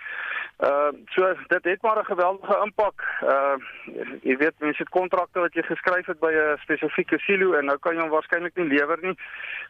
Uh 0.64 0.92
so 1.16 1.34
dit 1.48 1.64
het 1.64 1.82
maar 1.82 2.00
'n 2.00 2.06
geweldige 2.06 2.56
impak. 2.66 3.04
Uh 3.24 3.58
jy 4.22 4.38
weet 4.38 4.60
mense 4.60 4.84
het 4.84 4.90
kontrakte 4.90 5.40
wat 5.40 5.54
jy 5.54 5.62
geskryf 5.62 6.06
het 6.06 6.20
by 6.20 6.32
'n 6.32 6.58
spesifieke 6.64 7.20
silo 7.20 7.54
en 7.54 7.66
nou 7.66 7.78
kan 7.78 7.96
jy 7.96 8.02
hom 8.02 8.10
waarskynlik 8.10 8.56
nie 8.56 8.78
lewer 8.78 8.98
nie 9.02 9.16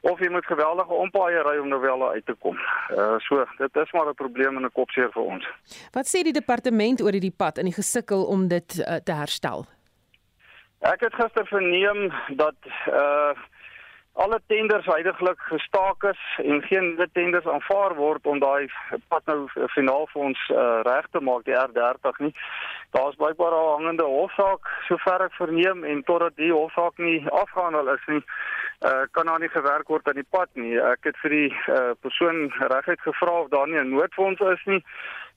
of 0.02 0.20
jy 0.20 0.30
moet 0.30 0.46
geweldige 0.46 0.94
ompaaie 0.94 1.42
ry 1.42 1.58
om 1.58 1.68
nou 1.68 1.82
wel 1.82 2.12
uit 2.12 2.26
te 2.26 2.36
kom. 2.40 2.58
Uh 2.90 3.20
so 3.20 3.46
dit 3.58 3.76
is 3.76 3.92
maar 3.92 4.08
'n 4.10 4.14
probleem 4.14 4.58
en 4.58 4.66
'n 4.66 4.72
kopseer 4.72 5.12
vir 5.12 5.24
ons. 5.24 5.48
Wat 5.92 6.08
sê 6.08 6.24
die 6.24 6.34
departement 6.34 7.02
oor 7.02 7.12
hierdie 7.12 7.38
pad 7.38 7.58
en 7.58 7.66
die 7.66 7.80
gesukkel 7.82 8.24
om 8.24 8.48
dit 8.48 8.78
uh, 8.78 8.96
te 8.96 9.12
herstel? 9.12 9.66
Ek 10.82 11.04
het 11.06 11.14
gister 11.14 11.46
verneem 11.48 12.10
dat 12.42 12.56
uh 12.90 13.34
alle 14.14 14.42
tenders 14.48 14.86
heidaglik 14.86 15.40
gestaak 15.40 16.04
is 16.04 16.22
en 16.44 16.62
geen 16.62 16.90
nuwe 16.90 17.08
tenders 17.12 17.46
aanvaar 17.46 17.94
word 17.96 18.26
om 18.28 18.40
daai 18.40 18.68
pad 19.08 19.26
nou 19.26 19.48
finaal 19.72 20.08
vir 20.12 20.22
ons 20.22 20.42
uh, 20.52 20.82
reg 20.84 21.08
te 21.12 21.22
maak 21.24 21.46
die 21.48 21.56
R30 21.56 22.20
nie. 22.26 22.34
Daar's 22.98 23.16
blykbaar 23.16 23.56
'n 23.56 23.72
hangende 23.76 24.04
hofsaak 24.04 24.68
sover 24.88 25.26
ek 25.28 25.40
verneem 25.40 25.84
en 25.84 26.04
totdat 26.04 26.36
die 26.36 26.52
hofsaak 26.52 26.98
nie 26.98 27.24
afgehandel 27.30 27.94
is 27.96 28.06
nie, 28.08 28.24
uh, 28.86 29.04
kan 29.12 29.26
daar 29.26 29.40
nie 29.40 29.54
gewerk 29.56 29.88
word 29.88 30.08
aan 30.08 30.20
die 30.20 30.32
pad 30.38 30.50
nie. 30.54 30.76
Ek 30.78 31.04
het 31.04 31.18
vir 31.24 31.30
die 31.30 31.52
uh, 31.68 31.92
persoon 32.02 32.52
reguit 32.60 33.02
gevra 33.02 33.42
of 33.42 33.50
daar 33.50 33.68
nie 33.68 33.80
'n 33.80 33.96
noodfonds 33.96 34.42
is 34.42 34.66
nie 34.66 34.84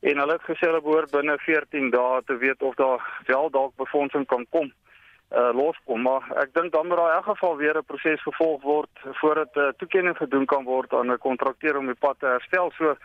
en 0.01 0.18
hulle 0.18 0.32
het 0.32 0.51
gesê 0.51 0.66
hulle 0.66 0.82
behoort 0.82 1.11
binne 1.11 1.38
14 1.38 1.90
dae 1.90 2.22
te 2.26 2.36
weet 2.36 2.62
of 2.62 2.74
daar 2.74 3.01
wel 3.26 3.51
dalk 3.51 3.76
befondsing 3.76 4.26
kan 4.26 4.47
kom 4.51 4.66
uh, 4.66 4.84
loskom 5.31 6.03
maar 6.03 6.22
ek 6.43 6.55
dink 6.55 6.72
dan 6.72 6.87
moet 6.87 6.97
daar 6.97 7.11
in 7.11 7.16
elk 7.16 7.25
geval 7.25 7.57
weer 7.57 7.77
'n 7.79 7.85
proses 7.85 8.22
gevolg 8.22 8.62
word 8.62 8.91
voordat 9.03 9.57
'n 9.57 9.61
uh, 9.61 9.72
toekenning 9.77 10.16
gedoen 10.16 10.47
kan 10.47 10.64
word 10.64 10.93
aan 10.93 11.11
'n 11.12 11.18
kontrakteur 11.18 11.77
om 11.77 11.87
die 11.87 11.95
pad 11.95 12.16
te 12.18 12.27
herstel. 12.27 12.70
So 12.70 12.97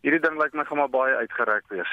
hierdie 0.00 0.20
ding 0.20 0.38
lyk 0.42 0.52
my 0.52 0.64
gaan 0.64 0.78
maar 0.78 0.90
baie 0.90 1.14
uitgereik 1.16 1.64
wees. 1.68 1.92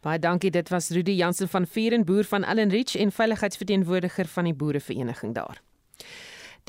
Baie 0.00 0.18
dankie 0.18 0.50
dit 0.50 0.68
was 0.68 0.90
Rudy 0.90 1.10
Jansen 1.12 1.48
van 1.48 1.66
Vierenboer 1.66 2.24
van 2.24 2.44
Allenrich 2.44 2.94
en 2.96 3.12
veiligheidsverteenwoordiger 3.12 4.26
van 4.26 4.44
die 4.44 4.54
boerevereniging 4.54 5.34
daar 5.34 5.71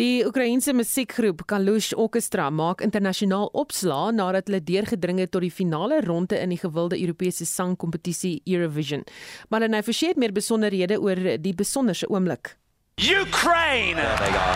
Die 0.01 0.23
Oekraïense 0.25 0.73
musiekgroep 0.73 1.43
Kalush 1.45 1.91
Orchestra 1.93 2.47
maak 2.49 2.79
internasionaal 2.81 3.51
opslaa 3.53 4.07
nadat 4.09 4.47
hulle 4.49 4.63
deurgedring 4.65 5.19
het 5.21 5.29
tot 5.35 5.43
die 5.45 5.53
finale 5.53 5.99
ronde 6.01 6.39
in 6.41 6.49
die 6.49 6.57
gewilde 6.57 6.97
Europese 6.97 7.45
sangkompetisie 7.45 8.39
Eurovision. 8.49 9.03
Maar 9.49 9.61
hulle 9.61 9.75
nou 9.75 9.83
verseker 9.85 10.17
meer 10.17 10.33
besonderhede 10.33 10.97
oor 10.97 11.21
die 11.37 11.53
besonderse 11.53 12.09
oomblik. 12.09 12.55
Ukraine. 12.97 14.01
There 14.01 14.17
they 14.17 14.33
go. 14.33 14.49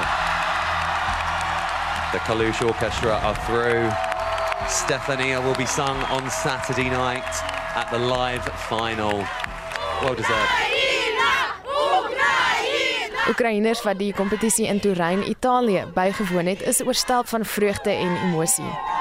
The 2.18 2.24
Kalush 2.26 2.66
Orchestra 2.66 3.22
are 3.22 3.38
through. 3.46 3.94
Stefania 4.68 5.38
will 5.46 5.56
be 5.56 5.68
sung 5.68 6.02
on 6.10 6.32
Saturday 6.32 6.90
night 6.90 7.30
at 7.78 7.92
the 7.92 8.00
live 8.00 8.44
final. 8.66 9.22
Well 10.02 10.16
deserved. 10.16 10.77
Oekraïners 13.28 13.82
wat 13.84 14.00
die 14.00 14.14
kompetisie 14.16 14.68
in 14.72 14.80
Turyn, 14.80 15.30
Italië 15.30 15.84
bygewoon 15.94 16.46
het, 16.46 16.62
is 16.62 16.84
oorstelp 16.84 17.28
van 17.28 17.46
vreugde 17.46 17.90
en 17.90 18.16
emosie. 18.30 18.97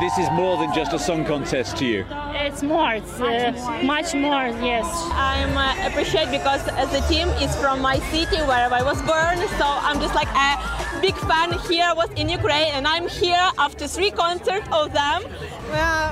this 0.00 0.18
is 0.18 0.28
more 0.30 0.56
than 0.58 0.72
just 0.74 0.92
a 0.92 0.98
song 0.98 1.24
contest 1.24 1.76
to 1.76 1.84
you. 1.84 2.04
It's 2.34 2.62
more. 2.62 2.94
It's 2.94 3.20
uh, 3.20 3.80
much 3.84 4.14
more. 4.14 4.46
Yes. 4.62 4.86
I'm 5.12 5.56
uh, 5.56 5.86
appreciate 5.86 6.30
because 6.30 6.64
the 6.64 7.04
team 7.08 7.28
is 7.44 7.54
from 7.56 7.80
my 7.80 7.98
city 8.10 8.38
where 8.42 8.72
I 8.72 8.82
was 8.82 9.00
born, 9.02 9.38
so 9.58 9.66
I'm 9.66 10.00
just 10.00 10.14
like 10.14 10.28
a 10.34 11.00
big 11.00 11.14
fan 11.28 11.52
here. 11.68 11.84
I 11.84 11.92
was 11.92 12.10
in 12.16 12.28
Ukraine, 12.28 12.72
and 12.74 12.86
I'm 12.86 13.08
here 13.08 13.46
after 13.58 13.86
three 13.86 14.10
concerts 14.10 14.66
of 14.72 14.92
them. 14.92 15.22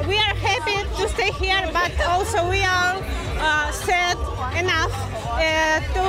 We 0.09 0.17
are 0.27 0.37
happy 0.49 0.79
to 0.99 1.09
stay 1.09 1.33
here, 1.33 1.63
but 1.73 1.93
also 2.07 2.49
we 2.49 2.63
are 2.63 2.95
uh, 3.39 3.71
sad 3.73 4.17
enough 4.63 4.95
uh, 5.33 5.81
to 5.97 6.07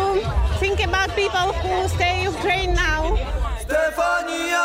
think 0.59 0.84
about 0.84 1.09
people 1.15 1.47
who 1.61 1.88
stay 1.89 2.19
in 2.19 2.34
Ukraine 2.34 2.74
now. 2.74 3.17
Stefania, 3.65 4.63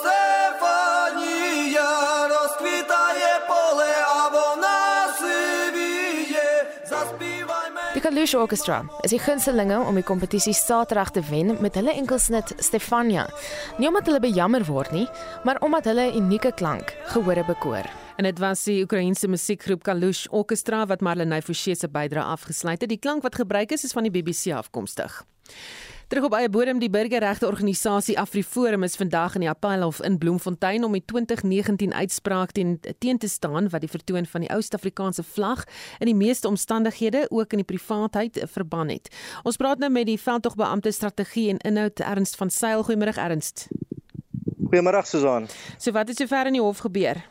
Stefania. 0.00 1.41
Стефанія, 1.71 2.27
розквітає 2.27 3.39
поле, 3.47 3.93
а 4.07 4.27
вона 4.27 5.07
сивіє. 5.19 6.65
Заспівай 6.89 7.67
Die 7.95 8.01
Kalush 8.01 8.35
Orchestra 8.35 8.85
is 9.03 9.11
die 9.11 9.19
gunstelinge 9.19 9.77
om 9.79 9.95
die 9.95 10.03
kompetisie 10.03 10.53
Saterdag 10.53 11.09
te 11.11 11.21
wen 11.29 11.55
met 11.61 11.75
hulle 11.79 11.93
enkelsnit 11.97 12.53
Stefania. 12.59 13.23
Nie 13.79 13.87
omdat 13.87 14.05
hulle 14.05 14.19
bejammer 14.19 14.65
word 14.67 14.91
nie, 14.91 15.07
maar 15.43 15.61
omdat 15.65 15.85
hulle 15.89 16.05
'n 16.11 16.17
unieke 16.21 16.51
klank 16.51 16.93
gehore 17.13 17.43
bekoor. 17.47 17.85
En 18.17 18.23
dit 18.23 18.39
was 18.39 18.63
die 18.63 18.83
Oekraïense 18.83 19.27
musiekgroep 19.27 19.83
Kalush 19.83 20.27
Orchestra 20.29 20.85
wat 20.85 21.01
Marlene 21.01 21.41
Forsie 21.41 21.75
se 21.75 21.87
bydrae 21.87 22.23
afgesluit 22.23 22.81
het. 22.81 22.89
Die 22.89 22.99
klank 22.99 23.23
wat 23.23 23.35
gebruik 23.35 23.71
is 23.71 23.83
is 23.83 23.91
van 23.91 24.03
die 24.03 24.11
BBC 24.11 24.53
afkomstig. 24.53 25.23
Terug 26.12 26.26
op 26.26 26.34
eie 26.36 26.48
bodem 26.52 26.76
die 26.76 26.90
burgerregte 26.92 27.46
organisasie 27.48 28.18
AfriForum 28.20 28.82
is 28.84 28.98
vandag 29.00 29.38
in 29.38 29.46
die 29.46 29.48
Appelhof 29.48 30.02
in 30.04 30.18
Bloemfontein 30.20 30.84
om 30.84 30.92
die 30.92 31.00
2019 31.08 31.94
uitspraak 31.94 32.50
teen 32.52 32.74
teen 33.00 33.18
te 33.18 33.28
staan 33.32 33.70
wat 33.72 33.80
die 33.80 33.88
vertoon 33.88 34.26
van 34.28 34.44
die 34.44 34.50
ou 34.52 34.58
Suid-Afrikaanse 34.60 35.22
vlag 35.24 35.62
in 36.04 36.10
die 36.10 36.14
meeste 36.14 36.50
omstandighede 36.50 37.22
ook 37.30 37.56
in 37.56 37.62
die 37.62 37.68
privaatheid 37.70 38.42
verban 38.44 38.92
het. 38.92 39.08
Ons 39.42 39.56
praat 39.56 39.80
nou 39.80 39.88
met 39.94 40.04
die 40.10 40.18
veldtogbeampte 40.20 40.92
strategie 40.92 41.46
en 41.54 41.62
inhoud 41.70 42.04
Ernst 42.04 42.36
van 42.36 42.52
Sail. 42.52 42.84
Goeiemôre 42.84 43.16
Ernst. 43.16 43.64
Goeiemôre 44.68 45.00
Susan. 45.08 45.48
So 45.78 45.96
wat 45.96 46.12
het 46.12 46.20
sover 46.20 46.52
in 46.52 46.58
die 46.60 46.64
hof 46.66 46.84
gebeur? 46.84 47.22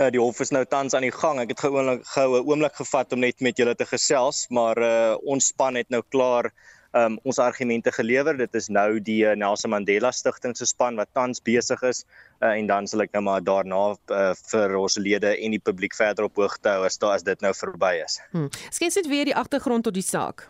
Uh, 0.00 0.10
die 0.10 0.18
hof 0.18 0.42
is 0.42 0.50
nou 0.50 0.64
tans 0.66 0.98
aan 0.98 1.06
die 1.06 1.14
gang. 1.14 1.38
Ek 1.38 1.54
het 1.54 1.62
gewoonlik 1.62 2.02
goue 2.10 2.42
oomblik 2.42 2.74
gevat 2.82 3.14
om 3.14 3.22
net 3.22 3.38
met 3.38 3.62
julle 3.62 3.78
te 3.78 3.86
gesels, 3.86 4.48
maar 4.50 4.82
uh, 4.82 5.14
ons 5.22 5.52
span 5.54 5.78
het 5.78 5.94
nou 5.94 6.02
klaar 6.10 6.50
um, 6.96 7.18
ons 7.22 7.38
argumente 7.38 7.92
gelewer. 7.92 8.36
Dit 8.38 8.54
is 8.58 8.68
nou 8.68 9.00
die 9.00 9.22
uh, 9.26 9.34
Nelson 9.38 9.70
Mandela 9.74 10.12
Stichting 10.12 10.56
se 10.56 10.66
span 10.66 10.98
wat 11.00 11.10
tans 11.16 11.42
besig 11.42 11.82
is 11.86 12.04
uh, 12.40 12.52
en 12.52 12.70
dan 12.70 12.88
sal 12.90 13.04
ek 13.06 13.12
nou 13.16 13.24
maar 13.28 13.44
daarna 13.44 13.82
uh, 13.94 14.30
vir 14.52 14.76
ons 14.78 14.98
lede 15.00 15.34
en 15.36 15.56
die 15.56 15.62
publiek 15.62 15.96
verder 15.96 16.28
op 16.28 16.40
hoogte 16.40 16.72
hou 16.72 16.86
as 16.88 16.98
daar 17.00 17.18
as 17.18 17.26
dit 17.26 17.44
nou 17.44 17.52
verby 17.56 17.96
is. 18.04 18.20
Hmm. 18.34 18.50
Skets 18.70 19.00
dit 19.02 19.10
weer 19.10 19.30
die 19.30 19.36
agtergrond 19.36 19.86
tot 19.86 19.96
die 19.96 20.06
saak. 20.06 20.48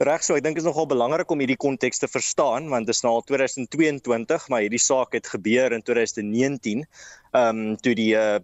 Reg 0.00 0.22
so, 0.24 0.32
ek 0.32 0.44
dink 0.46 0.56
is 0.56 0.64
nogal 0.64 0.86
belangrik 0.88 1.28
om 1.28 1.42
hierdie 1.42 1.58
konteks 1.60 2.00
te 2.00 2.08
verstaan 2.08 2.70
want 2.72 2.88
dit 2.88 2.96
is 2.96 3.02
nou 3.04 3.18
al 3.18 3.26
2022, 3.28 4.46
maar 4.48 4.64
hierdie 4.64 4.80
saak 4.80 5.12
het 5.12 5.28
gebeur 5.28 5.76
in 5.76 5.84
2019. 5.84 6.86
Ehm 7.36 7.60
um, 7.60 7.76
toe 7.84 7.92
die 7.98 8.14
uh, 8.16 8.40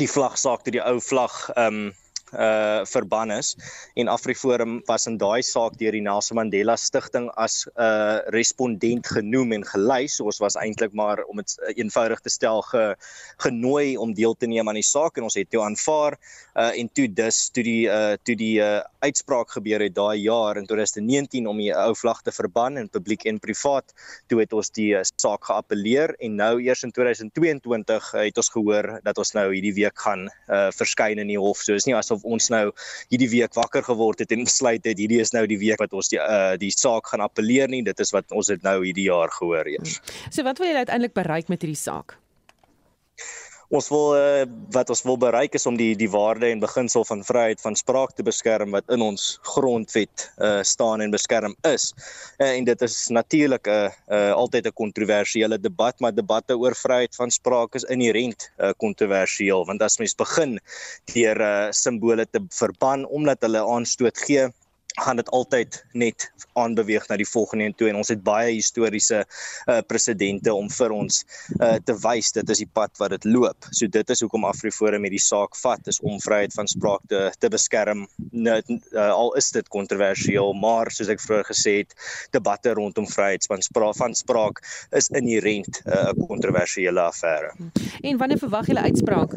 die 0.00 0.08
vlagsaak 0.08 0.64
toe 0.64 0.76
die 0.76 0.84
ou 0.84 0.98
vlag 1.00 1.36
ehm 1.54 1.80
um, 1.88 1.90
uh 2.32 2.84
verban 2.88 3.30
is 3.30 3.56
en 3.94 4.08
AfriForum 4.08 4.80
was 4.86 5.06
in 5.06 5.18
daai 5.18 5.42
saak 5.42 5.76
deur 5.80 5.92
die 5.92 6.02
Nelson 6.04 6.36
Mandela 6.36 6.76
Stichting 6.76 7.30
as 7.36 7.66
'n 7.66 7.82
uh, 7.82 8.18
respondent 8.32 9.06
genoem 9.06 9.52
en 9.52 9.64
gelys. 9.64 10.16
So 10.16 10.24
ons 10.24 10.38
was 10.38 10.56
eintlik 10.56 10.92
maar 10.92 11.24
om 11.28 11.36
dit 11.36 11.58
eenvoudig 11.76 12.20
te 12.20 12.30
stel 12.30 12.62
ge, 12.62 12.96
genooi 13.38 13.96
om 13.96 14.14
deel 14.14 14.34
te 14.34 14.46
neem 14.46 14.68
aan 14.68 14.80
die 14.80 14.86
saak 14.86 15.16
en 15.16 15.28
ons 15.28 15.34
het 15.34 15.50
toe 15.50 15.62
aanvaar 15.62 16.18
uh 16.56 16.72
en 16.78 16.88
toe 16.92 17.08
dus 17.08 17.50
toe 17.50 17.64
die 17.64 17.86
uh 17.86 18.16
toe 18.24 18.36
die 18.36 18.60
uh 18.60 18.80
uitspraak 19.02 19.50
gebeur 19.50 19.82
het 19.82 19.94
daai 19.94 20.22
jaar 20.22 20.56
in 20.56 20.66
2019 20.66 21.46
om 21.50 21.58
die 21.58 21.72
ou 21.74 21.94
vlag 21.98 22.22
te 22.22 22.32
verban 22.32 22.78
in 22.78 22.88
publiek 22.92 23.24
en 23.26 23.40
privaat, 23.42 23.94
toe 24.30 24.40
het 24.42 24.52
ons 24.56 24.70
die 24.76 24.92
uh, 24.94 25.02
saak 25.02 25.48
geappeleer 25.48 26.14
en 26.22 26.36
nou 26.38 26.52
eers 26.62 26.84
in 26.86 26.92
2022 26.94 28.12
uh, 28.14 28.24
het 28.28 28.38
ons 28.38 28.52
gehoor 28.54 28.88
dat 29.06 29.18
ons 29.18 29.34
nou 29.38 29.48
hierdie 29.50 29.74
week 29.80 29.98
gaan 30.06 30.28
uh 30.48 30.68
verskyn 30.72 31.18
in 31.18 31.30
die 31.32 31.40
hof. 31.40 31.60
So 31.62 31.74
is 31.74 31.86
nie 31.88 31.96
asof 31.98 32.21
of 32.22 32.30
ons 32.38 32.48
nou 32.54 32.70
hierdie 33.10 33.30
week 33.32 33.54
wakker 33.58 33.84
geword 33.86 34.22
het 34.22 34.32
en 34.34 34.46
besluit 34.46 34.82
het 34.86 34.98
hierdie 34.98 35.20
is 35.22 35.34
nou 35.34 35.44
die 35.50 35.58
week 35.60 35.82
wat 35.82 35.92
ons 35.92 36.10
die 36.12 36.20
uh, 36.22 36.54
die 36.60 36.72
saak 36.74 37.10
gaan 37.10 37.24
appeleer 37.24 37.70
nie 37.72 37.82
dit 37.82 38.00
is 38.00 38.14
wat 38.14 38.30
ons 38.32 38.50
het 38.52 38.62
nou 38.62 38.78
hierdie 38.84 39.08
jaar 39.10 39.32
gehoor 39.34 39.68
eers. 39.68 40.00
So 40.30 40.46
wat 40.46 40.62
wil 40.62 40.70
jy 40.70 40.84
uiteindelik 40.84 41.16
bereik 41.18 41.50
met 41.52 41.62
hierdie 41.62 41.78
saak? 41.78 42.18
Ons 43.72 43.88
wil 43.92 44.12
uh, 44.18 44.44
wat 44.74 44.90
ons 44.92 45.02
wil 45.08 45.16
bereik 45.20 45.56
is 45.56 45.64
om 45.68 45.78
die 45.80 45.94
die 45.96 46.10
waarde 46.12 46.50
en 46.52 46.60
beginsel 46.60 47.06
van 47.08 47.24
vryheid 47.24 47.60
van 47.64 47.76
spraak 47.78 48.12
te 48.16 48.24
beskerm 48.26 48.74
wat 48.76 48.88
in 48.92 49.04
ons 49.04 49.38
grondwet 49.54 50.26
uh, 50.36 50.60
staan 50.66 51.00
en 51.00 51.14
beskerm 51.14 51.56
is. 51.68 51.90
Uh, 52.36 52.50
en 52.50 52.68
dit 52.68 52.84
is 52.84 52.96
natuurlik 53.08 53.66
'n 53.66 53.70
uh, 53.70 53.90
uh, 54.12 54.32
altyd 54.36 54.68
'n 54.68 54.78
kontroversiële 54.82 55.58
debat, 55.58 55.96
maar 56.00 56.14
debatte 56.14 56.58
oor 56.58 56.76
vryheid 56.76 57.14
van 57.16 57.30
spraak 57.30 57.74
is 57.74 57.88
inherënt 57.88 58.50
uh, 58.58 58.72
kontroversieel 58.76 59.64
want 59.64 59.82
as 59.82 59.98
mens 59.98 60.14
begin 60.14 60.58
deur 61.14 61.40
uh, 61.40 61.70
simbole 61.70 62.26
te 62.26 62.40
verban 62.52 63.06
omdat 63.06 63.40
hulle 63.40 63.64
aanstoot 63.64 64.18
gee 64.18 64.50
gaan 65.00 65.16
dit 65.16 65.30
altyd 65.30 65.84
net 65.92 66.32
aanbeweeg 66.52 67.08
na 67.08 67.16
die 67.16 67.28
volgende 67.28 67.64
en 67.64 67.74
toe 67.74 67.88
en 67.88 67.96
ons 67.96 68.10
het 68.12 68.22
baie 68.24 68.52
historiese 68.52 69.22
uh, 69.22 69.78
presedente 69.86 70.52
om 70.54 70.68
vir 70.70 70.92
ons 70.92 71.22
uh, 71.60 71.76
te 71.84 71.96
wys 72.04 72.32
dit 72.36 72.52
is 72.52 72.62
die 72.64 72.68
pad 72.72 72.92
wat 73.00 73.14
dit 73.16 73.24
loop. 73.24 73.68
So 73.70 73.88
dit 73.88 74.10
is 74.10 74.20
hoekom 74.24 74.44
Afriforum 74.48 75.06
hierdie 75.06 75.22
saak 75.22 75.56
vat 75.62 75.88
is 75.88 76.00
om 76.00 76.20
vryheid 76.20 76.54
van 76.54 76.68
spraak 76.68 77.06
te 77.08 77.22
te 77.40 77.48
beskerm. 77.52 78.04
Net, 78.32 78.68
uh, 78.92 79.08
al 79.10 79.32
is 79.40 79.50
dit 79.54 79.68
kontroversieel, 79.72 80.52
maar 80.52 80.92
soos 80.92 81.10
ek 81.12 81.22
vroeër 81.24 81.48
gesê 81.48 81.76
het, 81.82 81.96
debatte 82.36 82.74
rondom 82.76 83.08
vryheid 83.08 83.46
van 83.48 83.64
spraak 83.64 83.96
van 83.96 84.14
spraak 84.14 84.60
is 84.96 85.08
inherënt 85.12 85.82
'n 85.84 85.90
uh, 85.96 86.26
kontroversiële 86.28 87.00
affære. 87.00 87.52
En 88.02 88.18
wanneer 88.18 88.38
verwag 88.38 88.66
julle 88.66 88.80
uitspraak? 88.80 89.36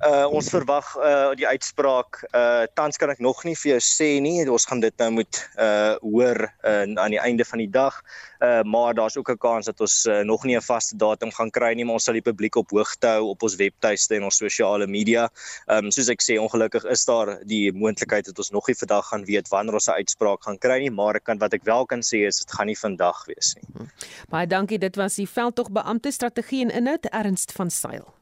Uh 0.00 0.24
ons 0.32 0.48
verwag 0.48 0.86
uh 0.96 1.34
die 1.36 1.44
uitspraak. 1.44 2.22
Uh 2.32 2.64
tans 2.72 2.96
kan 2.96 3.10
ek 3.12 3.18
nog 3.20 3.42
nie 3.44 3.52
vir 3.52 3.74
jou 3.74 3.80
sê 3.84 4.08
nie. 4.24 4.48
Ons 4.48 4.64
gaan 4.64 4.80
dit 4.80 4.94
nou 5.02 5.10
moet 5.18 5.40
uh 5.60 5.98
hoor 6.00 6.40
uh, 6.64 6.86
aan 6.88 7.12
die 7.12 7.20
einde 7.20 7.44
van 7.44 7.60
die 7.60 7.68
dag. 7.68 7.98
Uh 8.40 8.62
maar 8.64 8.94
daar's 8.96 9.18
ook 9.20 9.28
'n 9.28 9.36
kans 9.36 9.66
dat 9.68 9.80
ons 9.80 10.06
uh, 10.06 10.22
nog 10.24 10.44
nie 10.44 10.56
'n 10.56 10.64
vaste 10.64 10.96
datum 10.96 11.32
gaan 11.32 11.50
kry 11.50 11.74
nie, 11.74 11.84
maar 11.84 12.00
ons 12.00 12.04
sal 12.04 12.16
die 12.16 12.24
publiek 12.24 12.56
op 12.56 12.70
hoogte 12.70 13.06
hou 13.06 13.28
op 13.28 13.42
ons 13.42 13.56
webtuiste 13.56 14.16
en 14.16 14.24
ons 14.24 14.36
sosiale 14.36 14.86
media. 14.86 15.28
Um 15.68 15.90
soos 15.90 16.08
ek 16.08 16.22
sê, 16.22 16.40
ongelukkig 16.40 16.84
is 16.84 17.04
daar 17.04 17.36
die 17.44 17.72
moontlikheid 17.72 18.24
dat 18.24 18.38
ons 18.38 18.50
nog 18.50 18.68
nie 18.68 18.76
vandag 18.76 19.08
gaan 19.08 19.24
weet 19.24 19.48
wanneer 19.48 19.74
ons 19.74 19.88
'n 19.88 20.00
uitspraak 20.00 20.44
gaan 20.44 20.58
kry 20.58 20.78
nie, 20.78 20.90
maar 20.90 21.16
ek 21.16 21.24
kan 21.24 21.38
wat 21.38 21.52
ek 21.52 21.64
wel 21.64 21.84
kan 21.86 22.00
sê 22.00 22.24
is 22.26 22.38
dit 22.38 22.52
gaan 22.52 22.66
nie 22.66 22.78
vandag 22.78 23.26
wees 23.26 23.54
nie. 23.54 23.88
Baie 24.30 24.46
dankie. 24.46 24.78
Dit 24.78 24.96
was 24.96 25.14
die 25.14 25.28
veldtogbeampte 25.28 26.10
strategie 26.10 26.62
en 26.62 26.70
inhoud 26.70 27.04
Ernst 27.12 27.52
van 27.52 27.70
Sail. 27.70 28.19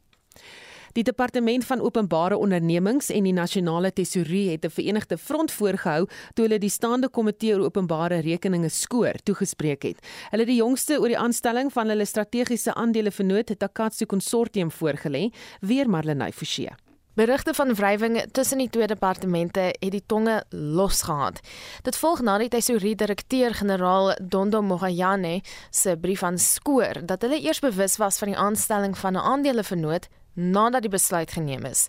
Die 0.98 1.04
departement 1.06 1.62
van 1.64 1.80
openbare 1.80 2.36
ondernemings 2.36 3.12
en 3.14 3.22
die 3.22 3.32
nasionale 3.32 3.92
tesourie 3.94 4.50
het 4.50 4.64
'n 4.64 4.70
verenigde 4.70 5.18
front 5.18 5.52
voorgehou 5.52 6.08
toe 6.34 6.44
hulle 6.44 6.58
die 6.58 6.70
staande 6.70 7.08
komitee 7.08 7.54
oor 7.54 7.64
openbare 7.64 8.18
rekeninge 8.18 8.68
skoor 8.68 9.14
toegespreek 9.22 9.82
het. 9.82 9.98
Hulle 10.30 10.42
het 10.42 10.50
die 10.50 10.58
jongste 10.58 10.98
oor 10.98 11.08
die 11.08 11.18
aanstelling 11.18 11.72
van 11.72 11.88
hulle 11.88 12.04
strategiese 12.04 12.74
aandele 12.74 13.10
vernoot 13.10 13.58
Takatsu 13.58 14.06
konsortium 14.06 14.70
voorgelê, 14.70 15.30
weer 15.60 15.88
Marlenae 15.90 16.32
Forsie. 16.32 16.70
Berigte 17.14 17.54
van 17.54 17.74
wrywing 17.74 18.24
tussen 18.32 18.58
die 18.58 18.70
twee 18.70 18.86
departemente 18.86 19.60
het 19.60 19.90
die 19.90 20.02
tonge 20.06 20.44
losgehad. 20.50 21.40
Dit 21.82 21.96
volg 21.96 22.20
na 22.20 22.38
die 22.38 22.48
tesourie-direkteur-generaal 22.48 24.16
Dondo 24.22 24.62
Mogayane 24.62 25.40
se 25.70 25.96
brief 25.96 26.22
aan 26.22 26.38
Skoor 26.38 27.06
dat 27.06 27.22
hulle 27.22 27.40
eers 27.40 27.58
bewus 27.60 27.96
was 27.96 28.18
van 28.18 28.28
die 28.28 28.38
aanstelling 28.38 28.98
van 28.98 29.12
'n 29.12 29.24
aandelevernoot 29.32 30.08
nadat 30.38 30.86
die 30.86 30.92
besluit 30.92 31.34
geneem 31.34 31.66
is. 31.66 31.88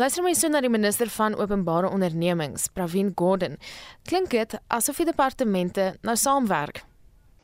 Luister 0.00 0.24
my 0.24 0.32
so 0.34 0.48
na 0.48 0.62
die 0.64 0.72
minister 0.72 1.10
van 1.12 1.36
openbare 1.36 1.90
ondernemings, 1.92 2.70
Pravin 2.72 3.12
Gordhan. 3.14 3.58
Klink 4.08 4.32
dit 4.32 4.56
asof 4.72 5.02
die 5.02 5.08
departemente 5.10 5.92
nou 6.02 6.16
saamwerk? 6.16 6.82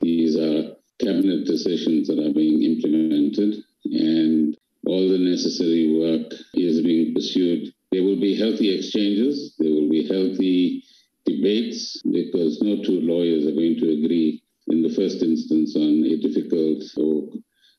These 0.01 0.41
are 0.41 0.77
cabinet 0.99 1.47
decisions 1.47 2.09
that 2.09 2.19
are 2.19 2.33
being 2.33 2.63
implemented 2.63 3.63
and 3.85 4.57
all 4.87 5.09
the 5.09 5.19
necessary 5.19 5.93
work 5.93 6.33
is 6.55 6.81
being 6.81 7.15
pursued. 7.15 7.73
There 7.93 8.03
will 8.03 8.21
be 8.21 8.35
healthy 8.35 8.75
exchanges, 8.75 9.55
there 9.59 9.71
will 9.71 9.89
be 9.89 10.07
healthy 10.09 10.83
debates 11.27 12.01
because 12.11 12.61
no 12.63 12.83
two 12.83 13.01
lawyers 13.01 13.47
are 13.47 13.53
going 13.53 13.77
to 13.81 13.93
agree 13.93 14.43
in 14.69 14.83
the 14.83 14.91
first 14.91 15.23
instance 15.23 15.77
on 15.77 16.05
a 16.05 16.17
difficult 16.17 16.85
or 16.97 17.29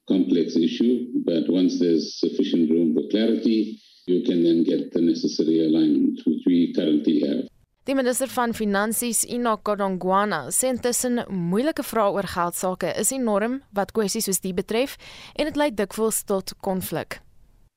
complex 0.09 0.57
issue, 0.57 0.93
but 1.29 1.43
once 1.47 1.79
there's 1.79 2.19
sufficient 2.19 2.69
room 2.73 2.93
for 2.95 3.07
clarity, 3.13 3.79
you 4.07 4.23
can 4.27 4.43
then 4.43 4.63
get 4.63 4.91
the 4.93 5.01
necessary 5.01 5.57
alignment, 5.67 6.19
which 6.25 6.43
we 6.45 6.73
currently 6.73 7.21
have. 7.27 7.45
Die 7.85 7.95
minister 7.95 8.27
van 8.27 8.53
Finansies, 8.53 9.25
Enoch 9.25 9.63
Godongwana, 9.63 10.41
sê 10.53 10.69
intussen 10.69 11.23
moeilike 11.51 11.81
vrae 11.81 12.11
oor 12.13 12.27
geld 12.35 12.57
sake 12.57 12.91
is 13.01 13.09
enorm 13.15 13.55
wat 13.73 13.93
kwessies 13.97 14.27
soos 14.29 14.41
die 14.43 14.53
betref 14.53 14.97
en 15.33 15.49
dit 15.49 15.57
lei 15.57 15.71
dikwels 15.73 16.19
tot 16.29 16.53
konflik. 16.67 17.17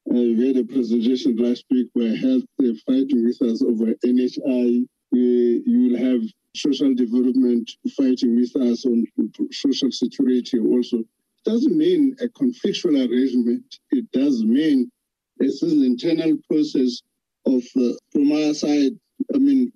We 0.04 0.48
had 0.48 0.58
a 0.58 0.64
presentation 0.64 1.36
last 1.36 1.64
week 1.70 1.88
where 1.94 2.14
health 2.16 2.44
uh, 2.60 2.74
fighting 2.84 3.24
with 3.24 3.40
us 3.40 3.62
over 3.62 3.94
NHI. 4.04 4.84
Uh, 5.14 5.62
you 5.70 5.78
will 5.84 5.98
have 5.98 6.22
social 6.56 6.92
development 6.94 7.70
fighting 7.96 8.36
with 8.36 8.54
us 8.56 8.84
on 8.84 9.06
social 9.50 9.90
security 9.92 10.58
also. 10.58 11.04
Doesn't 11.44 11.76
mean 11.76 12.16
a 12.20 12.28
conflictual 12.28 12.96
arrangement. 13.08 13.78
It 13.90 14.10
does 14.12 14.44
mean 14.44 14.90
this 15.38 15.62
is 15.62 15.72
an 15.72 15.84
internal 15.84 16.36
process 16.48 17.00
of, 17.46 17.62
uh, 17.76 17.92
from 18.12 18.32
our 18.32 18.54
side, 18.54 18.92
I 19.34 19.38
mean, 19.38 19.72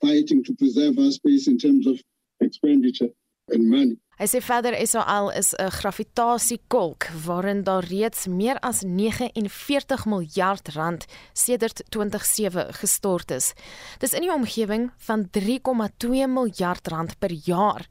fighting 0.00 0.42
to 0.44 0.54
preserve 0.54 0.98
our 0.98 1.10
space 1.10 1.46
in 1.46 1.58
terms 1.58 1.86
of 1.86 2.00
expenditure 2.40 3.10
and 3.50 3.68
money. 3.68 3.96
Hy 4.14 4.28
sê 4.30 4.38
verder 4.38 4.76
SAL 4.86 5.32
is 5.34 5.54
'n 5.58 5.70
gravitasiekolk 5.74 7.08
waarin 7.26 7.64
daar 7.64 7.84
reeds 7.84 8.26
meer 8.26 8.58
as 8.62 8.84
49 8.86 10.06
miljard 10.06 10.68
rand 10.76 11.04
sedert 11.32 11.82
2007 11.88 12.74
gestort 12.74 13.30
is. 13.30 13.54
Dis 13.98 14.14
in 14.14 14.22
die 14.22 14.32
omgewing 14.32 14.92
van 14.96 15.28
3,2 15.30 16.28
miljard 16.28 16.86
rand 16.88 17.18
per 17.18 17.32
jaar. 17.32 17.88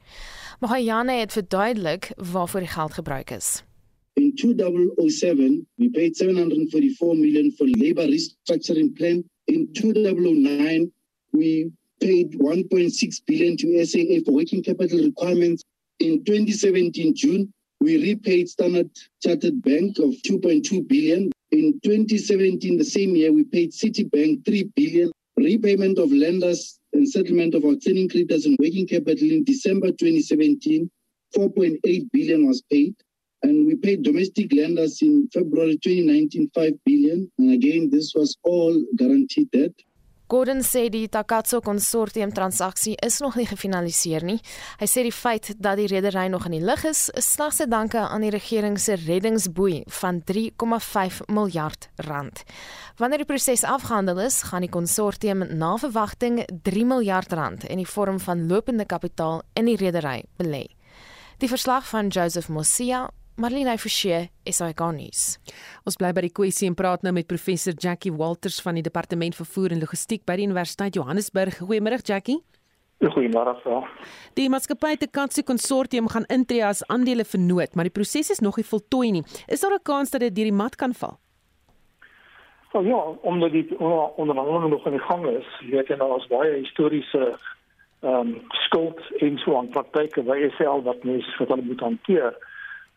Mahayane 0.60 1.12
het 1.12 1.32
verduidelik 1.32 2.12
waarvoor 2.16 2.60
die 2.60 2.68
geld 2.68 2.92
gebruik 2.92 3.30
is. 3.30 3.62
In 4.12 4.34
2007, 4.34 5.66
we 5.74 5.90
paid 5.90 6.16
744 6.16 7.16
million 7.16 7.52
for 7.52 7.66
labor 7.68 8.08
restructuring 8.08 8.92
plan. 8.92 9.24
In 9.44 9.68
2009, 9.72 10.92
we 11.30 11.70
paid 11.98 12.34
1.6 12.34 13.24
billion 13.24 13.56
to 13.56 13.84
SAA 13.84 14.20
for 14.24 14.32
working 14.32 14.62
capital 14.62 14.98
requirements. 14.98 15.64
In 15.96 16.22
2017 16.24 17.12
June, 17.14 17.52
we 17.78 17.96
repaid 17.98 18.48
Standard 18.48 18.90
Chartered 19.22 19.62
Bank 19.62 19.98
of 19.98 20.14
2.2 20.22 20.86
billion. 20.86 21.30
In 21.50 21.78
2017, 21.82 22.78
the 22.78 22.84
same 22.84 23.16
year, 23.16 23.32
we 23.32 23.44
paid 23.44 23.72
Citibank 23.72 24.44
3 24.44 24.70
billion. 24.74 25.10
Repayment 25.36 25.98
of 25.98 26.12
lenders 26.12 26.78
and 26.94 27.08
settlement 27.08 27.54
of 27.54 27.64
outstanding 27.64 28.08
creditors 28.08 28.46
and 28.46 28.56
working 28.60 28.86
capital 28.86 29.30
in 29.30 29.44
December 29.44 29.88
2017, 29.88 30.90
4.8 31.36 32.10
billion 32.12 32.46
was 32.46 32.62
paid. 32.70 32.94
And 33.42 33.66
we 33.66 33.74
paid 33.74 34.02
domestic 34.02 34.52
lenders 34.54 35.02
in 35.02 35.28
February 35.32 35.78
2019, 35.82 36.50
5 36.54 36.72
billion. 36.86 37.30
And 37.38 37.52
again, 37.52 37.90
this 37.90 38.12
was 38.14 38.36
all 38.42 38.82
guaranteed 38.96 39.50
debt. 39.50 39.72
Gordon 40.34 40.64
sê 40.66 40.88
die 40.90 41.06
Takatsu 41.06 41.60
konsortium 41.62 42.32
transaksie 42.34 42.96
is 43.06 43.20
nog 43.22 43.36
nie 43.38 43.44
gefinaliseer 43.46 44.24
nie. 44.26 44.40
Hy 44.80 44.88
sê 44.90 45.04
die 45.06 45.14
feit 45.14 45.52
dat 45.62 45.78
die 45.78 45.86
redery 45.86 46.24
nog 46.32 46.48
in 46.48 46.56
die 46.56 46.64
lug 46.64 46.82
is, 46.90 47.04
is 47.14 47.28
slegs 47.36 47.60
te 47.60 47.68
danke 47.70 48.02
aan 48.02 48.26
die 48.26 48.32
regering 48.34 48.74
se 48.82 48.96
reddingsboei 48.98 49.84
van 50.00 50.18
3,5 50.26 51.22
miljard 51.30 51.86
rand. 52.08 52.42
Wanneer 52.98 53.22
die 53.22 53.30
proses 53.30 53.62
afgehandel 53.62 54.24
is, 54.26 54.40
gaan 54.50 54.66
die 54.66 54.74
konsortium 54.74 55.46
na 55.54 55.76
verwagting 55.78 56.42
3 56.66 56.82
miljard 56.96 57.30
rand 57.38 57.68
in 57.70 57.84
die 57.84 57.92
vorm 57.94 58.18
van 58.18 58.48
lopende 58.50 58.88
kapitaal 58.90 59.44
in 59.54 59.70
die 59.70 59.78
redery 59.78 60.24
belê. 60.42 60.64
Die 61.38 61.52
verslag 61.52 61.86
van 61.86 62.10
Joseph 62.10 62.50
Mosia 62.50 63.06
Marlene 63.34 63.72
Forsie 63.82 64.28
is 64.46 64.60
hy 64.62 64.68
gonies. 64.78 65.40
Ons 65.82 65.96
bly 65.98 66.12
by 66.14 66.22
die 66.22 66.30
kwessie 66.30 66.68
en 66.70 66.76
praat 66.78 67.02
nou 67.02 67.10
met 67.16 67.26
professor 67.26 67.74
Jackie 67.74 68.12
Walters 68.14 68.60
van 68.62 68.78
die 68.78 68.84
departement 68.86 69.34
vervoer 69.34 69.74
en 69.74 69.82
logistiek 69.82 70.22
by 70.22 70.36
die 70.38 70.46
Universiteit 70.46 70.94
Johannesburg. 70.94 71.58
Goeiemôre 71.58 71.98
Jackie. 72.06 72.38
Goeiemôre 73.02 73.56
Frau. 73.64 73.80
Die 74.38 74.46
maatskappy 74.46 74.94
te 75.02 75.10
Katse 75.10 75.42
konsortium 75.42 76.06
gaan 76.14 76.28
intree 76.30 76.62
as 76.62 76.84
aandele 76.86 77.26
vernoot, 77.26 77.74
maar 77.74 77.90
die 77.90 77.96
proses 77.98 78.30
is 78.36 78.44
nog 78.44 78.60
nie 78.62 78.68
voltooi 78.70 79.10
nie. 79.18 79.24
Is 79.50 79.66
daar 79.66 79.74
'n 79.74 79.82
kans 79.82 80.14
dat 80.14 80.20
dit 80.20 80.34
deur 80.34 80.50
die 80.52 80.60
mat 80.62 80.76
kan 80.76 80.94
val? 80.94 81.18
Oh 82.72 82.86
ja, 82.86 83.02
omdat 83.22 83.50
die 83.50 83.66
onderhandelinge 83.78 84.68
nog 84.68 84.86
aan 84.86 84.92
die 84.92 85.06
gang 85.10 85.26
is, 85.26 85.46
weet 85.70 85.88
jy 85.88 85.96
nou 85.96 86.14
as 86.14 86.26
baie 86.28 86.62
historiese 86.62 87.34
ehm 88.02 88.14
um, 88.14 88.42
skuld 88.68 89.00
en 89.18 89.38
so 89.38 89.58
aan 89.58 89.68
praktyke 89.68 90.22
by 90.22 90.50
SL 90.56 90.82
wat 90.84 91.04
mens 91.04 91.36
wat 91.38 91.48
hulle 91.48 91.62
moet 91.62 91.80
hanteer 91.80 92.34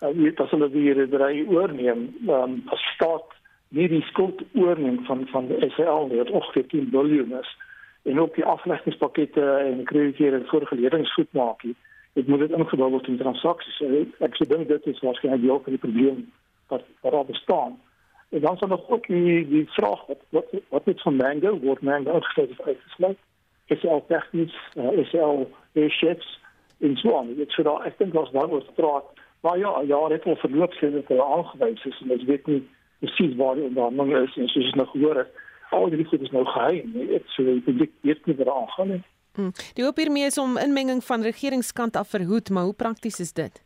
uh, 0.01 0.13
weet 0.13 0.39
as 0.39 0.51
hulle 0.55 0.69
die 0.71 0.93
redery 0.93 1.45
oorneem, 1.47 2.07
um, 2.27 2.61
as 2.73 2.83
staat 2.95 3.35
nie 3.69 3.87
die 3.91 4.03
skuld 4.11 4.43
oorneem 4.53 5.03
van 5.05 5.25
van 5.31 5.47
die 5.47 5.71
SAL 5.75 6.07
nie, 6.07 6.21
wat 6.21 6.31
ongeveer 6.31 6.67
10 6.67 6.89
miljard 6.91 7.33
is 7.41 7.55
en 8.07 8.19
ook 8.19 8.35
die 8.35 8.45
afleggingspakkette 8.45 9.43
en 9.43 9.83
krediteure 9.83 10.37
en 10.37 10.45
voorgeledings 10.47 11.13
goed 11.13 11.31
maak 11.31 11.63
nie. 11.63 11.75
Dit 12.13 12.27
moet 12.27 12.39
dit 12.39 12.53
ingebou 12.55 12.89
word 12.89 13.07
in 13.11 13.17
transaksies. 13.19 13.81
Ek 14.23 14.37
sê 14.39 14.47
dink 14.47 14.69
dit 14.69 14.87
is 14.87 15.01
waarskynlik 15.03 15.65
die 15.65 15.81
probleem 15.83 16.23
wat 16.71 16.85
wat 17.03 17.13
daar 17.13 17.27
bestaan. 17.27 17.75
En 18.29 18.41
dan 18.41 18.57
sal 18.57 18.67
nog 18.67 18.89
ook 18.89 19.07
die 19.07 19.47
die 19.47 19.65
vraag 19.75 20.05
wat 20.07 20.23
wat 20.29 20.55
wat 20.69 20.85
met 20.85 21.01
van 21.01 21.15
Mango 21.15 21.57
word 21.59 21.81
Mango 21.81 22.11
uitgesluit 22.11 22.55
of 22.55 22.65
uitgesluit. 22.65 23.17
Is 23.67 23.85
al 23.85 24.05
tegnies, 24.07 24.55
uh, 24.75 24.91
is 24.91 25.13
al 25.15 25.49
chefs 25.73 26.39
in 26.77 26.97
so 26.97 27.17
aan. 27.17 27.35
Daar 27.55 27.85
ek 27.85 27.97
dink 27.97 28.13
was 28.13 28.31
daar 28.31 28.47
was 28.47 28.71
praat. 28.75 29.05
Maar 29.41 29.57
ja, 29.57 29.81
ja, 29.85 30.07
dit 30.07 30.23
het 30.23 30.39
verloop 30.39 30.73
sien 30.73 30.91
dat 30.91 31.07
hulle 31.07 31.23
aangewys 31.23 31.85
is 31.85 32.01
en 32.01 32.11
ons 32.11 32.23
weet 32.23 32.47
nie 32.47 32.61
presies 32.99 33.35
waar 33.35 33.55
die 33.55 33.63
onderhandeling 33.63 34.27
is 34.27 34.37
en 34.37 34.47
soos 34.47 34.65
ons 34.65 34.79
nou 34.79 34.87
gehoor 34.87 35.21
het, 35.21 35.45
al 35.69 35.89
die 35.89 36.05
goed 36.05 36.21
is 36.21 36.31
nou 36.31 36.45
geheim. 36.45 36.91
Dit 36.93 37.29
so 37.35 37.43
die 37.43 37.61
publiek 37.61 37.93
weet 38.01 38.25
nie 38.25 38.35
wat 38.39 38.51
aangaan 38.53 38.91
nie. 38.95 39.03
Hmm. 39.37 39.53
Die 39.77 39.85
hoop 39.85 39.97
hiermee 40.01 40.25
is 40.25 40.37
om 40.41 40.57
inmenging 40.57 41.03
van 41.03 41.21
regeringskant 41.21 41.95
af 41.95 42.09
verhoed, 42.09 42.49
maar 42.49 42.63
hoe 42.63 42.73
prakties 42.73 43.19
is 43.19 43.33
dit? 43.33 43.61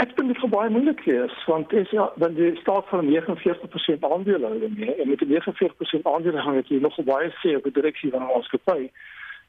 Ek 0.00 0.16
dink 0.16 0.32
dit 0.32 0.38
gaan 0.40 0.50
baie 0.50 0.70
moeilik 0.72 1.02
wees 1.04 1.34
want 1.46 1.72
is 1.76 1.90
ja, 1.92 2.06
dan 2.16 2.34
die 2.34 2.54
staat 2.56 2.88
van 2.88 3.06
49% 3.06 4.06
aandelehouding 4.08 4.76
nee, 4.76 4.94
en 4.94 5.08
met 5.08 5.20
die 5.20 5.28
49% 5.36 6.08
aandelehouding 6.14 6.62
het 6.62 6.72
jy 6.72 6.80
nog 6.80 6.96
baie 7.04 7.28
sê 7.42 7.54
op 7.58 7.68
die 7.68 7.76
direksie 7.76 8.10
van 8.10 8.24
ons 8.24 8.32
maatskappy. 8.32 8.88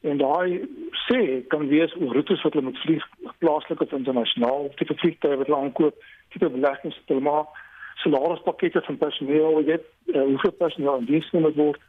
En 0.04 0.18
daai 0.20 0.64
sê 1.06 1.20
kan 1.48 1.68
wees 1.72 1.94
oor 1.96 2.16
roetes 2.18 2.42
wat 2.44 2.54
hulle 2.54 2.66
moet 2.70 2.80
vlieg 2.84 3.04
plaaslik 3.40 3.82
of 3.82 3.92
internasionaal, 3.96 4.68
tipe 4.76 4.96
vliegtye 5.00 5.38
wat 5.40 5.48
hulle 5.48 5.60
aankoop, 5.60 6.02
tipe 6.36 6.50
beleggings 6.52 6.98
wat 7.00 7.14
hulle 7.14 7.24
maak, 7.28 7.62
salarispakkette 8.04 8.84
van 8.88 9.00
personeel, 9.06 9.62
jy 9.62 9.66
weet, 9.70 9.86
uh, 10.12 10.26
hoeveel 10.34 10.56
personeel 10.60 11.00
in 11.00 11.08
diens 11.08 11.30
moet 11.32 11.56
word. 11.56 11.80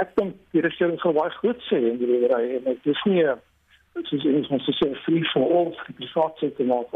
Ek 0.00 0.14
dink 0.16 0.38
die 0.56 0.64
regering 0.64 0.96
gaan 1.02 1.16
baie 1.18 1.34
goed 1.42 1.60
sê 1.68 1.82
in 1.90 2.00
die 2.00 2.08
redery 2.08 2.56
en 2.56 2.66
dit 2.70 2.90
is 2.94 3.04
nie 3.10 3.26
soos 4.08 4.26
ons 4.30 4.50
moet 4.54 4.68
sê 4.78 4.88
free 5.04 5.28
for 5.34 5.52
all, 5.58 5.70
die 5.88 5.96
private 5.98 6.44
sektor 6.46 6.68
maar 6.72 6.88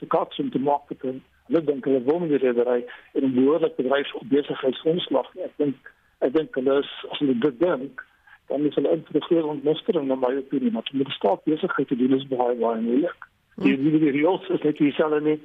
te 0.00 0.06
kats 0.12 0.38
om 0.42 0.50
te 0.50 0.58
maak 0.58 0.90
het 0.90 1.04
en 1.04 1.22
hulle 1.46 1.62
dink 1.70 1.86
hulle 1.86 2.02
wil 2.08 2.18
met 2.24 2.34
die 2.34 2.42
redery 2.42 2.80
en 3.14 3.34
behoorlik 3.38 3.76
bedryf 3.78 4.12
op 4.18 4.26
besigheidsgrondslag. 4.32 5.30
Ek 5.46 5.54
dink 5.62 5.92
ek 6.24 6.34
dink 6.34 6.58
hulle 6.58 6.80
is 6.82 6.92
as 7.12 7.22
hulle 7.22 7.38
dit 7.46 7.58
dink 7.62 8.02
dan 8.48 8.66
is 8.66 8.74
hulle 8.74 8.92
integreer 8.94 9.46
ontmostering 9.46 10.06
na 10.08 10.14
my 10.14 10.34
opinie, 10.38 10.70
maar 10.70 10.88
om 10.92 11.02
die 11.02 11.16
staat 11.18 11.44
besigheid 11.44 11.88
te 11.88 11.96
doen 11.96 12.14
is 12.14 12.26
baie 12.30 12.54
baie 12.60 12.80
moeilik. 12.80 13.28
Die 13.64 13.76
die 13.80 13.98
die 13.98 14.12
reëls 14.18 14.48
is 14.54 14.62
net 14.62 14.78
dieselfde 14.78 15.20
nie. 15.24 15.38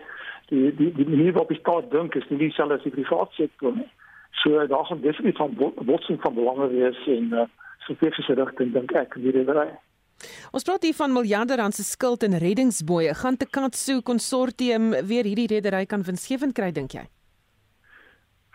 Die 0.51 0.69
die 0.75 0.91
die 0.97 1.07
manier 1.07 1.31
waarop 1.31 1.53
die 1.53 1.59
staat 1.61 1.91
dink 1.91 2.15
is 2.15 2.27
nie 2.29 2.41
dieselfde 2.43 2.77
as 2.77 2.87
die 2.87 2.95
private 2.95 3.37
sektor 3.39 3.75
nie. 3.75 3.87
So 4.43 4.67
daar 4.67 4.85
gaan 4.85 5.01
definitief 5.01 5.37
van 5.37 5.55
botsing 5.85 6.21
van 6.21 6.35
belange 6.35 6.67
wees 6.73 6.99
en 7.07 7.31
uh, 7.33 7.47
so 7.85 7.95
veel 7.99 8.13
se 8.19 8.33
rigting 8.33 8.73
dink 8.73 8.91
ek 8.91 9.17
die 9.21 9.33
redery. 9.33 9.69
Ons 10.53 10.67
praat 10.67 10.83
hier 10.85 10.97
van 10.97 11.13
miljarde 11.13 11.55
rand 11.57 11.75
se 11.75 11.83
skuld 11.87 12.23
in 12.27 12.37
reddingsboë. 12.43 13.15
Gaan 13.23 13.37
te 13.37 13.47
Katsu 13.49 14.01
konsortium 14.05 14.91
weer 15.09 15.25
hierdie 15.25 15.49
redery 15.55 15.85
kan 15.89 16.05
winsgewend 16.05 16.53
kry 16.57 16.69
dink 16.75 16.93
jy? 16.93 17.07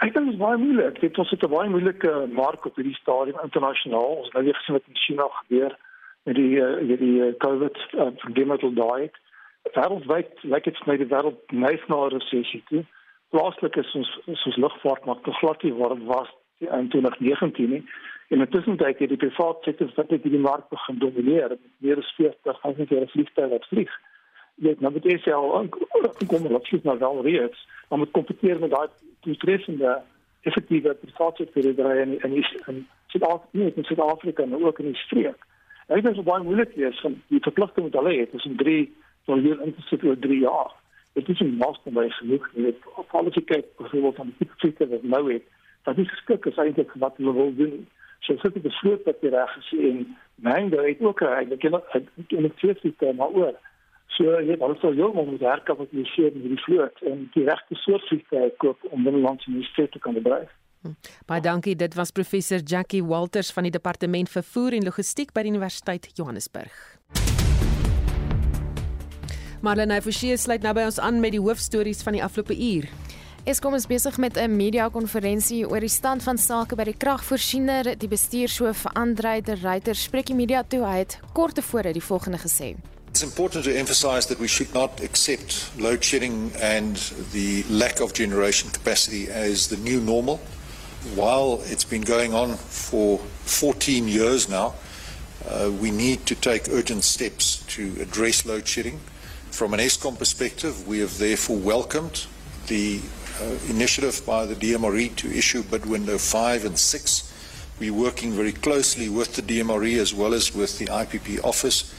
Ek 0.04 0.12
dink 0.12 0.26
dit 0.26 0.34
is 0.34 0.40
baie 0.40 0.58
moeilik. 0.60 0.98
Dit 1.00 1.16
was 1.16 1.30
'n 1.32 1.48
baie 1.48 1.68
moeilike 1.68 2.26
mark 2.32 2.64
op 2.66 2.76
hierdie 2.76 2.98
stadium 3.00 3.38
internasionaal. 3.42 4.16
Ons 4.22 4.30
nou 4.32 4.44
weer 4.44 4.54
gesien 4.54 4.74
wat 4.74 4.88
in 4.88 4.96
China 4.96 5.26
gebeur 5.28 5.76
met 6.24 6.34
die 6.34 6.56
uh, 6.60 6.98
die 6.98 7.20
uh, 7.24 7.32
COVID 7.38 7.76
uh, 7.94 8.10
probleem 8.16 8.48
wat 8.48 8.60
daai. 8.60 9.10
Wêreldwyd 9.74 10.42
lyk 10.42 10.64
dit 10.64 10.86
my 10.86 10.96
die 10.96 11.08
wêreld 11.14 11.40
neig 11.52 11.88
na 11.88 11.96
'n 12.04 12.12
resessie 12.16 12.62
toe. 12.68 12.84
Plaaslik 13.30 13.76
is 13.76 13.94
ons 13.94 14.10
soos 14.42 14.56
lugvaart 14.56 15.04
maar 15.04 15.20
te 15.22 15.32
glad 15.32 15.62
nie 15.62 15.72
waar 15.74 16.04
was 16.04 16.30
in 16.58 16.88
2019 16.88 17.70
nie. 17.70 17.84
En 18.28 18.40
intussen 18.40 18.76
kyk 18.76 18.98
jy 18.98 19.06
die 19.06 19.16
private 19.16 19.62
sektor 19.62 19.90
wat 19.96 20.08
dit 20.08 20.22
die 20.22 20.38
mark 20.38 20.68
begin 20.68 20.98
domineer 20.98 21.56
meer 21.78 21.98
as 21.98 22.14
40 22.16 22.60
50 22.60 23.10
vliegtuie 23.10 23.48
wat 23.48 23.66
vlieg. 23.66 23.90
Jy 23.90 24.15
weet, 24.64 24.80
nou 24.80 24.92
moet 24.92 25.04
jy 25.04 25.32
al 25.32 25.50
kom 26.26 26.48
wat 26.48 26.68
vlieg 26.68 26.82
nou 26.82 26.98
wel 26.98 27.22
reeds, 27.22 27.66
maar 27.88 27.98
moet 27.98 28.10
kompeteer 28.10 28.60
met 28.60 28.70
daai 28.70 28.88
doeltreffende 29.26 29.98
effektiewe 30.42 30.94
private 30.94 31.46
sektor 31.54 31.96
in 31.96 32.20
in 32.22 32.32
in 32.66 32.86
Suid-Afrika, 33.06 33.58
nie 33.58 33.72
in 33.74 33.84
Suid-Afrika 33.84 34.46
maar 34.46 34.60
ook 34.60 34.78
in 34.78 34.92
die 34.92 35.02
streek. 35.02 35.46
Ek 35.86 36.02
dink 36.02 36.04
dit 36.04 36.18
is 36.18 36.28
baie 36.28 36.42
moeilik 36.42 36.72
wees 36.74 37.00
van 37.00 37.20
die 37.28 37.40
verpligting 37.40 37.90
wat 37.90 38.00
hulle 38.02 38.16
het 38.20 38.30
tussen 38.30 38.56
3 38.56 38.80
tot 39.26 39.42
hier 39.42 39.60
in 39.62 39.74
oor 40.02 40.18
3 40.18 40.38
jaar. 40.38 40.72
Dit 41.12 41.28
is 41.28 41.40
'n 41.40 41.56
master 41.56 41.92
by 41.92 42.08
genoeg, 42.08 42.48
jy 42.54 42.62
weet, 42.62 42.80
op 42.96 43.14
alles 43.14 43.38
kyk 43.44 43.66
byvoorbeeld 43.76 44.18
aan 44.18 44.34
die 44.38 44.50
sektor 44.56 44.88
wat 44.88 45.02
nou 45.02 45.32
het, 45.32 45.42
dat 45.84 45.98
is 45.98 46.10
geskik 46.10 46.46
is 46.46 46.56
eintlik 46.56 46.92
wat 46.94 47.16
hulle 47.16 47.32
wil 47.32 47.54
doen 47.54 47.86
so 48.26 48.36
sit 48.42 48.56
ek 48.58 48.64
besluit 48.66 49.04
dat 49.06 49.22
jy 49.22 49.30
reg 49.34 49.52
gesê 49.58 49.90
en 49.90 50.02
Mango 50.46 50.82
het 50.84 51.00
ook 51.00 51.22
eintlik 51.22 51.64
in 51.64 52.44
'n 52.44 52.54
tweesisteem 52.60 53.16
maar 53.16 53.34
oor. 53.40 53.54
So 54.16 54.38
jy 54.40 54.54
het 54.54 54.62
also 54.64 54.94
jou 54.96 55.10
moet 55.14 55.40
werk 55.40 55.68
op 55.68 55.82
die 55.90 56.06
seer 56.14 56.32
met 56.32 56.46
die 56.48 56.60
vloot 56.64 57.02
en 57.04 57.26
die 57.34 57.44
regte 57.44 57.76
soort 57.82 58.06
vliegtuie 58.08 58.52
koop 58.62 58.86
om 58.90 59.04
binnelandse 59.04 59.50
universiteit 59.50 59.92
te 59.92 60.00
kan 60.00 60.16
bedryf. 60.16 60.48
Hm. 60.82 60.94
Baie 61.28 61.42
dankie. 61.44 61.76
Dit 61.76 61.94
was 61.94 62.10
professor 62.10 62.62
Jackie 62.64 63.04
Walters 63.04 63.52
van 63.52 63.68
die 63.68 63.74
departement 63.74 64.30
vervoer 64.32 64.78
en 64.78 64.88
logistiek 64.88 65.34
by 65.36 65.44
die 65.44 65.52
Universiteit 65.52 66.08
Johannesburg. 66.14 66.72
Marlene 69.60 70.00
Forsie 70.00 70.36
sluit 70.38 70.64
nou 70.64 70.72
by 70.76 70.86
ons 70.88 71.00
aan 71.02 71.20
met 71.20 71.34
die 71.34 71.42
hoofstories 71.42 72.02
van 72.06 72.16
die 72.16 72.24
afgelope 72.24 72.56
uur. 72.56 72.88
Eskom 73.46 73.76
is 73.76 73.86
besig 73.86 74.16
met 74.18 74.36
'n 74.36 74.56
media-konferensie 74.56 75.68
oor 75.68 75.80
die 75.80 75.92
stand 75.92 76.22
van 76.22 76.38
sake 76.38 76.76
by 76.76 76.84
die 76.84 76.96
kragvoorsiener. 76.96 77.98
Die 77.98 78.08
bestuurshoof 78.08 78.86
Andrei 78.94 79.40
de 79.40 79.54
Ruyter 79.54 79.94
spreek 79.94 80.26
die 80.26 80.34
media 80.34 80.62
toe 80.62 80.84
hy 80.84 80.98
het 80.98 81.20
kort 81.32 81.54
tevore 81.54 81.92
die 81.92 82.02
volgende 82.02 82.38
gesê. 82.38 82.76
It's 83.16 83.22
important 83.22 83.64
to 83.64 83.74
emphasize 83.74 84.26
that 84.26 84.38
we 84.38 84.46
should 84.46 84.74
not 84.74 85.00
accept 85.00 85.70
load 85.78 86.04
shedding 86.04 86.52
and 86.60 86.96
the 87.32 87.62
lack 87.62 88.00
of 88.00 88.12
generation 88.12 88.68
capacity 88.68 89.30
as 89.30 89.68
the 89.68 89.78
new 89.78 90.02
normal. 90.02 90.36
While 91.14 91.62
it's 91.64 91.82
been 91.82 92.02
going 92.02 92.34
on 92.34 92.56
for 92.56 93.16
14 93.16 94.06
years 94.06 94.50
now, 94.50 94.74
uh, 95.48 95.72
we 95.80 95.90
need 95.90 96.26
to 96.26 96.34
take 96.34 96.68
urgent 96.68 97.04
steps 97.04 97.64
to 97.68 97.96
address 98.02 98.44
load 98.44 98.68
shedding. 98.68 99.00
From 99.50 99.72
an 99.72 99.80
ESCOM 99.80 100.18
perspective, 100.18 100.86
we 100.86 100.98
have 100.98 101.16
therefore 101.16 101.56
welcomed 101.56 102.26
the 102.66 103.00
uh, 103.40 103.44
initiative 103.70 104.20
by 104.26 104.44
the 104.44 104.54
DMRE 104.54 105.16
to 105.16 105.34
issue 105.34 105.62
bid 105.62 105.86
window 105.86 106.18
5 106.18 106.66
and 106.66 106.78
6. 106.78 107.32
We're 107.80 107.94
working 107.94 108.32
very 108.32 108.52
closely 108.52 109.08
with 109.08 109.36
the 109.36 109.42
DMRE 109.42 109.96
as 109.96 110.12
well 110.12 110.34
as 110.34 110.54
with 110.54 110.78
the 110.78 110.84
IPP 110.88 111.42
office 111.42 111.94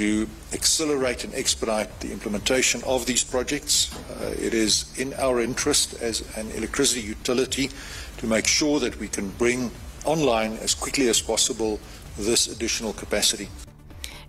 to 0.00 0.26
accelerate 0.54 1.24
and 1.24 1.34
expedite 1.34 2.00
the 2.00 2.10
implementation 2.10 2.82
of 2.86 3.04
these 3.04 3.22
projects. 3.22 3.94
Uh, 4.08 4.34
it 4.40 4.54
is 4.54 4.98
in 4.98 5.12
our 5.18 5.42
interest 5.42 5.92
as 6.00 6.22
an 6.38 6.50
electricity 6.52 7.02
utility 7.02 7.68
to 8.16 8.26
make 8.26 8.46
sure 8.46 8.80
that 8.80 8.98
we 8.98 9.08
can 9.08 9.28
bring 9.36 9.70
online 10.06 10.54
as 10.62 10.74
quickly 10.74 11.10
as 11.10 11.20
possible 11.20 11.78
this 12.16 12.48
additional 12.48 12.94
capacity. 12.94 13.50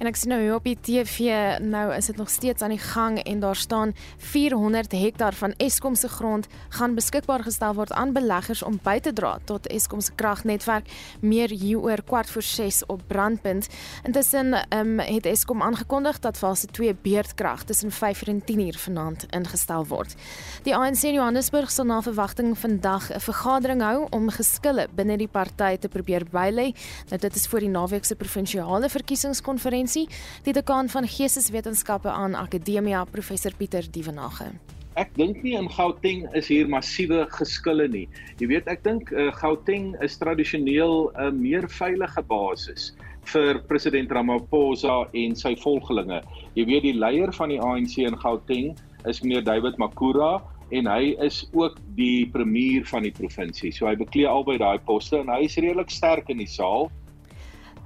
En 0.01 0.07
ek 0.09 0.17
sien 0.17 0.31
nou 0.33 0.39
hier 0.41 0.55
op 0.55 0.65
die 0.65 0.79
TV 0.81 1.59
nou 1.61 1.83
is 1.93 2.07
dit 2.09 2.17
nog 2.17 2.29
steeds 2.33 2.63
aan 2.65 2.71
die 2.73 2.81
gang 2.81 3.19
en 3.21 3.39
daar 3.39 3.55
staan 3.55 3.91
400 4.17 4.91
hektaar 4.97 5.35
van 5.37 5.53
Eskom 5.61 5.93
se 5.95 6.07
grond 6.09 6.47
gaan 6.73 6.95
beskikbaar 6.97 7.43
gestel 7.45 7.75
word 7.77 7.93
aan 7.93 8.09
beleggers 8.15 8.63
om 8.65 8.79
by 8.81 8.95
te 8.99 9.13
dra 9.13 9.35
tot 9.45 9.67
Eskom 9.69 10.01
se 10.01 10.15
kragnetwerk 10.17 10.89
meer 11.21 11.53
hieroor 11.53 12.01
kwart 12.01 12.29
voor 12.33 12.41
6 12.41 12.85
op 12.85 13.03
brandpunt. 13.07 13.67
Intussen 14.03 14.57
um, 14.73 14.97
het 14.99 15.25
Eskom 15.29 15.61
aangekondig 15.61 16.19
dat 16.19 16.37
fase 16.37 16.65
2 16.65 16.95
beurtkrag 17.03 17.63
tussen 17.69 17.91
5 17.91 18.25
en 18.33 18.41
10 18.45 18.65
uur 18.65 18.81
vanaand 18.81 19.27
ingestel 19.29 19.85
word. 19.85 20.17
Die 20.65 20.75
ANC 20.75 21.03
in 21.03 21.13
Johannesburg 21.19 21.69
sal 21.71 21.85
na 21.85 22.01
verwagting 22.01 22.57
vandag 22.57 23.11
'n 23.13 23.19
vergadering 23.19 23.81
hou 23.81 24.07
om 24.09 24.29
geskille 24.29 24.87
binne 24.95 25.17
die 25.17 25.29
party 25.29 25.77
te 25.77 25.87
probeer 25.87 26.25
bylê. 26.25 26.73
Nou 27.09 27.21
dit 27.21 27.35
is 27.35 27.47
voor 27.47 27.59
die 27.59 27.69
naweek 27.69 28.05
se 28.05 28.15
provinsiale 28.15 28.89
verkiesingskonferensie 28.89 29.89
konferensie, 29.91 30.07
die 30.43 30.53
dekaan 30.53 30.89
van 30.89 31.07
Geesteswetenskappe 31.07 32.09
aan 32.09 32.35
Akademia, 32.35 33.05
professor 33.05 33.51
Pieter 33.57 33.83
Dievenage. 33.91 34.51
Ek 34.95 35.11
dink 35.15 35.41
nie 35.43 35.55
in 35.55 35.69
Gauteng 35.71 36.27
is 36.35 36.49
hier 36.51 36.67
massiewe 36.67 37.25
geskille 37.31 37.87
nie. 37.87 38.07
Jy 38.39 38.47
weet, 38.51 38.67
ek 38.67 38.83
dink 38.83 39.11
uh, 39.11 39.31
Gauteng 39.39 39.95
is 40.03 40.17
tradisioneel 40.19 41.11
'n 41.15 41.27
uh, 41.27 41.31
meer 41.31 41.67
veilige 41.67 42.21
basis 42.27 42.93
vir 43.31 43.61
president 43.67 44.11
Ramaphosa 44.11 45.07
en 45.13 45.35
sy 45.35 45.55
volgelinge. 45.55 46.21
Jy 46.55 46.65
weet 46.65 46.83
die 46.83 46.97
leier 46.97 47.31
van 47.31 47.49
die 47.49 47.59
ANC 47.59 47.99
in 47.99 48.17
Gauteng 48.17 48.75
is 49.07 49.21
meneer 49.21 49.43
David 49.43 49.77
Makura 49.77 50.41
en 50.71 50.87
hy 50.87 51.15
is 51.19 51.47
ook 51.53 51.77
die 51.95 52.27
premier 52.31 52.83
van 52.85 53.03
die 53.03 53.11
provinsie. 53.11 53.71
So 53.71 53.87
hy 53.87 53.95
beklee 53.95 54.27
albei 54.27 54.57
daai 54.57 54.79
poste 54.79 55.19
en 55.19 55.29
hy 55.29 55.45
is 55.45 55.55
redelik 55.55 55.91
sterk 55.91 56.29
in 56.29 56.39
die 56.39 56.49
saal 56.49 56.91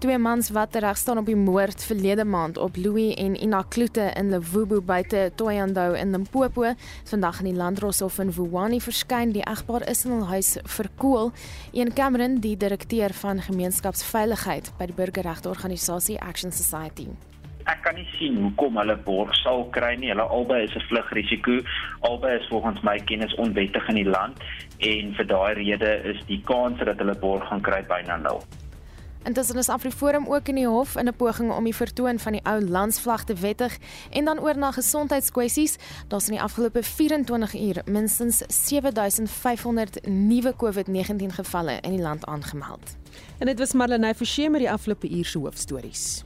twee 0.05 0.17
mans 0.21 0.51
wat 0.53 0.75
reg 0.75 0.97
staan 0.97 1.17
op 1.17 1.25
die 1.25 1.35
moord 1.35 1.81
verlede 1.83 2.25
maand 2.29 2.57
op 2.61 2.75
Louis 2.77 3.15
en 3.17 3.33
Ina 3.43 3.63
Kloete 3.69 4.11
in 4.13 4.29
Lewobo 4.29 4.81
buite 4.81 5.31
Toyando 5.35 5.93
in 5.93 6.11
Limpopo. 6.11 6.73
Vandag 7.09 7.39
in 7.39 7.45
die 7.49 7.57
Landdroshof 7.57 8.19
in 8.21 8.29
Vuwani 8.31 8.77
verskyn 8.79 9.31
die 9.33 9.41
egpaar 9.49 9.87
is 9.89 10.03
in 10.05 10.11
hul 10.13 10.27
huis 10.29 10.51
verkoel. 10.77 11.31
Een 11.73 11.93
Cameron, 11.93 12.37
die 12.39 12.53
direkteur 12.57 13.13
van 13.17 13.41
gemeenskapsveiligheid 13.41 14.69
by 14.77 14.85
die 14.91 14.97
burgerregteorganisasie 14.99 16.19
Action 16.21 16.53
Society. 16.53 17.07
ek 17.65 17.79
kan 17.81 17.95
nie 17.97 18.05
sien 18.19 18.35
hoekom 18.43 18.75
hulle 18.77 18.93
borg 19.07 19.31
sal 19.39 19.63
kry 19.73 19.95
nie. 19.97 20.11
Hulle 20.13 20.27
albei 20.37 20.59
is 20.67 20.75
'n 20.75 20.85
vlugrisiko. 20.85 21.55
Albei 22.01 22.35
is 22.35 22.47
volgens 22.53 22.83
my 22.83 22.99
kennis 22.99 23.33
onwettig 23.41 23.89
in 23.89 23.95
die 23.95 24.11
land 24.17 24.37
en 24.77 25.15
vir 25.17 25.25
daai 25.25 25.53
rede 25.53 25.91
is 26.13 26.21
die 26.27 26.41
kans 26.45 26.77
dat 26.77 27.01
hulle 27.01 27.15
borg 27.15 27.49
gaan 27.49 27.61
kry 27.61 27.81
byna 27.81 28.17
nul. 28.17 28.43
Intussen 29.25 29.57
is 29.57 29.69
Afriforum 29.69 30.27
ook 30.27 30.47
in 30.47 30.55
die 30.55 30.67
hof 30.67 30.95
in 30.95 31.07
'n 31.07 31.15
poging 31.15 31.51
om 31.51 31.63
die 31.63 31.75
vertoon 31.75 32.19
van 32.19 32.31
die 32.31 32.41
ou 32.43 32.61
landsvlag 32.61 33.23
te 33.23 33.33
wettig 33.33 33.77
en 34.09 34.25
dan 34.25 34.39
oor 34.39 34.57
na 34.57 34.71
gesondheidskwessies. 34.71 35.75
Daar's 36.07 36.27
in 36.27 36.33
die 36.33 36.41
afgelope 36.41 36.83
24 36.83 37.55
uur 37.55 37.81
minstens 37.85 38.43
7500 38.47 40.07
nuwe 40.07 40.53
COVID-19 40.57 41.33
gevalle 41.33 41.77
in 41.81 41.91
die 41.91 42.01
land 42.01 42.25
aangemeld. 42.25 42.95
En 43.37 43.45
dit 43.45 43.59
was 43.59 43.73
Marlenae 43.73 44.15
Forsie 44.15 44.49
met 44.49 44.59
die 44.59 44.71
afgelope 44.71 45.09
uur 45.09 45.25
se 45.25 45.37
hoofstories. 45.37 46.23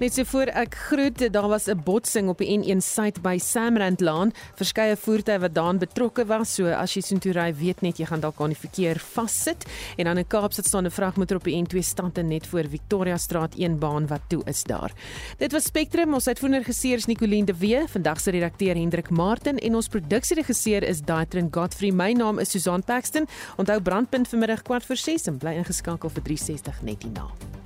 Net 0.00 0.14
so 0.16 0.24
voor 0.24 0.48
ek 0.56 0.74
groet, 0.88 1.26
daar 1.32 1.48
was 1.48 1.66
'n 1.68 1.80
botsing 1.84 2.28
op 2.28 2.38
die 2.38 2.58
N1 2.58 2.80
suid 2.80 3.20
by 3.22 3.38
Samrandlaan. 3.38 4.32
Verskeie 4.54 4.96
voertuie 4.96 5.38
wat 5.38 5.54
daarin 5.54 5.78
betrokke 5.78 6.24
was, 6.26 6.54
so 6.54 6.66
as 6.66 6.94
jy 6.94 7.00
soontoe 7.02 7.32
ry, 7.32 7.54
weet 7.54 7.80
net 7.82 7.98
jy 7.98 8.06
gaan 8.06 8.20
dalk 8.20 8.40
aan 8.40 8.48
die 8.48 8.68
verkeer 8.68 8.98
vassit. 8.98 9.66
En 9.96 10.04
dan 10.04 10.16
in 10.18 10.26
Kaapstad 10.26 10.64
staan 10.64 10.86
'n 10.86 10.90
vragmotor 10.90 11.36
op 11.36 11.44
die 11.44 11.62
N2 11.62 11.82
stande 11.82 12.22
net 12.22 12.46
voor 12.46 12.64
Victoria 12.68 13.16
Straat 13.16 13.54
1 13.54 13.78
baan 13.78 14.06
wat 14.06 14.20
toe 14.28 14.42
is 14.44 14.62
daar. 14.62 14.92
Dit 15.36 15.52
was 15.52 15.64
Spectrum, 15.64 16.14
ons 16.14 16.26
uitvoerende 16.26 16.64
regisseur 16.64 16.96
is 16.96 17.06
Nicoline 17.06 17.46
de 17.46 17.56
Wee, 17.58 17.82
vandag 17.88 18.20
se 18.20 18.30
redakteur 18.30 18.74
Hendrik 18.74 19.10
Martin 19.10 19.58
en 19.58 19.74
ons 19.74 19.88
produksieregisseur 19.88 20.82
is 20.82 21.00
Daitrin 21.00 21.48
Godfrey. 21.50 21.90
My 21.90 22.12
naam 22.12 22.38
is 22.38 22.50
Susan 22.50 22.84
Paxton. 22.84 23.26
Onthou 23.56 23.80
brandpunt 23.80 24.28
vanmiddag 24.28 24.62
kwart 24.62 24.84
voor 24.84 24.96
6 24.96 25.26
en 25.26 25.36
bly 25.36 25.52
ingeskakel 25.52 26.08
vir 26.08 26.22
360 26.22 26.82
net 26.82 27.02
hierna. 27.02 27.59